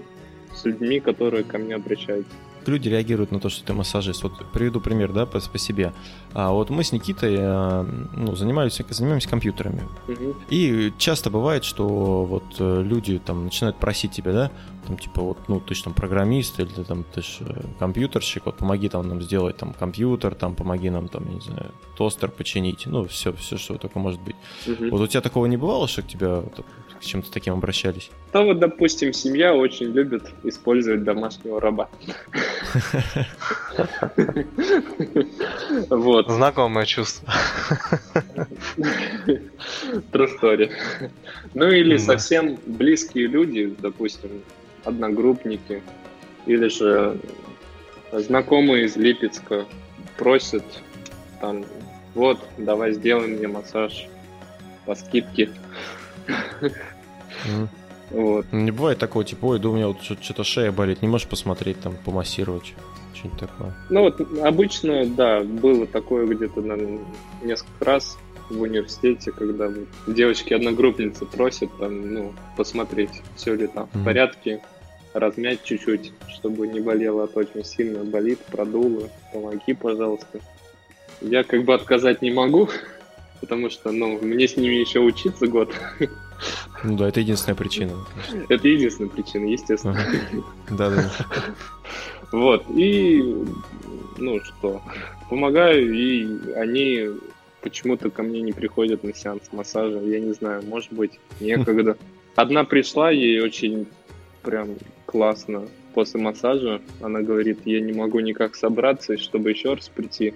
с 0.54 0.64
людьми, 0.64 1.00
которые 1.00 1.44
ко 1.44 1.58
мне 1.58 1.74
обращаются. 1.74 2.32
Люди 2.66 2.88
реагируют 2.88 3.32
на 3.32 3.40
то, 3.40 3.48
что 3.48 3.64
ты 3.64 3.72
массажист. 3.72 4.22
Вот 4.22 4.32
приведу 4.52 4.80
пример, 4.80 5.12
да, 5.12 5.26
по, 5.26 5.40
по 5.40 5.58
себе. 5.58 5.92
А 6.32 6.50
вот 6.52 6.70
мы 6.70 6.84
с 6.84 6.92
Никитой 6.92 7.36
э, 7.38 7.82
ну, 8.14 8.34
занимаемся, 8.36 8.84
занимаемся 8.88 9.28
компьютерами. 9.28 9.82
Мгм. 10.08 10.34
И 10.50 10.92
часто 10.98 11.30
бывает, 11.30 11.64
что 11.64 12.24
вот 12.24 12.44
э, 12.58 12.82
люди 12.82 13.18
там 13.18 13.44
начинают 13.44 13.76
просить 13.76 14.12
тебя, 14.12 14.32
да, 14.32 14.50
там 14.86 14.98
типа 14.98 15.22
вот, 15.22 15.38
ну 15.48 15.60
ты 15.60 15.74
же 15.74 15.84
там 15.84 15.94
программист 15.94 16.60
или 16.60 16.66
ты 16.66 16.84
там 16.84 17.04
ты 17.14 17.22
ж 17.22 17.38
э, 17.40 17.62
компьютерщик, 17.78 18.46
вот 18.46 18.56
помоги 18.56 18.88
там 18.88 19.08
нам 19.08 19.22
сделать 19.22 19.56
там 19.56 19.72
компьютер, 19.72 20.34
там 20.34 20.54
помоги 20.54 20.90
нам 20.90 21.08
там, 21.08 21.28
не 21.32 21.40
знаю, 21.40 21.72
тостер 21.96 22.30
починить, 22.30 22.86
ну 22.86 23.06
все, 23.06 23.32
все, 23.32 23.56
что 23.56 23.76
только 23.76 23.98
может 23.98 24.20
быть. 24.20 24.36
Мгм. 24.66 24.90
Вот 24.90 25.00
у 25.00 25.06
тебя 25.06 25.20
такого 25.20 25.46
не 25.46 25.56
бывало, 25.56 25.88
что 25.88 26.02
к 26.02 26.06
вот, 26.20 26.64
к 26.98 27.04
чем-то 27.04 27.30
таким 27.30 27.54
обращались? 27.54 28.10
То 28.32 28.44
вот, 28.44 28.58
допустим, 28.58 29.12
семья 29.12 29.54
очень 29.54 29.86
любит 29.86 30.30
использовать 30.44 31.04
домашнего 31.04 31.60
раба. 31.60 31.88
Вот. 35.90 36.30
Знакомое 36.30 36.86
чувство. 36.86 37.28
True 38.76 40.28
story. 40.40 40.70
Ну 41.54 41.68
или 41.68 41.96
совсем 41.96 42.58
близкие 42.66 43.26
люди, 43.26 43.74
допустим, 43.78 44.42
одногруппники, 44.84 45.82
или 46.46 46.68
же 46.68 47.18
знакомые 48.12 48.86
из 48.86 48.96
Липецка 48.96 49.66
просят 50.16 50.64
там, 51.40 51.64
вот, 52.14 52.38
давай 52.56 52.92
сделай 52.92 53.26
мне 53.28 53.48
массаж 53.48 54.06
по 54.86 54.94
скидке. 54.94 55.50
Вот. 58.10 58.46
Не 58.52 58.70
бывает 58.70 58.98
такого, 58.98 59.24
типа, 59.24 59.46
ой, 59.46 59.58
да 59.58 59.68
у 59.68 59.74
меня 59.74 59.88
вот 59.88 60.02
что- 60.02 60.16
что-то 60.22 60.44
шея 60.44 60.70
болит, 60.72 61.02
не 61.02 61.08
можешь 61.08 61.26
посмотреть, 61.28 61.80
там, 61.80 61.94
помассировать, 62.04 62.74
что-нибудь 63.14 63.40
такое. 63.40 63.74
Ну 63.90 64.00
вот 64.02 64.20
обычно, 64.42 65.04
да, 65.06 65.40
было 65.40 65.86
такое 65.86 66.26
где-то 66.26 66.60
наверное, 66.60 67.00
несколько 67.42 67.84
раз 67.84 68.16
в 68.48 68.60
университете, 68.60 69.32
когда 69.32 69.66
вот 69.66 69.88
девочки-одногруппницы 70.06 71.26
просят 71.26 71.68
там, 71.78 72.14
ну, 72.14 72.34
посмотреть, 72.56 73.10
все 73.34 73.54
ли 73.54 73.66
там 73.66 73.88
Мгм. 73.92 74.02
в 74.02 74.04
порядке, 74.04 74.60
размять 75.14 75.64
чуть-чуть, 75.64 76.12
чтобы 76.28 76.68
не 76.68 76.78
болело, 76.80 77.24
а 77.24 77.26
то 77.26 77.40
очень 77.40 77.64
сильно 77.64 78.04
болит, 78.04 78.38
продуло, 78.50 79.08
помоги, 79.32 79.72
пожалуйста. 79.74 80.38
Я 81.22 81.42
как 81.42 81.64
бы 81.64 81.74
отказать 81.74 82.22
не 82.22 82.30
могу, 82.30 82.68
потому 83.40 83.68
что, 83.70 83.90
ну, 83.90 84.18
мне 84.20 84.46
с 84.46 84.56
ними 84.56 84.74
еще 84.74 85.00
учиться 85.00 85.46
год. 85.48 85.72
Ну 86.84 86.96
да, 86.96 87.08
это 87.08 87.20
единственная 87.20 87.56
причина. 87.56 87.92
Это 88.48 88.68
единственная 88.68 89.10
причина, 89.10 89.46
естественно. 89.46 89.98
Да-да. 90.70 91.10
Вот, 92.32 92.64
и, 92.70 93.22
ну 94.18 94.40
что, 94.42 94.82
помогаю, 95.30 95.94
и 95.94 96.52
они 96.54 97.10
почему-то 97.62 98.10
ко 98.10 98.22
мне 98.22 98.42
не 98.42 98.52
приходят 98.52 99.04
на 99.04 99.14
сеанс 99.14 99.42
массажа. 99.52 100.00
Я 100.00 100.20
не 100.20 100.32
знаю, 100.32 100.62
может 100.64 100.92
быть, 100.92 101.18
некогда. 101.40 101.96
Одна 102.34 102.64
пришла, 102.64 103.10
ей 103.10 103.40
очень 103.40 103.86
прям 104.42 104.76
классно 105.06 105.66
после 105.94 106.20
массажа. 106.20 106.80
Она 107.00 107.22
говорит, 107.22 107.60
я 107.64 107.80
не 107.80 107.92
могу 107.92 108.20
никак 108.20 108.54
собраться, 108.54 109.16
чтобы 109.18 109.50
еще 109.50 109.74
раз 109.74 109.88
прийти. 109.88 110.34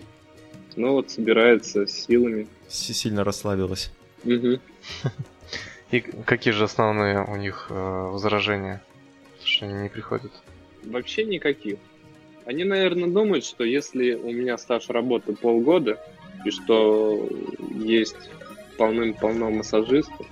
Ну 0.76 0.92
вот 0.92 1.11
собирается 1.11 1.86
с 1.86 1.92
силами. 1.92 2.48
Сильно 2.68 3.24
расслабилась. 3.24 3.92
Угу. 4.24 4.59
И 5.91 6.01
какие 6.01 6.53
же 6.53 6.64
основные 6.64 7.24
у 7.24 7.36
них 7.36 7.66
э, 7.70 7.74
возражения, 7.74 8.80
что 9.43 9.66
они 9.66 9.82
не 9.82 9.88
приходят? 9.88 10.30
Вообще 10.84 11.24
никаких. 11.24 11.78
Они, 12.47 12.64
наверное, 12.64 13.09
думают, 13.09 13.45
что 13.45 13.64
если 13.64 14.14
у 14.14 14.30
меня 14.30 14.57
стаж 14.57 14.88
работы 14.88 15.34
полгода, 15.34 15.99
и 16.45 16.51
что 16.51 17.28
есть 17.74 18.30
полным-полно 18.78 19.51
массажистов, 19.51 20.26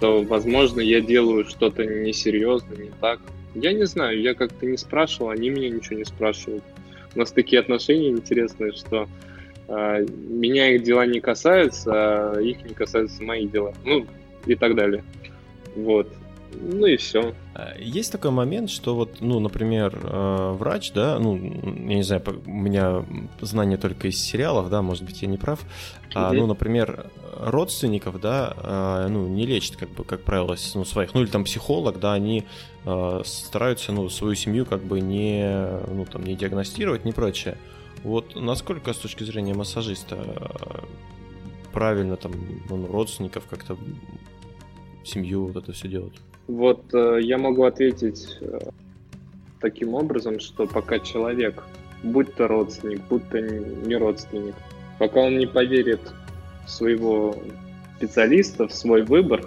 то, 0.00 0.22
возможно, 0.22 0.80
я 0.80 1.00
делаю 1.00 1.44
что-то 1.44 1.84
несерьезно, 1.84 2.74
не 2.74 2.90
так. 3.00 3.20
Я 3.54 3.72
не 3.72 3.84
знаю, 3.84 4.20
я 4.20 4.34
как-то 4.34 4.64
не 4.66 4.76
спрашивал, 4.76 5.30
они 5.30 5.50
меня 5.50 5.68
ничего 5.68 5.98
не 5.98 6.04
спрашивают. 6.04 6.64
У 7.14 7.18
нас 7.18 7.32
такие 7.32 7.60
отношения 7.60 8.08
интересные, 8.08 8.72
что 8.72 9.08
э, 9.68 10.06
меня 10.08 10.74
их 10.74 10.84
дела 10.84 11.06
не 11.06 11.20
касаются, 11.20 11.92
а 11.92 12.40
их 12.40 12.64
не 12.64 12.74
касаются 12.74 13.22
мои 13.22 13.46
дела. 13.46 13.74
Ну, 13.84 14.06
и 14.46 14.54
так 14.54 14.74
далее. 14.74 15.04
Вот. 15.76 16.08
Ну 16.52 16.86
и 16.86 16.96
все. 16.96 17.34
А, 17.54 17.74
есть 17.78 18.10
такой 18.10 18.30
момент, 18.32 18.70
что 18.70 18.96
вот, 18.96 19.20
ну, 19.20 19.38
например, 19.38 19.98
э, 20.02 20.52
врач, 20.58 20.92
да, 20.92 21.18
ну, 21.18 21.36
я 21.36 21.94
не 21.94 22.02
знаю, 22.02 22.22
у 22.44 22.50
меня 22.50 23.04
знания 23.40 23.76
только 23.76 24.08
из 24.08 24.18
сериалов, 24.18 24.68
да, 24.68 24.82
может 24.82 25.04
быть, 25.04 25.22
я 25.22 25.28
не 25.28 25.38
прав. 25.38 25.60
А, 26.14 26.32
ну, 26.32 26.46
например, 26.46 27.06
родственников, 27.38 28.20
да, 28.20 28.54
а, 28.56 29.08
ну, 29.08 29.28
не 29.28 29.46
лечат, 29.46 29.76
как 29.76 29.90
бы, 29.90 30.04
как 30.04 30.22
правило, 30.22 30.56
ну, 30.74 30.84
своих, 30.84 31.14
ну, 31.14 31.22
или 31.22 31.30
там 31.30 31.44
психолог, 31.44 32.00
да, 32.00 32.14
они 32.14 32.44
э, 32.84 33.22
стараются, 33.24 33.92
ну, 33.92 34.08
свою 34.08 34.34
семью 34.34 34.66
как 34.66 34.82
бы 34.82 35.00
не, 35.00 35.68
ну, 35.88 36.04
там, 36.04 36.24
не 36.24 36.34
диагностировать, 36.34 37.04
не 37.04 37.12
прочее. 37.12 37.56
Вот 38.02 38.34
насколько 38.34 38.92
с 38.92 38.96
точки 38.96 39.24
зрения 39.24 39.54
массажиста 39.54 40.16
э, 40.16 40.80
правильно 41.72 42.16
там 42.16 42.32
ну, 42.68 42.86
родственников 42.86 43.44
как-то 43.48 43.76
семью 45.04 45.46
вот 45.46 45.62
это 45.62 45.72
все 45.72 45.88
делать? 45.88 46.14
Вот 46.46 46.82
э, 46.94 47.18
я 47.22 47.38
могу 47.38 47.64
ответить 47.64 48.36
э, 48.40 48.58
таким 49.60 49.94
образом, 49.94 50.40
что 50.40 50.66
пока 50.66 50.98
человек, 50.98 51.62
будь 52.02 52.34
то 52.34 52.48
родственник, 52.48 53.00
будь 53.08 53.28
то 53.28 53.40
не 53.40 53.96
родственник, 53.96 54.54
пока 54.98 55.20
он 55.20 55.38
не 55.38 55.46
поверит 55.46 56.00
в 56.66 56.70
своего 56.70 57.36
специалиста, 57.96 58.66
в 58.66 58.72
свой 58.72 59.02
выбор, 59.02 59.44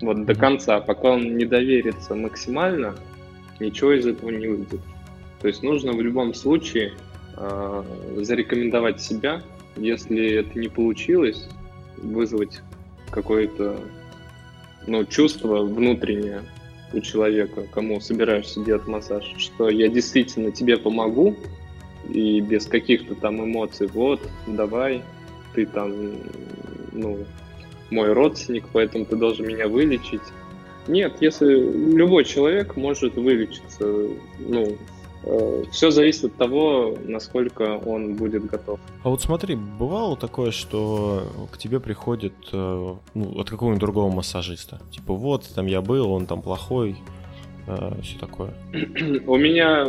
вот 0.00 0.24
до 0.24 0.34
конца, 0.34 0.80
пока 0.80 1.10
он 1.10 1.36
не 1.36 1.44
доверится 1.44 2.14
максимально, 2.14 2.96
ничего 3.60 3.92
из 3.92 4.06
этого 4.06 4.30
не 4.30 4.46
выйдет. 4.46 4.80
То 5.40 5.48
есть 5.48 5.62
нужно 5.62 5.92
в 5.92 6.00
любом 6.00 6.34
случае 6.34 6.92
э, 7.36 7.82
зарекомендовать 8.16 9.00
себя. 9.00 9.42
Если 9.76 10.40
это 10.40 10.58
не 10.58 10.68
получилось, 10.68 11.48
вызвать 11.98 12.62
какое-то 13.10 13.78
ну, 14.86 15.04
чувство 15.04 15.62
внутреннее 15.62 16.42
у 16.92 17.00
человека, 17.00 17.66
кому 17.72 18.00
собираешься 18.00 18.64
делать 18.64 18.86
массаж, 18.86 19.34
что 19.38 19.68
я 19.68 19.88
действительно 19.88 20.52
тебе 20.52 20.76
помогу, 20.76 21.36
и 22.08 22.40
без 22.40 22.66
каких-то 22.66 23.14
там 23.14 23.44
эмоций, 23.44 23.88
вот, 23.88 24.20
давай, 24.46 25.02
ты 25.54 25.66
там, 25.66 25.92
ну, 26.92 27.18
мой 27.90 28.12
родственник, 28.12 28.64
поэтому 28.72 29.04
ты 29.04 29.16
должен 29.16 29.46
меня 29.46 29.68
вылечить. 29.68 30.22
Нет, 30.86 31.16
если 31.20 31.46
любой 31.46 32.24
человек 32.24 32.76
может 32.76 33.16
вылечиться, 33.16 34.08
ну, 34.38 34.76
Все 35.72 35.90
зависит 35.90 36.24
от 36.24 36.36
того, 36.36 36.96
насколько 37.04 37.78
он 37.78 38.14
будет 38.14 38.46
готов. 38.46 38.78
А 39.02 39.08
вот 39.08 39.22
смотри, 39.22 39.56
бывало 39.56 40.16
такое, 40.16 40.52
что 40.52 41.24
к 41.50 41.58
тебе 41.58 41.80
приходит 41.80 42.34
э, 42.52 42.94
ну, 43.14 43.40
от 43.40 43.50
какого-нибудь 43.50 43.80
другого 43.80 44.12
массажиста? 44.12 44.80
Типа, 44.92 45.14
вот, 45.14 45.48
там 45.54 45.66
я 45.66 45.80
был, 45.80 46.12
он 46.12 46.26
там 46.26 46.42
плохой, 46.42 46.96
э, 47.66 47.92
все 48.02 48.18
такое. 48.18 48.54
У 49.26 49.36
меня 49.36 49.88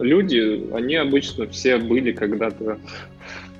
люди, 0.00 0.72
они 0.72 0.96
обычно 0.96 1.46
все 1.46 1.78
были 1.78 2.12
когда-то 2.12 2.78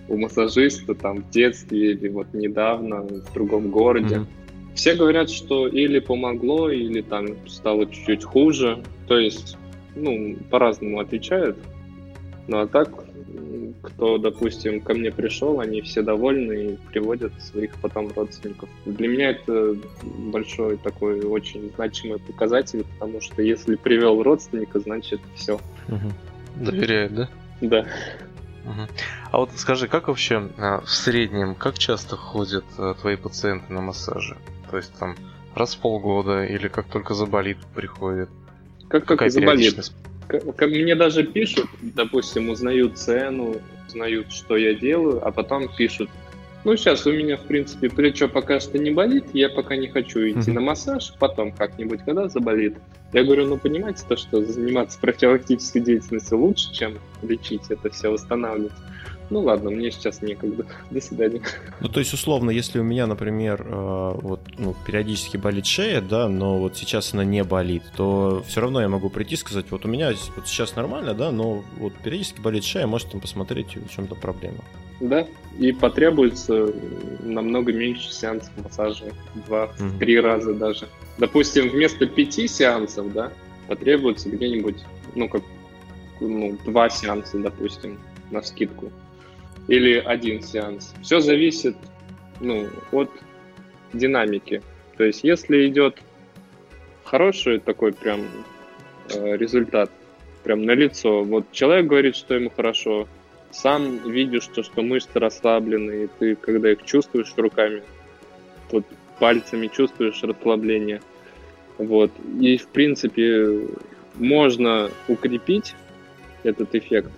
у 0.09 0.17
массажиста 0.17 0.95
там 0.95 1.23
в 1.23 1.31
детстве 1.31 1.93
или 1.93 2.09
вот 2.09 2.35
недавно 2.35 3.03
в 3.03 3.33
другом 3.33 3.71
городе. 3.71 4.17
Mm-hmm. 4.17 4.75
Все 4.75 4.95
говорят, 4.95 5.31
что 5.31 5.69
или 5.69 5.99
помогло, 5.99 6.71
или 6.71 7.03
там 7.03 7.27
стало 7.47 7.87
чуть-чуть 7.87 8.25
хуже. 8.25 8.83
То 9.07 9.19
есть 9.19 9.57
ну, 9.95 10.37
по-разному 10.51 11.01
отвечают. 11.01 11.59
Ну 12.49 12.59
а 12.61 12.67
так, 12.67 12.91
кто, 13.83 14.19
допустим, 14.19 14.81
ко 14.81 14.95
мне 14.95 15.11
пришел, 15.11 15.61
они 15.61 15.81
все 15.83 16.03
довольны 16.03 16.53
и 16.53 16.77
приводят 16.91 17.33
своих 17.41 17.75
потом 17.77 18.11
родственников. 18.15 18.69
Для 18.85 19.09
меня 19.09 19.31
это 19.31 19.77
большой 20.03 20.77
такой 20.77 21.21
очень 21.21 21.71
значимый 21.77 22.19
показатель, 22.19 22.85
потому 22.85 23.21
что 23.21 23.43
если 23.43 23.77
привел 23.77 24.23
родственника, 24.23 24.81
значит 24.81 25.21
все. 25.35 25.55
Угу. 25.89 26.65
Доверяет, 26.65 27.15
да? 27.15 27.29
Да. 27.61 27.87
Угу. 28.65 28.89
А 29.31 29.39
вот 29.39 29.51
скажи, 29.57 29.89
как 29.89 30.09
вообще 30.09 30.49
а, 30.59 30.81
в 30.81 30.91
среднем, 30.91 31.55
как 31.55 31.79
часто 31.79 32.17
ходят 32.17 32.65
а, 32.79 32.95
твои 32.95 33.17
пациенты 33.17 33.73
на 33.73 33.81
массажи? 33.81 34.37
То 34.71 34.77
есть 34.77 34.93
там 34.99 35.17
раз 35.55 35.75
в 35.75 35.81
полгода 35.81 36.45
или 36.45 36.69
как 36.69 36.87
только 36.87 37.15
заболит 37.15 37.59
приходит? 37.75 38.31
Как, 38.93 39.07
как 39.07 39.31
заболит? 39.31 39.91
Ко 40.29 40.67
мне 40.67 40.95
даже 40.95 41.25
пишут, 41.25 41.67
допустим, 41.81 42.51
узнают 42.51 42.99
цену, 42.99 43.57
узнают, 43.89 44.31
что 44.33 44.57
я 44.57 44.75
делаю, 44.75 45.27
а 45.27 45.31
потом 45.31 45.75
пишут, 45.75 46.11
ну, 46.65 46.77
сейчас 46.77 47.07
у 47.07 47.13
меня, 47.13 47.39
в 47.39 47.45
принципе, 47.45 47.89
плечо 47.89 48.29
пока 48.29 48.61
что 48.61 48.79
не 48.79 48.91
болит, 48.91 49.25
я 49.33 49.49
пока 49.49 49.77
не 49.77 49.89
хочу 49.89 50.21
идти 50.21 50.51
mm-hmm. 50.51 50.53
на 50.53 50.61
массаж, 50.61 51.15
потом 51.19 51.53
как-нибудь, 51.53 52.01
когда 52.05 52.29
заболит. 52.29 52.77
Я 53.15 53.25
говорю, 53.25 53.47
ну, 53.47 53.57
понимаете 53.57 54.05
то, 54.07 54.17
что 54.17 54.45
заниматься 54.45 54.99
профилактической 55.01 55.81
деятельностью 55.81 56.39
лучше, 56.39 56.73
чем 56.73 56.99
лечить 57.23 57.71
это 57.71 57.89
все, 57.91 58.11
восстанавливать 58.11 58.73
ну 59.33 59.41
ладно, 59.41 59.71
мне 59.71 59.91
сейчас 59.91 60.21
некогда. 60.21 60.67
До 60.91 61.01
свидания. 61.01 61.41
Ну, 61.81 61.89
то 61.89 62.01
есть, 62.01 62.13
условно, 62.13 62.51
если 62.51 62.79
у 62.79 62.83
меня, 62.83 63.07
например, 63.07 63.67
э, 63.67 64.13
вот, 64.21 64.41
ну, 64.59 64.77
периодически 64.87 65.39
болит 65.39 65.67
шея, 65.67 66.01
да, 66.01 66.29
но 66.29 66.59
вот 66.59 66.77
сейчас 66.77 67.15
она 67.15 67.25
не 67.25 67.43
болит, 67.43 67.83
то 67.97 68.45
все 68.47 68.61
равно 68.61 68.81
я 68.81 68.89
могу 68.89 69.09
прийти 69.09 69.35
и 69.35 69.39
сказать, 69.39 69.71
вот 69.71 69.87
у 69.87 69.89
меня 69.89 70.13
вот 70.37 70.47
сейчас 70.47 70.77
нормально, 70.77 71.15
да, 71.15 71.31
но 71.33 71.65
вот 71.79 71.95
периодически 72.05 72.41
болит 72.41 72.65
шея, 72.65 72.87
может 72.87 73.11
там 73.11 73.21
посмотреть, 73.21 73.75
в 73.77 73.89
чем-то 73.89 74.15
проблема. 74.15 74.59
Да, 75.01 75.27
и 75.59 75.73
потребуется 75.73 76.73
намного 77.21 77.73
меньше 77.73 78.13
сеансов 78.13 78.53
массажа, 78.63 79.07
два, 79.47 79.71
mm-hmm. 79.79 79.99
три 79.99 80.21
раза 80.21 80.55
даже. 80.55 80.89
Допустим, 81.19 81.71
вместо 81.71 82.07
пяти 82.07 82.47
сеансов, 82.47 83.13
да, 83.13 83.33
потребуется 83.67 84.29
где-нибудь, 84.29 84.77
ну, 85.15 85.29
как, 85.29 85.43
ну, 86.21 86.57
два 86.67 86.91
сеанса, 86.91 87.39
допустим, 87.39 87.99
на 88.31 88.43
скидку 88.43 88.91
или 89.69 89.95
один 89.99 90.43
сеанс. 90.43 90.95
Все 91.03 91.21
зависит 91.21 91.77
ну, 92.41 92.69
от 92.91 93.11
динамики. 93.93 94.63
То 94.97 95.05
есть, 95.05 95.25
если 95.25 95.69
идет 95.69 95.99
хороший 97.05 97.61
такой 97.61 97.93
прям 97.93 98.23
э, 99.15 99.37
результат, 99.37 99.91
прям 100.43 100.65
на 100.65 100.73
лицо, 100.73 101.23
вот 101.23 101.51
человек 101.53 101.87
говорит, 101.87 102.17
что 102.17 102.35
ему 102.35 102.51
хорошо, 102.51 103.07
сам 103.51 104.11
видишь, 104.11 104.45
что, 104.45 104.63
что 104.63 104.83
мышцы 104.83 105.19
расслаблены, 105.19 106.05
и 106.05 106.09
ты, 106.19 106.35
когда 106.35 106.73
их 106.73 106.85
чувствуешь 106.85 107.33
руками, 107.37 107.83
вот 108.71 108.85
пальцами 109.19 109.69
чувствуешь 109.69 110.23
расслабление. 110.23 111.01
Вот. 111.79 112.11
И, 112.41 112.57
в 112.57 112.67
принципе, 112.69 113.69
можно 114.15 114.91
укрепить 115.09 115.75
этот 116.43 116.75
эффект 116.75 117.11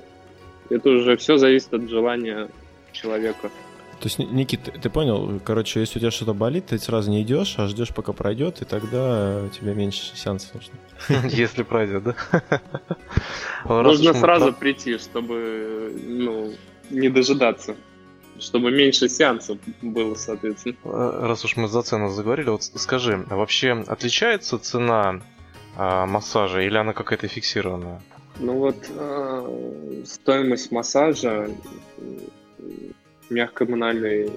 это 0.71 0.91
уже 0.91 1.17
все 1.17 1.37
зависит 1.37 1.73
от 1.75 1.89
желания 1.89 2.49
человека. 2.93 3.51
То 4.01 4.09
есть, 4.09 4.19
Никит, 4.19 4.61
ты 4.83 4.91
понял? 4.91 5.41
Короче, 5.45 5.81
если 5.81 5.99
у 5.99 6.01
тебя 6.01 6.11
что-то 6.11 6.35
болит, 6.35 6.67
ты 6.67 6.79
сразу 6.79 7.11
не 7.11 7.23
идешь, 7.23 7.55
а 7.59 7.69
ждешь, 7.69 7.95
пока 7.95 8.13
пройдет, 8.13 8.61
и 8.61 8.65
тогда 8.65 9.49
тебе 9.49 9.75
меньше 9.75 10.17
сеансов 10.17 10.55
нужно. 11.09 11.29
Если 11.29 11.63
пройдет, 11.63 12.03
да? 12.03 12.15
Нужно 13.65 14.13
сразу 14.15 14.53
прийти, 14.53 14.99
чтобы 14.99 15.93
ну, 16.07 16.53
не 16.91 17.09
дожидаться 17.09 17.77
чтобы 18.41 18.71
меньше 18.73 19.09
сеансов 19.09 19.59
было, 19.81 20.15
соответственно. 20.17 20.77
Раз 20.85 21.45
уж 21.45 21.57
мы 21.57 21.69
за 21.69 21.83
цену 21.83 22.11
заговорили, 22.11 22.51
вот 22.51 22.65
скажи, 22.65 23.25
вообще 23.31 23.85
отличается 23.87 24.59
цена 24.59 25.21
а, 25.77 26.07
массажа 26.07 26.61
или 26.61 26.77
она 26.77 26.93
какая-то 26.93 27.29
фиксированная? 27.29 28.03
Ну 28.41 28.59
вот 28.59 28.77
э, 28.89 30.03
стоимость 30.05 30.73
массажа, 30.73 31.49
мягкомональной 33.31 34.31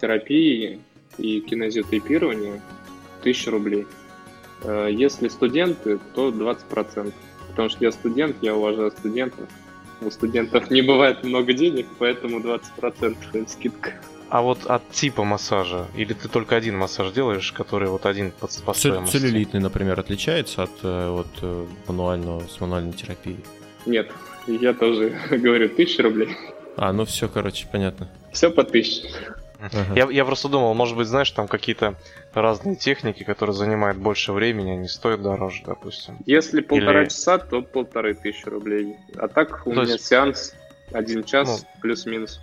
терапии 0.00 0.80
и 1.18 1.40
кинезиотейпирования 1.40 2.60
1000 3.20 3.50
рублей. 3.50 3.86
Э, 4.62 4.88
если 4.90 5.28
студенты, 5.28 5.98
то 6.14 6.30
20%. 6.30 7.12
Потому 7.50 7.68
что 7.68 7.84
я 7.84 7.92
студент, 7.92 8.36
я 8.42 8.54
уважаю 8.54 8.90
студентов. 8.90 9.48
У 10.02 10.10
студентов 10.10 10.70
не 10.70 10.82
бывает 10.82 11.24
много 11.24 11.52
денег, 11.54 11.86
поэтому 11.98 12.40
20% 12.40 13.48
скидка. 13.48 13.94
А 14.28 14.42
вот 14.42 14.66
от 14.66 14.88
типа 14.90 15.22
массажа, 15.24 15.86
или 15.94 16.12
ты 16.12 16.28
только 16.28 16.56
один 16.56 16.76
массаж 16.76 17.12
делаешь, 17.12 17.52
который 17.52 17.88
вот 17.88 18.06
один 18.06 18.32
по, 18.32 18.48
по 18.64 18.72
стоимости? 18.72 19.16
Целлюлитный, 19.16 19.60
например, 19.60 20.00
отличается 20.00 20.64
от 20.64 20.70
э, 20.82 21.10
вот, 21.10 21.28
э, 21.42 21.66
мануального, 21.86 22.42
с 22.48 22.60
мануальной 22.60 22.92
терапией? 22.92 23.38
Нет, 23.86 24.10
я 24.48 24.74
тоже 24.74 25.16
говорю, 25.30 25.68
тысяча 25.68 26.02
рублей. 26.02 26.36
А, 26.76 26.92
ну 26.92 27.04
все, 27.04 27.28
короче, 27.28 27.68
понятно. 27.70 28.08
Все 28.32 28.50
по 28.50 28.64
тысяче. 28.64 29.08
Ага. 29.60 29.94
Я, 29.94 30.08
я 30.10 30.24
просто 30.24 30.48
думал, 30.48 30.74
может 30.74 30.96
быть, 30.96 31.06
знаешь, 31.06 31.30
там 31.30 31.48
какие-то 31.48 31.94
разные 32.34 32.76
техники, 32.76 33.22
которые 33.22 33.54
занимают 33.54 33.96
больше 33.96 34.32
времени, 34.32 34.72
они 34.72 34.88
стоят 34.88 35.22
дороже, 35.22 35.62
допустим. 35.64 36.18
Если 36.26 36.60
полтора 36.60 37.02
Или... 37.02 37.08
часа, 37.08 37.38
то 37.38 37.62
полторы 37.62 38.14
тысячи 38.14 38.48
рублей. 38.48 38.96
А 39.16 39.28
так 39.28 39.66
у 39.66 39.72
то 39.72 39.82
меня 39.82 39.92
есть... 39.92 40.04
сеанс 40.04 40.54
один 40.92 41.24
час 41.24 41.48
ну, 41.62 41.80
плюс-минус. 41.80 42.40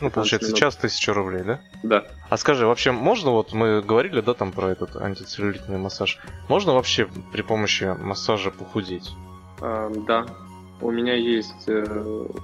Ну, 0.00 0.10
получается, 0.10 0.52
час 0.52 0.76
тысяча 0.76 1.12
рублей, 1.12 1.42
да? 1.42 1.60
Да. 1.82 2.04
А 2.28 2.36
скажи, 2.36 2.66
вообще 2.66 2.92
можно, 2.92 3.32
вот 3.32 3.52
мы 3.52 3.82
говорили, 3.82 4.20
да, 4.20 4.34
там 4.34 4.52
про 4.52 4.70
этот 4.70 4.94
антицеллюлитный 4.96 5.78
массаж, 5.78 6.18
можно 6.48 6.72
вообще 6.72 7.08
при 7.32 7.42
помощи 7.42 7.96
массажа 7.98 8.50
похудеть? 8.50 9.10
А, 9.60 9.90
да. 10.06 10.26
У 10.80 10.92
меня 10.92 11.14
есть 11.14 11.68
э, 11.68 11.82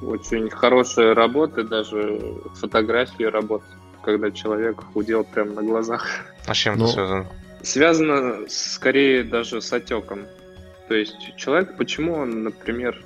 очень 0.03 0.51
хорошие 0.51 1.13
работы, 1.13 1.63
даже 1.63 2.21
фотографии 2.55 3.23
работ, 3.23 3.63
когда 4.03 4.33
человек 4.33 4.83
худел 4.93 5.23
прямо 5.23 5.53
на 5.53 5.63
глазах. 5.63 6.09
А 6.49 6.55
с 6.55 6.57
чем 6.57 6.77
ну, 6.77 6.87
это 6.87 6.93
связано? 6.93 7.27
Связано 7.63 8.49
скорее 8.49 9.23
даже 9.23 9.63
с 9.63 9.73
отеком. 9.73 10.27
То 10.89 10.95
есть 10.95 11.37
человек, 11.37 11.77
почему 11.77 12.15
он, 12.15 12.43
например, 12.43 13.01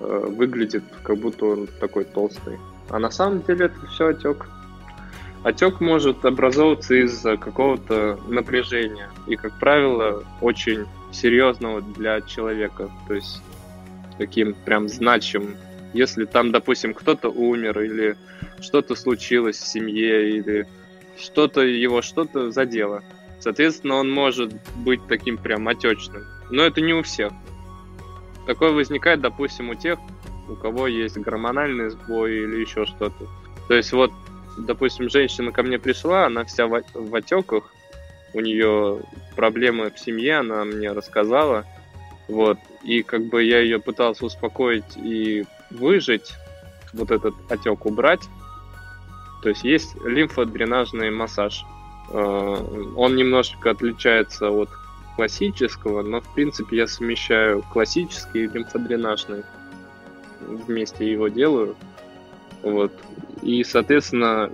э, 0.00 0.24
выглядит, 0.28 0.84
как 1.02 1.18
будто 1.18 1.44
он 1.44 1.66
такой 1.78 2.04
толстый? 2.04 2.58
А 2.90 2.98
на 2.98 3.10
самом 3.10 3.42
деле 3.42 3.66
это 3.66 3.86
все 3.86 4.08
отек. 4.08 4.46
Отек 5.42 5.80
может 5.80 6.24
образовываться 6.24 6.94
из-за 6.94 7.36
какого-то 7.36 8.18
напряжения. 8.28 9.10
И, 9.26 9.36
как 9.36 9.58
правило, 9.58 10.24
очень 10.40 10.86
серьезного 11.12 11.82
для 11.82 12.20
человека. 12.20 12.90
То 13.06 13.14
есть 13.14 13.42
таким 14.18 14.54
прям 14.54 14.88
значимым. 14.88 15.56
Если 15.92 16.24
там, 16.24 16.52
допустим, 16.52 16.94
кто-то 16.94 17.28
умер 17.28 17.80
или 17.80 18.16
что-то 18.60 18.94
случилось 18.94 19.56
в 19.56 19.66
семье 19.66 20.30
или 20.30 20.66
что-то 21.18 21.62
его 21.62 22.02
что-то 22.02 22.50
задело. 22.50 23.02
Соответственно, 23.40 23.96
он 23.96 24.10
может 24.10 24.52
быть 24.76 25.00
таким 25.06 25.38
прям 25.38 25.68
отечным. 25.68 26.24
Но 26.50 26.64
это 26.64 26.80
не 26.80 26.92
у 26.92 27.02
всех. 27.02 27.32
Такое 28.46 28.72
возникает, 28.72 29.20
допустим, 29.20 29.70
у 29.70 29.74
тех, 29.74 29.98
у 30.48 30.56
кого 30.56 30.86
есть 30.86 31.16
гормональный 31.18 31.90
сбой 31.90 32.38
или 32.38 32.60
еще 32.60 32.86
что-то. 32.86 33.26
То 33.68 33.74
есть 33.74 33.92
вот, 33.92 34.12
допустим, 34.58 35.10
женщина 35.10 35.52
ко 35.52 35.62
мне 35.62 35.78
пришла, 35.78 36.26
она 36.26 36.44
вся 36.44 36.66
в, 36.66 37.14
отеках, 37.14 37.64
у 38.34 38.40
нее 38.40 39.00
проблемы 39.34 39.90
в 39.90 39.98
семье, 39.98 40.38
она 40.38 40.64
мне 40.64 40.92
рассказала, 40.92 41.64
вот, 42.28 42.58
и 42.82 43.02
как 43.02 43.24
бы 43.26 43.42
я 43.42 43.60
ее 43.60 43.80
пытался 43.80 44.26
успокоить 44.26 44.96
и 44.96 45.44
выжить, 45.70 46.32
вот 46.92 47.10
этот 47.10 47.34
отек 47.48 47.86
убрать. 47.86 48.22
То 49.42 49.50
есть 49.50 49.64
есть 49.64 49.94
лимфодренажный 50.04 51.10
массаж. 51.10 51.64
Э, 52.10 52.92
он 52.96 53.16
немножечко 53.16 53.70
отличается 53.70 54.50
от 54.50 54.68
классического, 55.16 56.02
но 56.02 56.20
в 56.20 56.34
принципе 56.34 56.78
я 56.78 56.86
совмещаю 56.86 57.62
классический 57.72 58.44
и 58.44 58.46
лимфодренажный 58.46 59.44
вместе 60.46 61.10
его 61.10 61.28
делаю. 61.28 61.76
Вот. 62.62 62.92
И, 63.42 63.62
соответственно, 63.64 64.50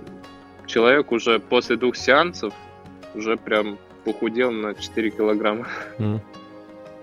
человек 0.65 1.11
уже 1.11 1.39
после 1.39 1.77
двух 1.77 1.95
сеансов 1.95 2.53
уже 3.15 3.37
прям 3.37 3.77
похудел 4.03 4.51
на 4.51 4.73
4 4.73 5.09
килограмма. 5.11 5.67
Mm. 5.99 6.19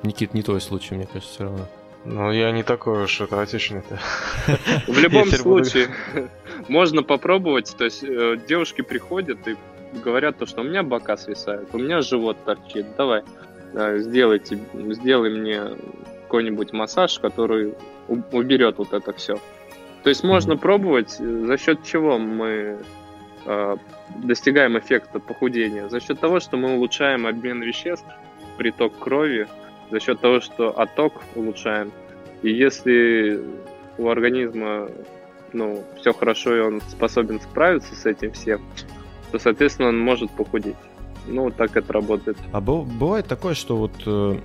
Никит, 0.02 0.32
не 0.34 0.42
твой 0.42 0.60
случай, 0.60 0.94
мне 0.94 1.06
кажется, 1.06 1.34
все 1.34 1.44
равно. 1.44 1.68
Ну, 2.04 2.32
я 2.32 2.50
не 2.52 2.62
такой 2.62 3.04
уж 3.04 3.20
это 3.20 3.40
отечный-то. 3.42 3.98
В 4.90 4.98
любом 4.98 5.26
случае, 5.30 5.88
можно 6.68 7.02
попробовать. 7.02 7.74
То 7.76 7.84
есть 7.84 8.02
э, 8.02 8.38
девушки 8.48 8.80
приходят 8.80 9.46
и 9.46 9.56
говорят 10.02 10.38
то, 10.38 10.46
что 10.46 10.62
у 10.62 10.64
меня 10.64 10.82
бока 10.82 11.16
свисают, 11.16 11.68
у 11.74 11.78
меня 11.78 12.00
живот 12.00 12.38
торчит. 12.44 12.86
Давай, 12.96 13.22
э, 13.74 13.98
сделайте, 13.98 14.58
сделай 14.72 15.30
мне 15.30 15.76
какой-нибудь 16.30 16.72
массаж, 16.72 17.18
который 17.18 17.74
уберет 18.06 18.78
вот 18.78 18.92
это 18.92 19.12
все. 19.12 19.34
То 20.04 20.10
есть 20.10 20.22
можно 20.22 20.56
пробовать, 20.56 21.16
э, 21.18 21.44
за 21.46 21.58
счет 21.58 21.82
чего 21.82 22.18
мы 22.18 22.78
э, 23.46 23.76
достигаем 24.16 24.78
эффекта 24.78 25.18
похудения? 25.18 25.88
За 25.88 25.98
счет 25.98 26.20
того, 26.20 26.38
что 26.38 26.56
мы 26.56 26.76
улучшаем 26.76 27.26
обмен 27.26 27.60
веществ, 27.62 28.06
приток 28.56 28.96
крови, 28.96 29.48
за 29.90 29.98
счет 29.98 30.20
того, 30.20 30.38
что 30.40 30.70
отток 30.70 31.14
улучшаем. 31.34 31.90
И 32.42 32.50
если 32.52 33.40
у 33.98 34.08
организма 34.08 34.88
ну, 35.52 35.82
все 36.00 36.12
хорошо, 36.12 36.56
и 36.56 36.60
он 36.60 36.80
способен 36.82 37.40
справиться 37.40 37.96
с 37.96 38.06
этим 38.06 38.30
всем, 38.30 38.60
то, 39.32 39.40
соответственно, 39.40 39.88
он 39.88 39.98
может 39.98 40.30
похудеть. 40.30 40.76
Ну, 41.26 41.50
так 41.50 41.76
это 41.76 41.92
работает. 41.92 42.36
А 42.52 42.60
бывает 42.60 43.26
такое, 43.26 43.54
что 43.54 43.76
вот 43.76 43.92
э, 44.06 44.38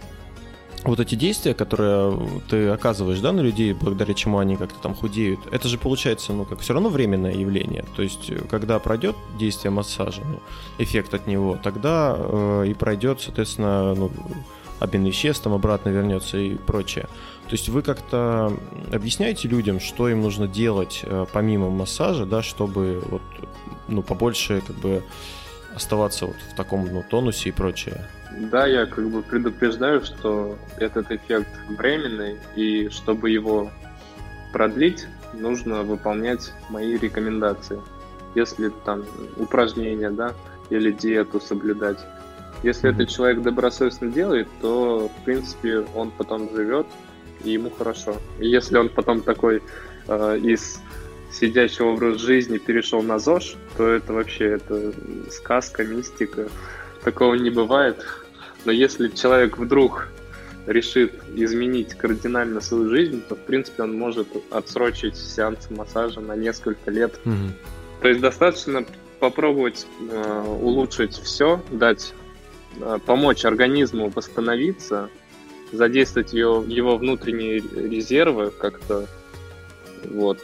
вот 0.86 1.00
эти 1.00 1.16
действия, 1.16 1.54
которые 1.54 2.18
ты 2.48 2.70
оказываешь, 2.70 3.20
да, 3.20 3.32
на 3.32 3.42
людей, 3.42 3.74
благодаря 3.74 4.14
чему 4.14 4.38
они 4.38 4.56
как-то 4.56 4.80
там 4.80 4.94
худеют, 4.94 5.40
это 5.52 5.68
же 5.68 5.78
получается, 5.78 6.32
ну, 6.34 6.46
как 6.46 6.60
все 6.60 6.74
равно 6.74 6.90
временное 6.90 7.34
явление. 7.34 7.84
То 7.96 8.04
есть, 8.04 8.32
когда 8.50 8.78
пройдет 8.80 9.16
действие 9.40 9.72
массажа, 9.72 10.22
ну, 10.24 10.40
эффект 10.78 11.14
от 11.14 11.28
него, 11.28 11.58
тогда 11.62 12.16
э, 12.18 12.66
и 12.68 12.74
пройдет, 12.74 13.22
соответственно, 13.22 13.96
ну, 13.96 14.12
обмен 14.80 15.06
веществ, 15.06 15.44
там 15.44 15.54
обратно 15.54 15.90
вернется 15.90 16.38
и 16.38 16.56
прочее. 16.56 17.08
То 17.48 17.52
есть 17.52 17.70
вы 17.70 17.82
как-то 17.82 18.54
объясняете 18.92 19.48
людям, 19.48 19.80
что 19.80 20.10
им 20.10 20.22
нужно 20.22 20.48
делать 20.48 21.02
э, 21.04 21.26
помимо 21.32 21.70
массажа, 21.70 22.26
да, 22.26 22.44
чтобы 22.44 23.04
вот, 23.10 23.22
ну, 23.88 24.04
побольше 24.04 24.62
как 24.66 24.76
бы 24.78 25.04
оставаться 25.76 26.28
вот 26.28 26.36
в 26.52 26.56
таком 26.56 26.86
ну, 26.92 27.04
тонусе 27.10 27.50
и 27.50 27.52
прочее? 27.52 28.08
Да, 28.38 28.68
я 28.68 28.86
как 28.86 29.08
бы 29.10 29.22
предупреждаю, 29.22 30.02
что 30.04 30.58
этот 30.78 31.12
эффект 31.12 31.48
временный, 31.70 32.38
и 32.56 32.90
чтобы 32.90 33.30
его 33.30 33.72
продлить, 34.52 35.08
нужно 35.34 35.84
выполнять 35.84 36.54
мои 36.70 36.98
рекомендации. 36.98 37.80
Если 38.36 38.70
там 38.84 39.06
упражнения, 39.38 40.10
да, 40.10 40.34
или 40.70 40.92
диету 40.92 41.40
соблюдать. 41.40 42.00
Если 42.64 42.90
этот 42.90 43.10
человек 43.10 43.42
добросовестно 43.42 44.10
делает, 44.10 44.48
то, 44.62 45.10
в 45.10 45.26
принципе, 45.26 45.86
он 45.94 46.12
потом 46.12 46.50
живет, 46.54 46.88
и 47.44 47.52
ему 47.52 47.70
хорошо. 47.70 48.18
И 48.40 48.48
если 48.48 48.78
он 48.78 48.90
потом 48.90 49.22
такой 49.22 49.62
э, 50.08 50.40
из 50.40 50.80
сидящего 51.32 51.90
образ 51.90 52.20
жизни 52.20 52.58
перешел 52.58 53.02
на 53.04 53.20
ЗОЖ, 53.20 53.56
то 53.78 53.88
это 53.88 54.14
вообще 54.14 54.54
это 54.54 54.94
сказка, 55.30 55.84
мистика. 55.84 56.48
Такого 57.04 57.36
не 57.36 57.50
бывает. 57.50 58.04
Но 58.66 58.72
если 58.72 59.08
человек 59.10 59.58
вдруг 59.58 60.10
решит 60.66 61.14
изменить 61.36 61.94
кардинально 61.94 62.60
свою 62.60 62.90
жизнь, 62.90 63.22
то, 63.28 63.36
в 63.36 63.40
принципе, 63.40 63.84
он 63.84 63.98
может 63.98 64.28
отсрочить 64.50 65.16
сеанс 65.16 65.70
массажа 65.70 66.20
на 66.20 66.36
несколько 66.36 66.90
лет. 66.90 67.20
Mm-hmm. 67.24 67.52
То 68.02 68.08
есть 68.08 68.22
достаточно 68.22 68.86
попробовать 69.20 69.86
э, 70.10 70.44
улучшить 70.62 71.14
все, 71.14 71.62
дать, 71.72 72.14
э, 72.80 72.98
помочь 73.06 73.46
организму 73.46 74.10
восстановиться, 74.10 75.10
задействовать 75.72 76.34
его, 76.34 76.64
его 76.68 76.98
внутренние 76.98 77.60
резервы 77.60 78.52
как-то, 78.52 79.08
вот, 80.10 80.40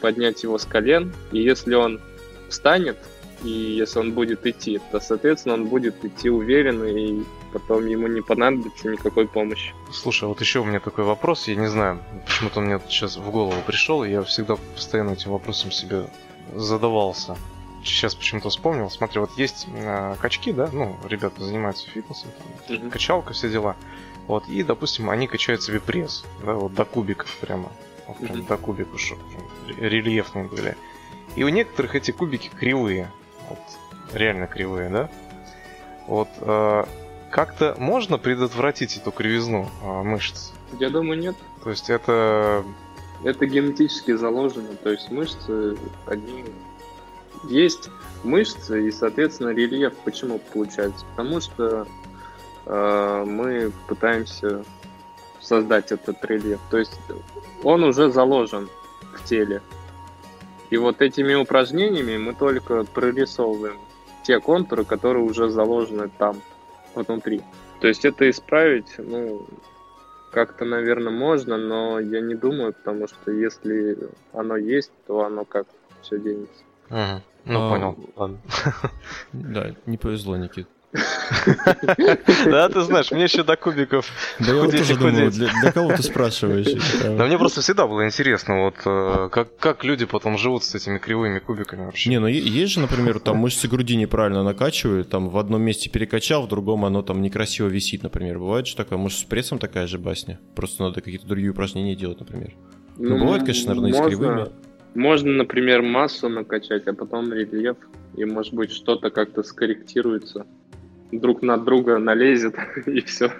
поднять 0.00 0.42
его 0.42 0.58
с 0.58 0.64
колен. 0.64 1.12
И 1.32 1.40
если 1.40 1.74
он 1.74 2.00
встанет, 2.48 2.96
и 3.44 3.50
если 3.50 3.98
он 3.98 4.12
будет 4.12 4.46
идти, 4.46 4.80
то, 4.90 5.00
соответственно, 5.00 5.54
он 5.54 5.66
будет 5.66 6.04
идти 6.04 6.30
уверенно, 6.30 6.84
и 6.84 7.22
потом 7.52 7.86
ему 7.86 8.06
не 8.06 8.20
понадобится 8.20 8.88
никакой 8.88 9.26
помощи. 9.26 9.74
Слушай, 9.92 10.28
вот 10.28 10.40
еще 10.40 10.60
у 10.60 10.64
меня 10.64 10.80
такой 10.80 11.04
вопрос, 11.04 11.48
я 11.48 11.56
не 11.56 11.68
знаю, 11.68 12.02
почему-то 12.26 12.60
мне 12.60 12.80
сейчас 12.88 13.16
в 13.16 13.30
голову 13.30 13.60
пришел, 13.66 14.04
и 14.04 14.10
я 14.10 14.22
всегда 14.22 14.56
постоянно 14.74 15.10
этим 15.10 15.30
вопросом 15.32 15.70
себе 15.70 16.06
задавался. 16.54 17.36
Сейчас 17.84 18.14
почему-то 18.14 18.48
вспомнил. 18.48 18.90
Смотри, 18.90 19.20
вот 19.20 19.30
есть 19.36 19.66
э, 19.72 20.16
качки, 20.20 20.52
да, 20.52 20.68
ну, 20.72 20.96
ребята 21.04 21.44
занимаются 21.44 21.88
фитнесом, 21.88 22.30
там, 22.66 22.76
mm-hmm. 22.76 22.90
качалка, 22.90 23.32
все 23.32 23.48
дела. 23.48 23.76
Вот, 24.26 24.48
и, 24.48 24.62
допустим, 24.64 25.08
они 25.08 25.28
качают 25.28 25.62
себе 25.62 25.78
пресс, 25.78 26.24
да, 26.44 26.54
вот 26.54 26.74
до 26.74 26.84
кубиков 26.84 27.32
прямо. 27.36 27.70
Вот 28.08 28.18
прям 28.18 28.38
Мгм. 28.38 28.46
до 28.46 28.56
кубиков, 28.56 29.00
чтобы 29.00 29.22
рельефные 29.78 30.44
были. 30.44 30.76
И 31.36 31.44
у 31.44 31.48
некоторых 31.48 31.94
эти 31.94 32.10
кубики 32.10 32.48
кривые. 32.48 33.10
Вот, 33.48 33.58
реально 34.12 34.46
кривые, 34.46 34.90
да? 34.90 35.10
Вот, 36.06 36.28
э, 36.40 36.84
как-то 37.36 37.74
можно 37.76 38.16
предотвратить 38.16 38.96
эту 38.96 39.12
кривизну 39.12 39.68
э, 39.82 40.02
мышц? 40.02 40.52
Я 40.80 40.88
думаю, 40.88 41.20
нет. 41.20 41.36
То 41.62 41.68
есть 41.68 41.90
это... 41.90 42.64
Это 43.24 43.44
генетически 43.44 44.16
заложено. 44.16 44.74
То 44.82 44.90
есть 44.90 45.10
мышцы, 45.10 45.76
они 46.06 46.46
есть 47.50 47.90
мышцы 48.24 48.88
и, 48.88 48.90
соответственно, 48.90 49.50
рельеф. 49.50 49.92
Почему 50.02 50.38
получается? 50.38 51.04
Потому 51.14 51.40
что 51.42 51.86
э, 52.64 53.24
мы 53.26 53.70
пытаемся 53.86 54.64
создать 55.38 55.92
этот 55.92 56.24
рельеф. 56.24 56.60
То 56.70 56.78
есть 56.78 56.98
он 57.62 57.84
уже 57.84 58.10
заложен 58.10 58.70
в 59.14 59.22
теле. 59.24 59.60
И 60.70 60.78
вот 60.78 61.02
этими 61.02 61.34
упражнениями 61.34 62.16
мы 62.16 62.32
только 62.32 62.84
прорисовываем 62.84 63.76
те 64.22 64.40
контуры, 64.40 64.86
которые 64.86 65.22
уже 65.22 65.50
заложены 65.50 66.08
там, 66.16 66.40
внутри. 67.02 67.42
То 67.80 67.88
есть 67.88 68.04
это 68.04 68.28
исправить, 68.28 68.94
ну, 68.98 69.46
как-то, 70.30 70.64
наверное, 70.64 71.12
можно, 71.12 71.56
но 71.56 71.98
я 71.98 72.20
не 72.20 72.34
думаю, 72.34 72.72
потому 72.72 73.06
что 73.08 73.30
если 73.30 73.96
оно 74.32 74.56
есть, 74.56 74.92
то 75.06 75.24
оно 75.24 75.44
как 75.44 75.66
все 76.02 76.18
денется. 76.18 76.64
Мгм. 76.90 77.22
Ну, 77.46 77.66
А, 77.66 77.70
понял. 77.70 77.96
Ладно. 78.16 78.38
Да, 79.32 79.74
не 79.86 79.96
повезло, 79.96 80.36
Никит. 80.36 80.68
Да, 82.46 82.68
ты 82.68 82.80
знаешь, 82.82 83.10
мне 83.10 83.24
еще 83.24 83.42
до 83.42 83.56
кубиков 83.56 84.10
Да 84.38 84.54
я 84.54 84.70
тоже 84.70 84.96
думаю, 84.96 85.30
худеть. 85.30 85.50
для, 85.62 85.72
кого 85.72 85.92
ты 85.94 86.02
спрашиваешь? 86.02 87.02
Да 87.02 87.26
мне 87.26 87.38
просто 87.38 87.60
всегда 87.60 87.86
было 87.86 88.06
интересно, 88.06 88.64
вот 88.64 88.74
э, 88.84 89.28
как, 89.30 89.56
как 89.58 89.84
люди 89.84 90.06
потом 90.06 90.38
живут 90.38 90.64
с 90.64 90.74
этими 90.74 90.98
кривыми 90.98 91.38
кубиками 91.38 91.86
вообще. 91.86 92.10
Не, 92.10 92.20
ну 92.20 92.26
есть 92.26 92.72
же, 92.72 92.80
например, 92.80 93.18
там 93.20 93.38
мышцы 93.38 93.68
груди 93.68 93.96
неправильно 93.96 94.42
накачивают, 94.42 95.10
там 95.10 95.28
в 95.28 95.38
одном 95.38 95.62
месте 95.62 95.90
перекачал, 95.90 96.42
в 96.42 96.48
другом 96.48 96.84
оно 96.84 97.02
там 97.02 97.20
некрасиво 97.20 97.68
висит, 97.68 98.02
например. 98.02 98.38
Бывает 98.38 98.66
же 98.66 98.76
такое, 98.76 98.98
может, 98.98 99.18
с 99.18 99.24
прессом 99.24 99.58
такая 99.58 99.86
же 99.86 99.98
басня? 99.98 100.38
Просто 100.54 100.82
надо 100.84 101.00
какие-то 101.00 101.26
другие 101.26 101.50
упражнения 101.50 101.94
делать, 101.94 102.20
например. 102.20 102.54
Ну, 102.96 103.18
бывает, 103.18 103.42
конечно, 103.42 103.74
наверное, 103.74 103.90
и 103.90 103.92
с 103.92 104.06
кривыми. 104.06 104.46
Можно, 104.94 105.32
например, 105.32 105.82
массу 105.82 106.30
накачать, 106.30 106.86
а 106.86 106.94
потом 106.94 107.30
рельеф, 107.30 107.76
и, 108.16 108.24
может 108.24 108.54
быть, 108.54 108.72
что-то 108.72 109.10
как-то 109.10 109.42
скорректируется. 109.42 110.46
Друг 111.12 111.42
на 111.42 111.56
друга 111.56 111.98
налезет, 111.98 112.56
и 112.86 113.00
все. 113.02 113.30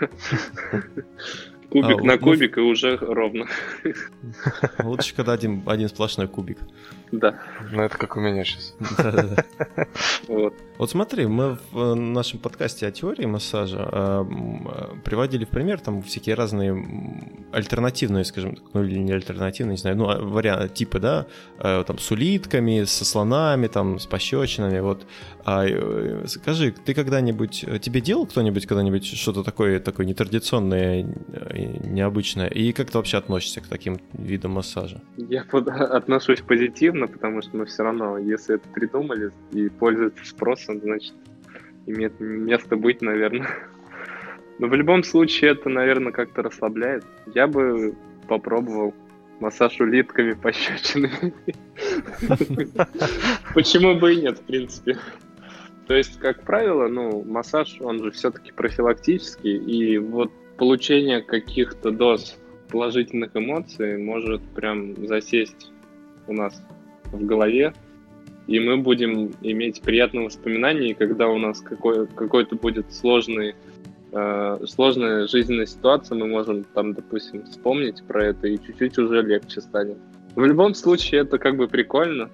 Кубик 1.70 2.00
А, 2.00 2.04
на 2.04 2.12
ну, 2.14 2.18
кубик, 2.18 2.58
и 2.58 2.60
уже 2.60 2.96
ровно. 2.96 3.46
Лучше, 4.82 5.14
когда 5.14 5.32
один, 5.32 5.62
один 5.66 5.88
сплошной 5.88 6.28
кубик. 6.28 6.58
Да, 7.12 7.38
Ну 7.72 7.82
это 7.82 7.96
как 7.96 8.16
у 8.16 8.20
меня 8.20 8.44
сейчас. 8.44 8.74
Вот. 10.28 10.54
Вот 10.78 10.90
смотри, 10.90 11.26
мы 11.26 11.58
в 11.70 11.78
э, 11.78 11.94
нашем 11.94 12.38
подкасте 12.40 12.86
о 12.86 12.90
теории 12.90 13.24
массажа 13.26 13.88
э, 13.90 14.24
м, 14.28 14.68
э, 14.68 15.00
приводили 15.04 15.44
в 15.44 15.48
пример 15.48 15.80
там 15.80 16.02
всякие 16.02 16.34
разные 16.34 16.74
альтернативные, 17.52 18.24
скажем 18.24 18.56
так, 18.56 18.64
ну 18.74 18.82
или 18.82 18.98
не 18.98 19.12
альтернативные, 19.12 19.72
не 19.72 19.78
знаю, 19.78 19.96
ну 19.96 20.08
а, 20.08 20.18
варианты, 20.18 20.74
типы, 20.74 20.98
да, 20.98 21.26
э, 21.60 21.84
там 21.86 21.98
с 21.98 22.10
улитками, 22.10 22.84
со 22.84 23.04
слонами, 23.04 23.68
там 23.68 23.98
с 23.98 24.06
пощечинами, 24.06 24.80
вот. 24.80 25.06
А, 25.44 25.64
э, 25.66 26.24
скажи, 26.26 26.72
ты 26.72 26.92
когда-нибудь, 26.92 27.64
тебе 27.80 28.00
делал 28.00 28.26
кто-нибудь 28.26 28.66
когда-нибудь 28.66 29.06
что-то 29.06 29.44
такое, 29.44 29.80
такое 29.80 30.06
нетрадиционное, 30.06 31.06
необычное? 31.58 32.48
И 32.48 32.72
как 32.72 32.90
ты 32.90 32.98
вообще 32.98 33.18
относишься 33.18 33.60
к 33.60 33.66
таким 33.66 33.98
видам 34.12 34.52
массажа? 34.52 35.00
Я 35.16 35.42
отношусь 35.52 36.40
позитивно, 36.40 37.06
потому 37.06 37.42
что 37.42 37.56
мы 37.56 37.66
все 37.66 37.82
равно, 37.82 38.18
если 38.18 38.56
это 38.56 38.68
придумали 38.68 39.30
и 39.52 39.68
пользуются 39.68 40.24
спросом, 40.24 40.80
значит, 40.80 41.14
имеет 41.86 42.18
место 42.20 42.76
быть, 42.76 43.02
наверное. 43.02 43.48
Но 44.58 44.68
в 44.68 44.74
любом 44.74 45.02
случае 45.02 45.52
это, 45.52 45.68
наверное, 45.68 46.12
как-то 46.12 46.42
расслабляет. 46.42 47.04
Я 47.34 47.46
бы 47.46 47.94
попробовал 48.28 48.94
массаж 49.40 49.80
улитками, 49.80 50.32
пощечинами. 50.42 51.34
Почему 53.54 53.98
бы 53.98 54.14
и 54.14 54.22
нет, 54.22 54.38
в 54.38 54.42
принципе. 54.42 54.98
То 55.86 55.94
есть, 55.94 56.18
как 56.18 56.42
правило, 56.42 56.88
ну, 56.88 57.24
массаж, 57.24 57.76
он 57.80 58.02
же 58.02 58.10
все-таки 58.10 58.50
профилактический, 58.52 59.56
и 59.56 59.98
вот 59.98 60.32
получение 60.56 61.22
каких-то 61.22 61.90
доз 61.90 62.36
положительных 62.68 63.30
эмоций 63.34 63.96
может 63.98 64.42
прям 64.54 65.06
засесть 65.06 65.70
у 66.26 66.32
нас 66.32 66.60
в 67.12 67.24
голове, 67.24 67.72
и 68.46 68.60
мы 68.60 68.76
будем 68.76 69.32
иметь 69.42 69.82
приятные 69.82 70.26
воспоминания, 70.26 70.90
и 70.90 70.94
когда 70.94 71.28
у 71.28 71.38
нас 71.38 71.60
какой, 71.60 72.06
какой-то 72.06 72.56
будет 72.56 72.92
сложный, 72.92 73.54
э, 74.12 74.58
сложная 74.66 75.26
жизненная 75.26 75.66
ситуация, 75.66 76.16
мы 76.16 76.26
можем 76.26 76.64
там, 76.74 76.94
допустим, 76.94 77.44
вспомнить 77.44 78.02
про 78.04 78.26
это, 78.26 78.48
и 78.48 78.58
чуть-чуть 78.58 78.98
уже 78.98 79.22
легче 79.22 79.60
станет. 79.60 79.98
В 80.34 80.44
любом 80.44 80.74
случае, 80.74 81.22
это 81.22 81.38
как 81.38 81.56
бы 81.56 81.66
прикольно, 81.66 82.30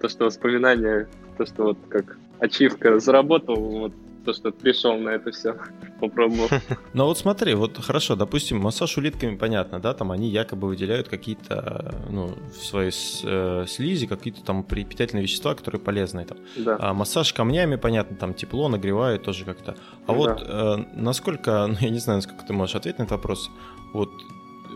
то, 0.00 0.08
что 0.08 0.26
воспоминания, 0.26 1.08
то, 1.36 1.46
что 1.46 1.64
вот 1.64 1.78
как 1.88 2.18
ачивка 2.38 2.98
заработал, 2.98 3.56
вот 3.56 3.92
то, 4.24 4.32
что 4.32 4.50
пришел 4.50 4.98
на 4.98 5.10
это 5.10 5.30
все, 5.30 5.56
попробовал. 6.00 6.48
Ну 6.94 7.06
вот 7.06 7.18
смотри, 7.18 7.54
вот 7.54 7.78
хорошо, 7.78 8.16
допустим, 8.16 8.58
массаж 8.58 8.96
улитками 8.98 9.36
понятно, 9.36 9.80
да, 9.80 9.94
там 9.94 10.12
они 10.12 10.28
якобы 10.28 10.68
выделяют 10.68 11.08
какие-то, 11.08 11.94
ну, 12.10 12.34
в 12.52 12.64
своей 12.64 12.92
э, 13.24 13.66
слизи 13.68 14.06
какие-то 14.06 14.42
там 14.42 14.62
питательные 14.64 15.22
вещества, 15.22 15.54
которые 15.54 15.80
полезные 15.80 16.26
там. 16.26 16.38
Да. 16.56 16.76
А 16.80 16.94
массаж 16.94 17.32
камнями, 17.32 17.76
понятно, 17.76 18.16
там 18.16 18.34
тепло 18.34 18.68
нагревает 18.68 19.22
тоже 19.22 19.44
как-то. 19.44 19.76
А 20.06 20.12
вот 20.12 20.42
э, 20.46 20.84
насколько, 20.94 21.66
ну 21.68 21.76
я 21.80 21.90
не 21.90 21.98
знаю, 21.98 22.18
насколько 22.18 22.44
ты 22.46 22.52
можешь 22.52 22.76
ответить 22.76 22.98
на 22.98 23.04
этот 23.04 23.16
вопрос, 23.16 23.50
вот 23.92 24.10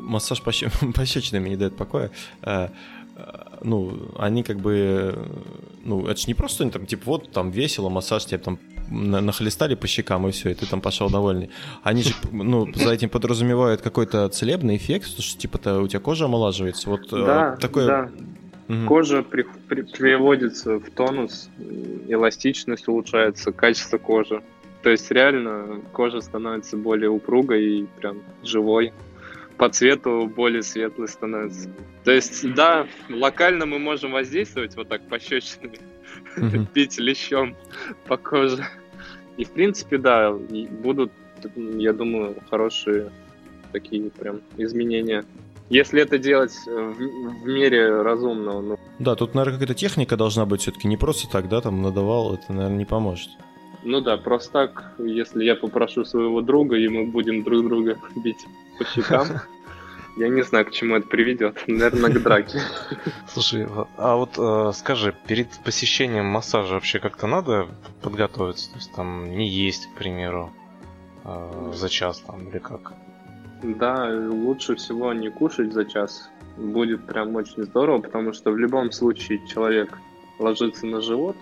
массаж 0.00 0.42
пощ- 0.42 0.92
пощечинами 0.92 1.48
не 1.50 1.56
дает 1.56 1.76
покоя, 1.76 2.10
э, 2.42 2.68
ну, 3.62 3.92
они 4.18 4.42
как 4.42 4.58
бы, 4.58 5.18
ну, 5.84 6.06
это 6.06 6.20
же 6.20 6.26
не 6.28 6.34
просто 6.34 6.62
они 6.62 6.72
там, 6.72 6.86
типа, 6.86 7.02
вот 7.06 7.32
там 7.32 7.50
весело, 7.50 7.88
массаж 7.88 8.24
тебе 8.24 8.38
там 8.38 8.58
нахлестали 8.90 9.74
по 9.74 9.86
щекам 9.86 10.26
и 10.28 10.30
все, 10.30 10.50
и 10.50 10.54
ты 10.54 10.66
там 10.66 10.80
пошел 10.80 11.10
довольный. 11.10 11.50
Они 11.82 12.02
же, 12.02 12.14
ну, 12.32 12.66
за 12.74 12.92
этим 12.92 13.08
подразумевают 13.08 13.80
какой-то 13.80 14.28
целебный 14.28 14.76
эффект, 14.76 15.08
что 15.20 15.38
типа 15.38 15.58
то 15.58 15.80
у 15.80 15.88
тебя 15.88 16.00
кожа 16.00 16.24
омолаживается, 16.26 16.90
вот 16.90 17.12
э, 17.12 17.24
Да, 17.24 17.56
такое... 17.56 17.86
да. 17.86 18.10
Мгм. 18.68 18.86
Кожа 18.86 19.22
при- 19.22 19.46
при- 19.68 19.80
приводится 19.82 20.78
в 20.78 20.90
тонус, 20.90 21.48
эластичность 22.06 22.86
улучшается, 22.86 23.50
качество 23.50 23.96
кожи. 23.98 24.42
То 24.82 24.90
есть 24.90 25.10
реально 25.10 25.80
кожа 25.92 26.20
становится 26.20 26.76
более 26.76 27.10
упругой 27.10 27.64
и 27.80 27.86
прям 27.98 28.18
живой. 28.44 28.92
По 29.58 29.68
цвету 29.68 30.30
более 30.34 30.62
светлой 30.62 31.08
становится. 31.08 31.68
То 32.04 32.12
есть, 32.12 32.54
да, 32.54 32.86
локально 33.10 33.66
мы 33.66 33.78
можем 33.78 34.12
воздействовать 34.12 34.76
вот 34.76 34.88
так 34.88 35.02
пощечинами, 35.08 35.78
Мгм. 36.36 36.66
пить 36.72 36.98
лещом 36.98 37.56
по 38.06 38.16
коже. 38.16 38.64
И 39.36 39.44
в 39.44 39.50
принципе, 39.50 39.98
да, 39.98 40.32
будут, 40.32 41.12
я 41.54 41.92
думаю, 41.92 42.36
хорошие 42.50 43.10
такие 43.72 44.10
прям 44.10 44.40
изменения. 44.56 45.24
Если 45.70 46.00
это 46.00 46.18
делать 46.18 46.54
э, 46.66 46.70
в, 46.70 47.42
в 47.42 47.46
мере 47.46 48.00
разумного, 48.02 48.62
ну, 48.62 48.78
Да, 48.98 49.14
тут, 49.16 49.34
наверное, 49.34 49.58
какая-то 49.58 49.74
техника 49.74 50.16
должна 50.16 50.46
быть 50.46 50.62
все-таки 50.62 50.88
не 50.88 50.96
просто 50.96 51.28
так, 51.28 51.48
да, 51.48 51.60
там 51.60 51.82
надавал, 51.82 52.34
это, 52.34 52.52
наверное, 52.52 52.78
не 52.78 52.86
поможет. 52.86 53.28
Ну 53.84 54.00
да, 54.00 54.16
просто 54.16 54.52
так, 54.52 54.94
если 54.98 55.44
я 55.44 55.54
попрошу 55.54 56.04
своего 56.04 56.40
друга, 56.40 56.76
и 56.76 56.88
мы 56.88 57.06
будем 57.06 57.42
друг 57.42 57.66
друга 57.66 57.98
бить 58.16 58.46
по 58.78 58.84
щекам, 58.84 59.26
я 60.16 60.28
не 60.28 60.42
знаю, 60.42 60.66
к 60.66 60.70
чему 60.70 60.96
это 60.96 61.06
приведет. 61.06 61.62
Наверное, 61.66 62.10
к 62.10 62.22
драке. 62.22 62.60
Слушай, 63.28 63.68
а 63.96 64.16
вот 64.16 64.38
э, 64.38 64.72
скажи, 64.74 65.14
перед 65.26 65.48
посещением 65.64 66.26
массажа 66.26 66.74
вообще 66.74 66.98
как-то 66.98 67.26
надо 67.26 67.68
подготовиться? 68.02 68.70
То 68.70 68.76
есть 68.76 68.92
там 68.94 69.30
не 69.30 69.48
есть, 69.48 69.86
к 69.86 69.98
примеру, 69.98 70.52
э, 71.24 71.72
за 71.74 71.88
час 71.88 72.20
там 72.26 72.48
или 72.48 72.58
как? 72.58 72.92
Да, 73.62 74.08
лучше 74.12 74.76
всего 74.76 75.12
не 75.12 75.30
кушать 75.30 75.72
за 75.72 75.84
час. 75.84 76.30
Будет 76.56 77.06
прям 77.06 77.36
очень 77.36 77.62
здорово, 77.64 78.00
потому 78.00 78.32
что 78.32 78.50
в 78.50 78.58
любом 78.58 78.90
случае 78.90 79.46
человек 79.46 79.96
ложится 80.38 80.86
на 80.86 81.00
живот, 81.00 81.36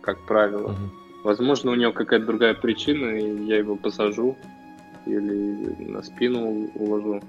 как 0.00 0.18
правило. 0.26 0.72
Мгм. 0.72 0.92
Возможно, 1.24 1.72
у 1.72 1.74
него 1.74 1.92
какая-то 1.92 2.26
другая 2.26 2.54
причина, 2.54 3.18
и 3.18 3.44
я 3.46 3.58
его 3.58 3.76
посажу 3.76 4.36
или 5.06 5.90
на 5.90 6.02
спину 6.02 6.70
уложу. 6.74 7.22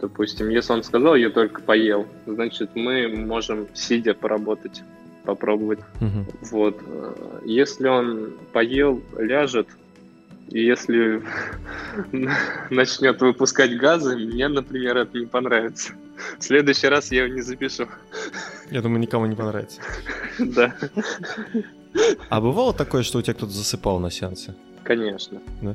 Допустим, 0.00 0.48
если 0.48 0.72
он 0.72 0.82
сказал, 0.82 1.14
я 1.14 1.30
только 1.30 1.60
поел, 1.60 2.06
значит, 2.26 2.70
мы 2.74 3.08
можем 3.08 3.66
сидя 3.74 4.14
поработать, 4.14 4.82
попробовать. 5.24 5.80
Мгм. 6.00 6.26
Вот. 6.50 6.80
Если 7.44 7.86
он 7.86 8.32
поел, 8.52 9.02
ляжет, 9.18 9.68
И 10.48 10.64
если 10.64 11.22
начнет 12.70 13.20
выпускать 13.20 13.76
газы, 13.76 14.16
мне, 14.16 14.48
например, 14.48 14.96
это 14.96 15.18
не 15.18 15.26
понравится. 15.26 15.92
В 16.38 16.42
следующий 16.44 16.88
раз 16.88 17.12
я 17.12 17.24
его 17.24 17.34
не 17.34 17.42
запишу. 17.42 17.86
Я 18.70 18.82
думаю, 18.82 19.00
никому 19.00 19.26
не 19.26 19.36
понравится. 19.36 19.80
Да. 20.38 20.74
А 22.28 22.40
бывало 22.40 22.72
такое, 22.72 23.02
что 23.02 23.18
у 23.18 23.22
тебя 23.22 23.34
кто-то 23.34 23.52
засыпал 23.52 23.98
на 23.98 24.10
сеансе? 24.10 24.54
Конечно. 24.84 25.40
Да? 25.60 25.74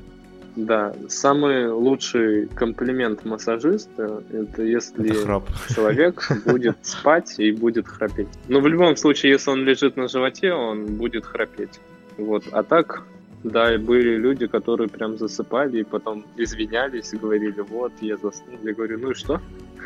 Да. 0.55 0.93
Самый 1.09 1.69
лучший 1.69 2.47
комплимент 2.47 3.25
массажиста– 3.25 4.23
это 4.31 4.63
если 4.63 5.11
Это 5.11 5.43
человек 5.73 6.31
будет 6.45 6.77
спать 6.81 7.35
и 7.39 7.51
будет 7.51 7.87
храпеть. 7.87 8.29
Но 8.47 8.61
в 8.61 8.67
любом 8.67 8.95
случае, 8.95 9.33
если 9.33 9.51
он 9.51 9.65
лежит 9.65 9.97
на 9.97 10.07
животе, 10.07 10.53
он 10.53 10.85
будет 10.95 11.25
храпеть. 11.25 11.79
Вот. 12.17 12.45
А 12.51 12.63
так, 12.63 13.03
да, 13.43 13.75
и 13.75 13.77
были 13.77 14.15
люди, 14.15 14.47
которые 14.47 14.87
прям 14.87 15.17
засыпали 15.17 15.79
и 15.79 15.83
потом 15.83 16.25
извинялись 16.37 17.13
и 17.13 17.17
говорили, 17.17 17.59
вот, 17.59 17.91
я 17.99 18.15
заснул. 18.15 18.57
Я 18.63 18.73
говорю, 18.73 18.97
ну 18.99 19.11
и 19.11 19.13
что? 19.13 19.41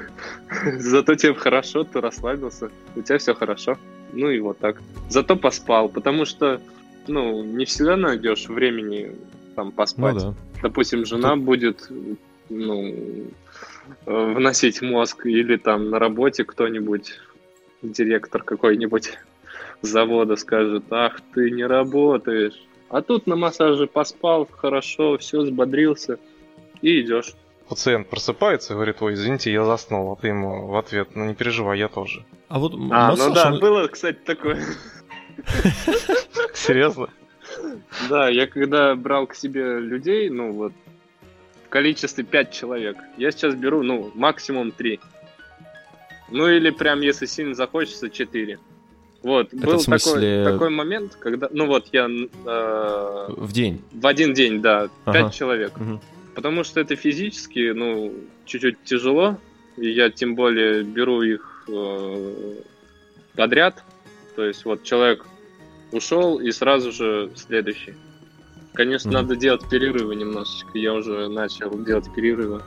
Зато 0.78 1.16
тебе 1.16 1.34
хорошо, 1.34 1.84
ты 1.84 2.00
расслабился, 2.00 2.70
у 2.96 3.02
тебя 3.02 3.18
все 3.18 3.34
хорошо. 3.34 3.78
Ну 4.14 4.30
и 4.30 4.40
вот 4.40 4.60
так. 4.60 4.82
Зато 5.10 5.36
поспал, 5.36 5.90
потому 5.90 6.26
что, 6.26 6.62
ну, 7.08 7.44
не 7.44 7.66
всегда 7.66 7.98
найдешь 7.98 8.48
времени 8.48 9.16
там 9.60 9.74
поспать. 9.74 10.16
Ну 10.16 10.20
да. 10.20 10.36
Допустим, 10.64 11.06
жена 11.06 11.36
будет, 11.36 11.92
ну, 12.48 12.96
э, 14.06 14.34
вносить 14.34 14.82
мозг, 14.82 15.26
или 15.26 15.58
там 15.58 15.90
на 15.90 16.00
работе 16.00 16.46
кто-нибудь, 16.46 17.20
директор 17.82 18.42
какой-нибудь 18.42 19.18
завода 19.82 20.38
скажет, 20.38 20.86
ах, 20.92 21.20
ты 21.34 21.52
не 21.52 21.66
работаешь. 21.66 22.58
А 22.88 23.02
тут 23.02 23.28
на 23.28 23.36
массаже 23.36 23.86
поспал, 23.86 24.48
хорошо, 24.50 25.18
все, 25.18 25.42
взбодрился, 25.42 26.20
и 26.82 27.02
идешь. 27.02 27.34
Пациент 27.68 28.08
просыпается 28.08 28.74
и 28.74 28.76
говорит, 28.78 29.02
ой, 29.02 29.14
извините, 29.14 29.52
я 29.52 29.66
заснул. 29.66 30.14
А 30.14 30.16
ты 30.16 30.30
ему 30.30 30.68
в 30.68 30.78
ответ, 30.78 31.10
ну 31.16 31.26
не 31.26 31.36
переживай, 31.36 31.78
я 31.78 31.90
тоже. 31.90 32.26
А 32.48 32.60
вот 32.60 32.74
А, 32.76 32.78
массаж, 32.78 33.28
ну 33.28 33.34
да, 33.34 33.52
было, 33.60 33.88
кстати, 33.90 34.20
такое. 34.26 34.64
Серьезно? 36.54 37.10
Да, 38.10 38.30
я 38.30 38.48
когда 38.48 38.96
брал 38.96 39.28
к 39.28 39.36
себе 39.36 39.80
людей, 39.80 40.30
ну 40.30 40.52
вот, 40.52 40.74
в 41.66 41.70
количестве 41.70 42.24
5 42.24 42.52
человек, 42.52 42.98
я 43.18 43.32
сейчас 43.32 43.56
беру, 43.56 43.84
ну, 43.84 44.12
максимум 44.16 44.72
3. 44.72 45.00
Ну 46.32 46.48
или 46.48 46.70
прям, 46.70 47.02
если 47.02 47.26
сильно 47.26 47.54
захочется, 47.56 48.10
4. 48.10 48.60
Вот, 49.24 49.54
Это 49.54 49.66
был 49.66 49.80
смысле- 49.80 50.44
такой, 50.46 50.54
такой 50.54 50.70
момент, 50.70 51.16
когда, 51.16 51.50
ну 51.52 51.66
вот, 51.66 51.88
я 51.92 52.06
э, 52.08 53.26
в 53.36 53.52
день. 53.52 53.82
в 53.92 54.08
один 54.08 54.34
день, 54.34 54.62
да, 54.62 54.90
5 55.06 55.16
Ага. 55.16 55.30
человек. 55.32 55.78
Мгм. 55.78 56.00
Потому 56.36 56.64
что 56.64 56.80
это 56.80 56.96
физически, 56.96 57.72
ну, 57.76 58.14
чуть-чуть 58.46 58.84
тяжело. 58.84 59.38
И 59.76 59.90
я 59.92 60.10
тем 60.10 60.36
более 60.36 60.84
беру 60.84 61.22
их 61.22 61.66
э, 61.68 62.56
подряд. 63.36 63.84
То 64.36 64.46
есть 64.46 64.64
вот 64.66 64.84
человек 64.84 65.26
ушел 65.92 66.40
и 66.40 66.52
сразу 66.52 66.92
же 66.92 67.32
следующий. 67.36 67.96
Конечно, 68.74 69.12
надо 69.12 69.36
делать 69.36 69.68
перерывы 69.70 70.16
немножечко. 70.16 70.78
Я 70.78 70.94
уже 70.94 71.28
начал 71.28 71.78
делать 71.84 72.14
перерывы. 72.14 72.62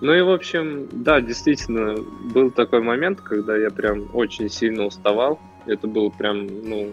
Ну 0.00 0.14
и, 0.14 0.20
в 0.20 0.30
общем, 0.30 0.88
да, 0.92 1.20
действительно, 1.20 1.96
был 2.32 2.50
такой 2.50 2.82
момент, 2.82 3.20
когда 3.20 3.56
я 3.56 3.70
прям 3.70 4.08
очень 4.14 4.48
сильно 4.48 4.84
уставал. 4.84 5.40
Это 5.66 5.88
был 5.88 6.10
прям, 6.10 6.46
ну, 6.46 6.92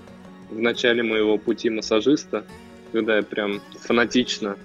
в 0.49 0.59
начале 0.59 1.03
моего 1.03 1.37
пути 1.37 1.69
массажиста, 1.69 2.45
когда 2.91 3.17
я 3.17 3.23
прям 3.23 3.61
фанатично 3.81 4.57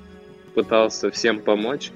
пытался 0.55 1.11
всем 1.11 1.41
помочь. 1.41 1.91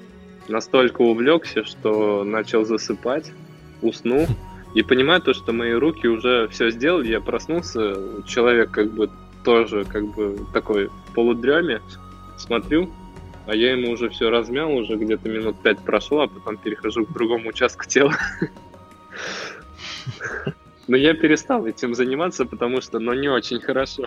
Настолько 0.49 1.01
увлекся, 1.01 1.65
что 1.65 2.25
начал 2.25 2.65
засыпать, 2.65 3.33
уснул. 3.81 4.27
И 4.75 4.83
понимаю 4.83 5.23
то, 5.23 5.33
что 5.35 5.53
мои 5.53 5.73
руки 5.73 6.07
уже 6.09 6.49
все 6.49 6.71
сделали, 6.71 7.09
я 7.09 7.21
проснулся, 7.21 8.23
человек 8.27 8.73
как 8.73 8.93
бы 8.93 9.09
тоже 9.45 9.85
как 9.85 10.05
бы 10.15 10.47
такой 10.53 10.89
в 10.89 11.15
полудреме, 11.15 11.81
смотрю, 12.37 12.93
а 13.47 13.55
я 13.55 13.73
ему 13.73 13.93
уже 13.93 14.09
все 14.09 14.31
размял, 14.31 14.73
уже 14.73 14.97
где-то 14.97 15.29
минут 15.29 15.61
пять 15.63 15.79
прошло, 15.81 16.23
а 16.23 16.29
потом 16.29 16.57
перехожу 16.57 17.07
к 17.07 17.13
другому 17.13 17.51
участку 17.51 17.85
тела. 17.85 18.15
Но 20.89 20.97
я 20.97 21.15
перестал 21.15 21.67
этим 21.67 21.95
заниматься, 21.95 22.45
потому 22.45 22.81
что, 22.81 22.99
ну, 22.99 23.15
не 23.15 23.29
очень 23.29 23.61
хорошо. 23.61 24.07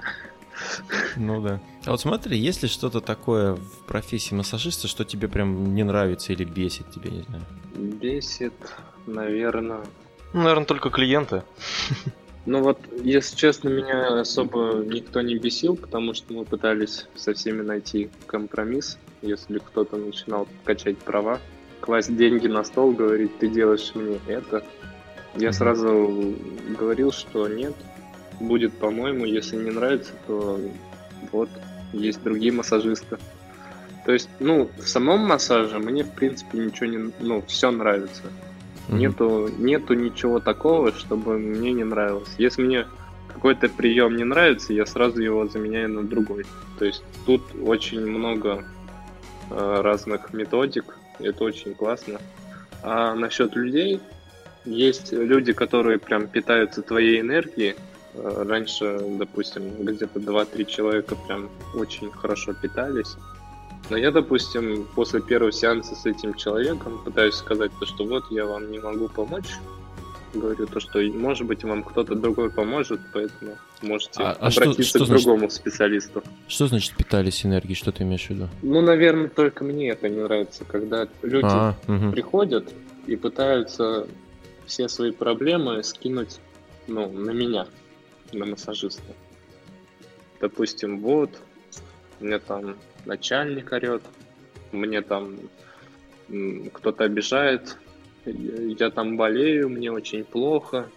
Ну 1.15 1.41
да. 1.41 1.59
А 1.86 1.91
вот 1.91 2.01
смотри, 2.01 2.38
есть 2.38 2.63
ли 2.63 2.70
что-то 2.70 2.99
такое 2.99 3.55
в 3.55 3.86
профессии 3.88 4.36
массажиста, 4.36 4.88
что 4.88 5.05
тебе 5.05 5.28
прям 5.28 5.74
не 5.74 5.84
нравится 5.84 6.34
или 6.34 6.43
бесит 6.43 6.89
тебя, 6.91 7.09
не 7.11 7.22
знаю? 7.22 7.43
Бесит, 7.76 8.53
наверное. 9.05 9.84
Ну, 10.38 10.43
наверное, 10.43 10.65
только 10.67 10.91
клиенты. 10.91 11.41
Ну 12.45 12.61
вот, 12.61 12.79
если 13.03 13.35
честно, 13.35 13.69
меня 13.69 14.19
особо 14.21 14.83
никто 14.85 15.21
не 15.21 15.35
бесил, 15.35 15.75
потому 15.75 16.13
что 16.13 16.31
мы 16.31 16.45
пытались 16.45 17.07
со 17.15 17.33
всеми 17.33 17.63
найти 17.63 18.11
компромисс. 18.27 18.99
Если 19.23 19.57
кто-то 19.57 19.97
начинал 19.97 20.47
качать 20.63 20.99
права, 20.99 21.39
класть 21.81 22.15
деньги 22.15 22.45
на 22.45 22.63
стол, 22.63 22.91
говорить, 22.91 23.39
ты 23.39 23.47
делаешь 23.47 23.91
мне 23.95 24.19
это. 24.27 24.63
Я 25.35 25.51
сразу 25.53 26.35
говорил, 26.77 27.11
что 27.11 27.47
нет, 27.47 27.73
будет 28.39 28.73
по-моему, 28.77 29.25
если 29.25 29.55
не 29.55 29.71
нравится, 29.71 30.13
то 30.27 30.59
вот, 31.31 31.49
есть 31.93 32.21
другие 32.21 32.51
массажисты. 32.51 33.17
То 34.05 34.11
есть, 34.13 34.29
ну, 34.39 34.69
в 34.77 34.88
самом 34.88 35.21
массаже 35.21 35.79
мне, 35.79 36.03
в 36.03 36.11
принципе, 36.11 36.59
ничего 36.59 36.85
не... 36.85 37.11
Ну, 37.21 37.43
все 37.47 37.71
нравится. 37.71 38.21
Мгм. 38.88 38.97
Нету, 38.99 39.49
нету 39.57 39.93
ничего 39.93 40.39
такого, 40.39 40.91
чтобы 40.93 41.38
мне 41.38 41.73
не 41.73 41.83
нравилось. 41.83 42.33
Если 42.38 42.61
мне 42.61 42.88
какой-то 43.27 43.69
прием 43.69 44.15
не 44.15 44.23
нравится, 44.23 44.73
я 44.73 44.85
сразу 44.85 45.21
его 45.21 45.47
заменяю 45.47 45.89
на 45.89 46.03
другой. 46.03 46.45
То 46.79 46.85
есть 46.85 47.03
тут 47.25 47.41
очень 47.63 48.05
много 48.05 48.63
э, 49.49 49.81
разных 49.81 50.33
методик, 50.33 50.97
это 51.19 51.43
очень 51.43 51.73
классно. 51.75 52.19
А 52.83 53.13
насчет 53.15 53.55
людей, 53.55 53.99
есть 54.65 55.11
люди, 55.11 55.53
которые 55.53 55.99
прям 55.99 56.27
питаются 56.27 56.81
твоей 56.81 57.21
энергией. 57.21 57.75
Э, 58.13 58.43
Раньше, 58.47 58.99
допустим, 59.17 59.63
где-то 59.83 60.19
2-3 60.19 60.65
человека 60.65 61.15
прям 61.27 61.49
очень 61.75 62.09
хорошо 62.11 62.53
питались. 62.53 63.15
Но 63.89 63.97
я, 63.97 64.11
допустим, 64.11 64.85
после 64.95 65.21
первого 65.21 65.51
сеанса 65.51 65.95
с 65.95 66.05
этим 66.05 66.33
человеком 66.33 67.01
пытаюсь 67.03 67.35
сказать 67.35 67.71
то, 67.79 67.85
что 67.85 68.05
вот 68.05 68.25
я 68.31 68.45
вам 68.45 68.69
не 68.71 68.79
могу 68.79 69.07
помочь. 69.07 69.47
Говорю 70.33 70.67
то, 70.67 70.79
что 70.81 70.99
может 71.01 71.47
быть 71.47 71.63
вам 71.63 71.83
кто-то 71.83 72.13
другой 72.13 72.51
поможет, 72.51 72.99
поэтому 73.13 73.57
можете 73.81 74.21
А- 74.23 74.35
а 74.39 74.51
что- 74.51 74.63
обратиться 74.63 74.89
что 74.89 74.99
к 74.99 75.07
значит- 75.07 75.25
другому 75.25 75.49
специалисту. 75.49 76.21
Что 76.49 76.67
значит 76.67 76.95
питались 76.97 77.45
энергией? 77.45 77.75
Что 77.75 77.93
ты 77.93 78.03
имеешь 78.03 78.25
в 78.27 78.31
виду? 78.31 78.49
Ну, 78.61 78.81
наверное, 78.81 79.29
только 79.29 79.63
мне 79.63 79.89
это 79.89 80.09
не 80.09 80.21
нравится, 80.21 80.65
когда 80.65 81.07
люди 81.21 81.45
А, 81.49 81.75
мгм. 81.88 82.11
приходят 82.11 82.69
и 83.07 83.15
пытаются 83.15 84.05
все 84.65 84.89
свои 84.89 85.11
проблемы 85.11 85.81
скинуть 85.83 86.39
ну, 86.88 87.09
на 87.09 87.31
меня, 87.31 87.67
на 88.33 88.45
массажиста. 88.45 89.03
Допустим, 90.39 90.99
вот, 90.99 91.31
мне 92.19 92.38
там 92.39 92.75
начальник 93.08 93.72
орет, 93.72 94.03
мне 94.72 95.01
там 95.01 95.38
кто-то 96.74 97.05
обижает, 97.05 97.78
я 98.26 98.89
там 98.91 99.18
болею, 99.18 99.70
мне 99.70 99.91
очень 99.91 100.24
плохо. 100.24 100.89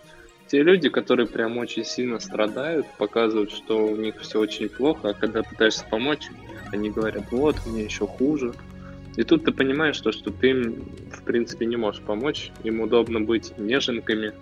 Те 0.48 0.64
люди, 0.64 0.88
которые 0.88 1.28
прям 1.28 1.58
очень 1.58 1.84
сильно 1.84 2.18
страдают, 2.18 2.84
показывают, 2.98 3.52
что 3.52 3.86
у 3.86 3.94
них 3.94 4.20
все 4.20 4.40
очень 4.40 4.68
плохо, 4.68 5.10
а 5.10 5.14
когда 5.14 5.44
пытаешься 5.44 5.86
помочь, 5.88 6.26
они 6.72 6.90
говорят, 6.90 7.30
вот, 7.30 7.56
мне 7.66 7.84
еще 7.84 8.06
хуже. 8.06 8.52
И 9.16 9.22
тут 9.22 9.44
ты 9.44 9.52
понимаешь, 9.52 9.96
что, 9.96 10.10
что 10.10 10.30
ты 10.30 10.50
им, 10.50 10.84
в 11.12 11.22
принципе, 11.22 11.66
не 11.66 11.76
можешь 11.76 12.02
помочь. 12.02 12.50
Им 12.64 12.80
удобно 12.80 13.20
быть 13.20 13.56
неженками, 13.58 14.32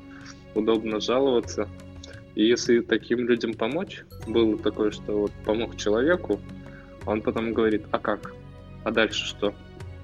удобно 0.55 1.01
жаловаться. 1.01 1.69
И 2.35 2.47
если 2.47 2.81
таким 2.81 3.29
людям 3.29 3.53
помочь, 3.53 4.05
было 4.27 4.57
такое, 4.57 4.91
что 4.91 5.21
вот 5.21 5.33
помог 5.45 5.77
человеку, 5.77 6.41
он 7.09 7.23
потом 7.23 7.53
говорит, 7.53 7.87
а 7.91 7.99
как? 7.99 8.35
А 8.85 8.91
дальше 8.91 9.27
что? 9.27 9.55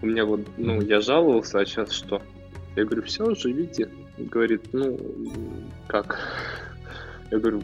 У 0.01 0.07
меня 0.07 0.25
вот, 0.25 0.41
ну, 0.57 0.81
я 0.81 1.01
жаловался, 1.01 1.61
а 1.61 1.67
сейчас 1.67 1.93
что? 1.93 2.23
Я 2.77 2.85
говорю, 2.85 3.03
все, 3.03 3.35
живите. 3.35 3.89
Говорит, 4.19 4.63
ну, 4.73 4.99
как? 5.87 6.19
Я 7.31 7.39
говорю, 7.39 7.63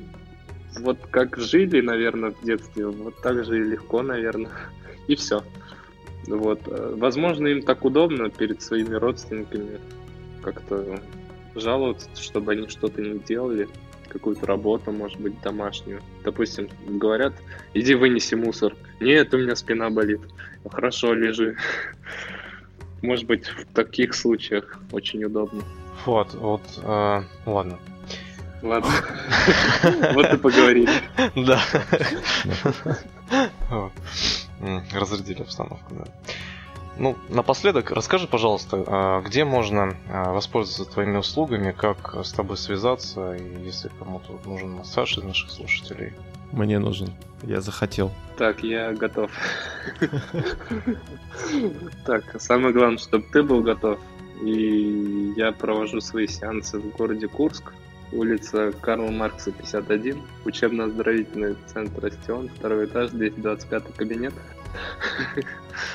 вот 0.80 0.98
как 1.10 1.36
жили, 1.38 1.80
наверное, 1.80 2.30
в 2.30 2.44
детстве, 2.44 2.86
вот 2.86 3.16
так 3.22 3.44
же 3.44 3.58
и 3.58 3.64
легко, 3.64 4.02
наверное. 4.02 4.50
И 5.08 5.16
все. 5.16 5.42
Вот. 6.26 6.60
Возможно, 6.66 7.48
им 7.48 7.62
так 7.62 7.84
удобно 7.84 8.30
перед 8.30 8.62
своими 8.62 8.94
родственниками 8.94 9.80
как-то 10.42 11.00
жаловаться, 11.54 12.08
чтобы 12.14 12.52
они 12.52 12.68
что-то 12.68 13.00
не 13.00 13.18
делали. 13.18 13.68
Какую-то 14.10 14.46
работу, 14.46 14.92
может 14.92 15.18
быть, 15.20 15.40
домашнюю. 15.40 16.02
Допустим, 16.24 16.68
говорят, 16.86 17.32
иди 17.74 17.94
вынеси 17.94 18.34
мусор. 18.34 18.74
Нет, 19.00 19.32
у 19.32 19.38
меня 19.38 19.56
спина 19.56 19.90
болит. 19.90 20.20
Хорошо, 20.70 21.14
лежи. 21.14 21.56
Может 23.02 23.24
быть, 23.26 23.48
в 23.48 23.64
таких 23.74 24.14
случаях 24.14 24.78
очень 24.92 25.24
удобно. 25.24 25.62
Вот, 26.04 26.34
вот, 26.34 26.62
э, 26.82 27.22
ладно. 27.46 27.78
Ладно. 28.62 28.90
Вот 30.14 30.32
и 30.32 30.36
поговорили. 30.36 30.90
Да. 31.36 31.60
Разрядили 34.92 35.42
обстановку, 35.42 35.94
да. 35.94 36.04
Ну, 37.00 37.16
напоследок, 37.30 37.92
расскажи, 37.92 38.26
пожалуйста, 38.26 38.84
а, 38.86 39.22
где 39.22 39.46
можно 39.46 39.96
а, 40.10 40.34
воспользоваться 40.34 40.84
твоими 40.84 41.16
услугами, 41.16 41.72
как 41.72 42.14
с 42.22 42.30
тобой 42.30 42.58
связаться, 42.58 43.36
и 43.36 43.64
если 43.64 43.90
кому-то 43.98 44.38
нужен 44.44 44.72
массаж 44.72 45.16
из 45.16 45.24
наших 45.24 45.50
слушателей? 45.50 46.12
Мне 46.52 46.78
нужен. 46.78 47.08
Я 47.42 47.62
захотел. 47.62 48.12
Так, 48.36 48.62
я 48.62 48.92
готов. 48.92 49.30
Так, 52.04 52.38
самое 52.38 52.74
главное, 52.74 52.98
чтобы 52.98 53.24
ты 53.32 53.42
был 53.42 53.62
готов. 53.62 53.98
И 54.42 55.32
я 55.38 55.52
провожу 55.52 56.02
свои 56.02 56.26
сеансы 56.26 56.78
в 56.78 56.90
городе 56.96 57.28
Курск, 57.28 57.72
улица 58.12 58.72
Карла 58.80 59.10
Маркса, 59.10 59.52
51, 59.52 60.20
учебно-оздоровительный 60.44 61.56
центр 61.66 62.06
Астион, 62.06 62.48
второй 62.48 62.86
этаж, 62.86 63.10
225 63.10 63.94
кабинет. 63.94 64.34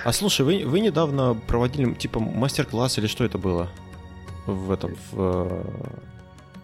А 0.03 0.11
слушай, 0.11 0.41
вы, 0.41 0.63
вы 0.65 0.79
недавно 0.79 1.35
проводили 1.47 1.93
типа 1.93 2.19
мастер-класс 2.19 2.97
или 2.97 3.07
что 3.07 3.23
это 3.23 3.37
было? 3.37 3.69
В 4.45 4.71
этом, 4.71 4.95
в 5.11 5.65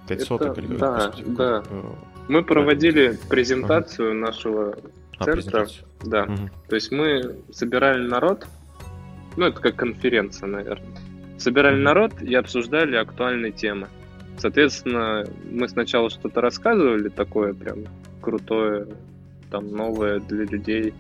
5 0.08 0.20
э, 0.20 0.36
это, 0.36 0.62
или 0.62 0.78
Да, 0.78 1.08
господи, 1.08 1.24
да. 1.32 1.64
Э, 1.70 1.84
мы 2.28 2.44
проводили 2.44 3.18
презентацию 3.30 4.12
ага. 4.12 4.20
нашего 4.20 4.78
а, 5.18 5.24
центра. 5.24 5.68
Да. 6.04 6.24
Угу. 6.24 6.50
То 6.70 6.76
есть 6.76 6.92
мы 6.92 7.38
собирали 7.52 8.08
народ, 8.08 8.46
ну 9.38 9.46
это 9.46 9.60
как 9.60 9.76
конференция, 9.76 10.48
наверное. 10.48 11.00
Собирали 11.38 11.82
народ 11.82 12.22
и 12.22 12.36
обсуждали 12.36 12.96
актуальные 12.98 13.52
темы. 13.52 13.88
Соответственно, 14.38 15.26
мы 15.50 15.68
сначала 15.68 16.10
что-то 16.10 16.42
рассказывали 16.42 17.10
такое 17.10 17.54
прям 17.54 17.86
крутое, 18.22 18.88
там 19.50 19.68
новое 19.68 20.20
для 20.20 20.46
людей, 20.46 20.94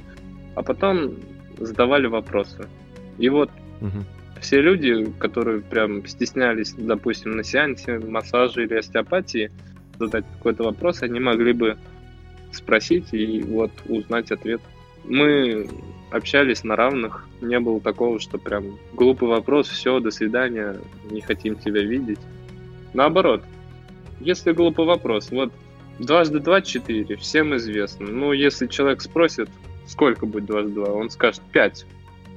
а 0.55 0.63
потом 0.63 1.15
задавали 1.57 2.07
вопросы. 2.07 2.67
И 3.17 3.29
вот 3.29 3.49
угу. 3.79 4.03
все 4.39 4.61
люди, 4.61 5.11
которые 5.19 5.61
прям 5.61 6.05
стеснялись, 6.05 6.73
допустим, 6.73 7.31
на 7.31 7.43
сеансе 7.43 7.99
массажа 7.99 8.61
или 8.61 8.75
остеопатии, 8.75 9.51
задать 9.99 10.25
какой-то 10.37 10.63
вопрос, 10.63 11.03
они 11.03 11.19
могли 11.19 11.53
бы 11.53 11.77
спросить 12.51 13.13
и 13.13 13.41
вот 13.41 13.71
узнать 13.87 14.31
ответ. 14.31 14.61
Мы 15.03 15.67
общались 16.11 16.63
на 16.63 16.75
равных, 16.75 17.27
не 17.41 17.59
было 17.59 17.79
такого, 17.79 18.19
что 18.19 18.37
прям 18.37 18.77
глупый 18.93 19.29
вопрос, 19.29 19.67
все, 19.69 19.99
до 19.99 20.11
свидания, 20.11 20.75
не 21.09 21.21
хотим 21.21 21.55
тебя 21.55 21.81
видеть. 21.81 22.19
Наоборот, 22.93 23.43
если 24.19 24.51
глупый 24.51 24.85
вопрос, 24.85 25.31
вот 25.31 25.51
дважды 25.99 26.39
два 26.39 26.61
четыре, 26.61 27.15
всем 27.15 27.55
известно. 27.55 28.07
Ну, 28.07 28.33
если 28.33 28.67
человек 28.67 29.01
спросит, 29.01 29.49
сколько 29.87 30.25
будет 30.25 30.45
дважды 30.45 30.71
два, 30.71 30.91
он 30.91 31.09
скажет 31.09 31.41
пять. 31.51 31.85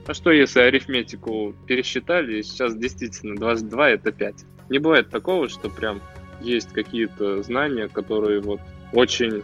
А 0.07 0.15
что 0.15 0.31
если 0.31 0.61
арифметику 0.61 1.55
пересчитали, 1.67 2.39
и 2.39 2.43
сейчас 2.43 2.77
действительно 2.77 3.37
дважды 3.37 3.69
два 3.69 3.91
это 3.91 4.13
пять? 4.13 4.45
Не 4.69 4.79
бывает 4.79 5.11
такого, 5.11 5.49
что 5.49 5.69
прям 5.69 6.01
есть 6.41 6.73
какие-то 6.73 7.43
знания, 7.43 7.89
которые 7.89 8.41
вот 8.41 8.61
очень 8.93 9.43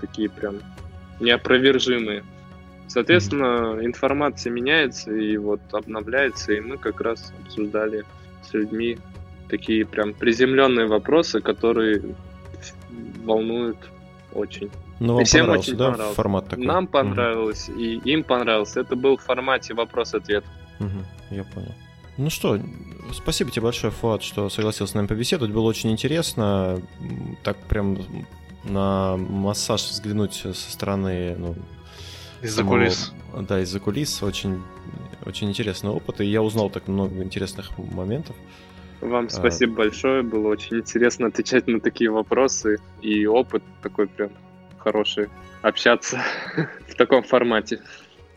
такие 0.00 0.30
прям 0.30 0.60
неопровержимые. 1.20 2.24
Соответственно, 2.88 3.78
информация 3.82 4.50
меняется 4.50 5.14
и 5.14 5.36
вот 5.36 5.60
обновляется, 5.72 6.52
и 6.54 6.60
мы 6.60 6.76
как 6.76 7.00
раз 7.00 7.32
обсуждали 7.44 8.04
с 8.42 8.52
людьми 8.52 8.98
такие 9.50 9.84
прям 9.84 10.14
приземленные 10.14 10.86
вопросы, 10.86 11.40
которые 11.40 12.02
волнуют 13.24 13.78
очень. 14.32 14.70
Ну, 15.00 15.14
вам 15.14 15.24
всем 15.24 15.48
очень 15.48 15.76
да, 15.76 15.90
понравилось. 15.90 16.16
формат 16.16 16.48
такой? 16.48 16.66
Нам 16.66 16.86
понравилось, 16.86 17.68
угу. 17.68 17.78
и 17.78 18.00
им 18.04 18.22
понравилось. 18.22 18.76
Это 18.76 18.96
был 18.96 19.16
в 19.16 19.22
формате 19.22 19.74
вопрос-ответ. 19.74 20.44
Угу, 20.78 21.34
я 21.36 21.44
понял. 21.44 21.74
Ну 22.16 22.28
что, 22.28 22.60
спасибо 23.12 23.50
тебе 23.50 23.62
большое, 23.62 23.92
Фуат, 23.92 24.22
что 24.22 24.50
согласился 24.50 24.92
с 24.92 24.94
нами 24.94 25.06
побеседовать. 25.06 25.52
Было 25.52 25.64
очень 25.64 25.90
интересно. 25.90 26.82
Так 27.42 27.56
прям 27.66 27.98
на 28.64 29.16
массаж 29.16 29.82
взглянуть 29.82 30.34
со 30.34 30.52
стороны, 30.52 31.34
ну, 31.38 31.54
из-за 32.42 32.64
кулис. 32.64 33.12
Да, 33.48 33.60
из-за 33.60 33.80
кулис. 33.80 34.22
Очень, 34.22 34.62
очень 35.24 35.48
интересный 35.48 35.90
опыт. 35.90 36.20
И 36.20 36.26
я 36.26 36.42
узнал 36.42 36.70
так 36.70 36.88
много 36.88 37.22
интересных 37.22 37.70
моментов. 37.78 38.36
Вам 39.00 39.26
а. 39.26 39.30
спасибо 39.30 39.72
а... 39.74 39.76
большое. 39.76 40.22
Было 40.22 40.48
очень 40.48 40.78
интересно 40.78 41.28
отвечать 41.28 41.66
на 41.66 41.80
такие 41.80 42.10
вопросы. 42.10 42.78
И 43.00 43.26
опыт 43.26 43.62
такой 43.82 44.06
прям 44.06 44.30
хороший. 44.78 45.28
Общаться 45.62 46.22
в 46.88 46.94
таком 46.94 47.22
формате. 47.22 47.80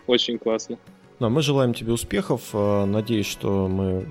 Очень 0.08 0.38
классно. 0.38 0.78
Да, 1.20 1.30
мы 1.30 1.42
желаем 1.42 1.74
тебе 1.74 1.94
успехов. 1.94 2.50
А, 2.54 2.86
надеюсь, 2.86 3.28
что 3.28 3.68
мы 3.68 4.06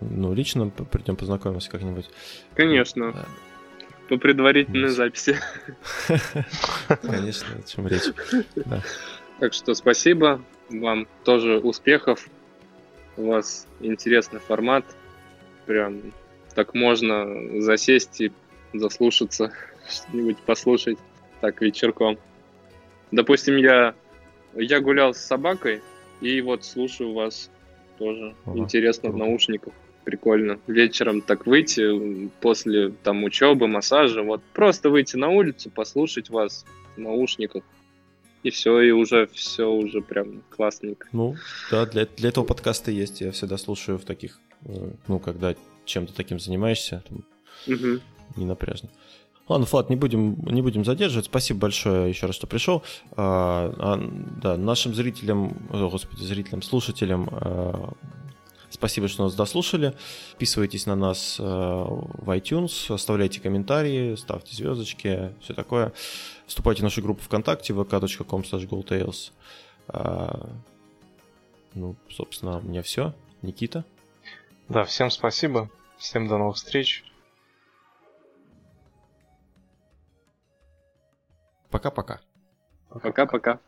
ну, 0.00 0.34
лично 0.34 0.68
придем 0.68 1.16
познакомимся 1.16 1.70
как-нибудь. 1.70 2.08
Конечно. 2.54 3.12
Да. 3.12 3.24
По 4.08 4.18
предварительной 4.18 4.88
Нет. 4.88 4.92
записи. 4.92 5.38
Конечно, 7.02 7.46
о 7.58 7.68
чем 7.68 7.86
речь. 7.86 8.12
Да. 8.54 8.82
Так 9.40 9.54
что 9.54 9.74
спасибо. 9.74 10.42
Вам 10.70 11.06
тоже 11.24 11.58
успехов. 11.58 12.28
У 13.16 13.28
вас 13.28 13.66
интересный 13.80 14.40
формат. 14.40 14.84
Прям 15.66 16.00
так 16.54 16.74
можно 16.74 17.60
засесть 17.60 18.20
и 18.20 18.32
заслушаться, 18.72 19.52
что-нибудь 19.88 20.38
послушать 20.38 20.98
так 21.40 21.60
вечерком. 21.60 22.18
Допустим, 23.10 23.56
я, 23.56 23.94
я 24.54 24.80
гулял 24.80 25.14
с 25.14 25.18
собакой, 25.18 25.82
и 26.20 26.40
вот 26.40 26.64
слушаю 26.64 27.12
вас 27.12 27.50
тоже. 27.98 28.34
Ага, 28.46 28.58
Интересно 28.58 29.10
в 29.10 29.16
наушниках. 29.16 29.72
Прикольно. 30.04 30.58
Вечером 30.66 31.22
так 31.22 31.46
выйти 31.46 32.28
после 32.40 32.90
там 32.90 33.24
учебы, 33.24 33.68
массажа, 33.68 34.22
вот 34.22 34.42
просто 34.52 34.90
выйти 34.90 35.16
на 35.16 35.30
улицу, 35.30 35.70
послушать 35.70 36.28
вас 36.28 36.66
в 36.96 37.00
наушниках. 37.00 37.62
И 38.42 38.50
все, 38.50 38.80
и 38.82 38.90
уже 38.90 39.26
все 39.32 39.70
уже 39.70 40.02
прям 40.02 40.42
классненько. 40.50 41.08
Ну, 41.12 41.36
да, 41.70 41.86
для, 41.86 42.04
для 42.04 42.28
этого 42.28 42.44
подкаста 42.44 42.90
есть. 42.90 43.22
Я 43.22 43.32
всегда 43.32 43.56
слушаю 43.56 43.98
в 43.98 44.04
таких, 44.04 44.38
ну, 45.08 45.18
когда 45.18 45.54
чем-то 45.84 46.14
таким 46.14 46.40
занимаешься, 46.40 47.02
там, 47.08 47.24
угу. 47.66 48.00
не 48.36 48.44
напряжно. 48.44 48.88
Ладно, 49.46 49.66
Флат, 49.66 49.90
не 49.90 49.96
будем, 49.96 50.42
не 50.46 50.62
будем 50.62 50.84
задерживать. 50.84 51.26
Спасибо 51.26 51.60
большое 51.60 52.08
еще 52.08 52.26
раз, 52.26 52.34
что 52.34 52.46
пришел. 52.46 52.82
А, 53.12 53.74
а, 53.78 54.10
да, 54.40 54.56
нашим 54.56 54.94
зрителям, 54.94 55.54
о, 55.70 55.90
господи, 55.90 56.22
зрителям, 56.22 56.62
слушателям, 56.62 57.28
а, 57.30 57.92
спасибо, 58.70 59.06
что 59.06 59.24
нас 59.24 59.34
дослушали. 59.34 59.94
Подписывайтесь 60.30 60.86
на 60.86 60.96
нас 60.96 61.36
а, 61.38 61.84
в 61.84 62.30
iTunes, 62.30 62.92
оставляйте 62.92 63.40
комментарии, 63.40 64.14
ставьте 64.14 64.56
звездочки, 64.56 65.34
все 65.42 65.52
такое. 65.52 65.92
Вступайте 66.46 66.80
в 66.80 66.84
нашу 66.84 67.02
группу 67.02 67.22
ВКонтакте, 67.22 67.74
vk.com 67.74 68.40
goldtails. 68.40 69.32
А, 69.88 70.48
ну, 71.74 71.96
собственно, 72.08 72.60
у 72.60 72.62
меня 72.62 72.82
все. 72.82 73.12
Никита. 73.42 73.84
Да, 74.68 74.84
всем 74.84 75.10
спасибо. 75.10 75.68
Всем 75.98 76.26
до 76.26 76.38
новых 76.38 76.56
встреч. 76.56 77.04
Пока-пока. 81.70 82.20
Пока-пока. 82.88 83.58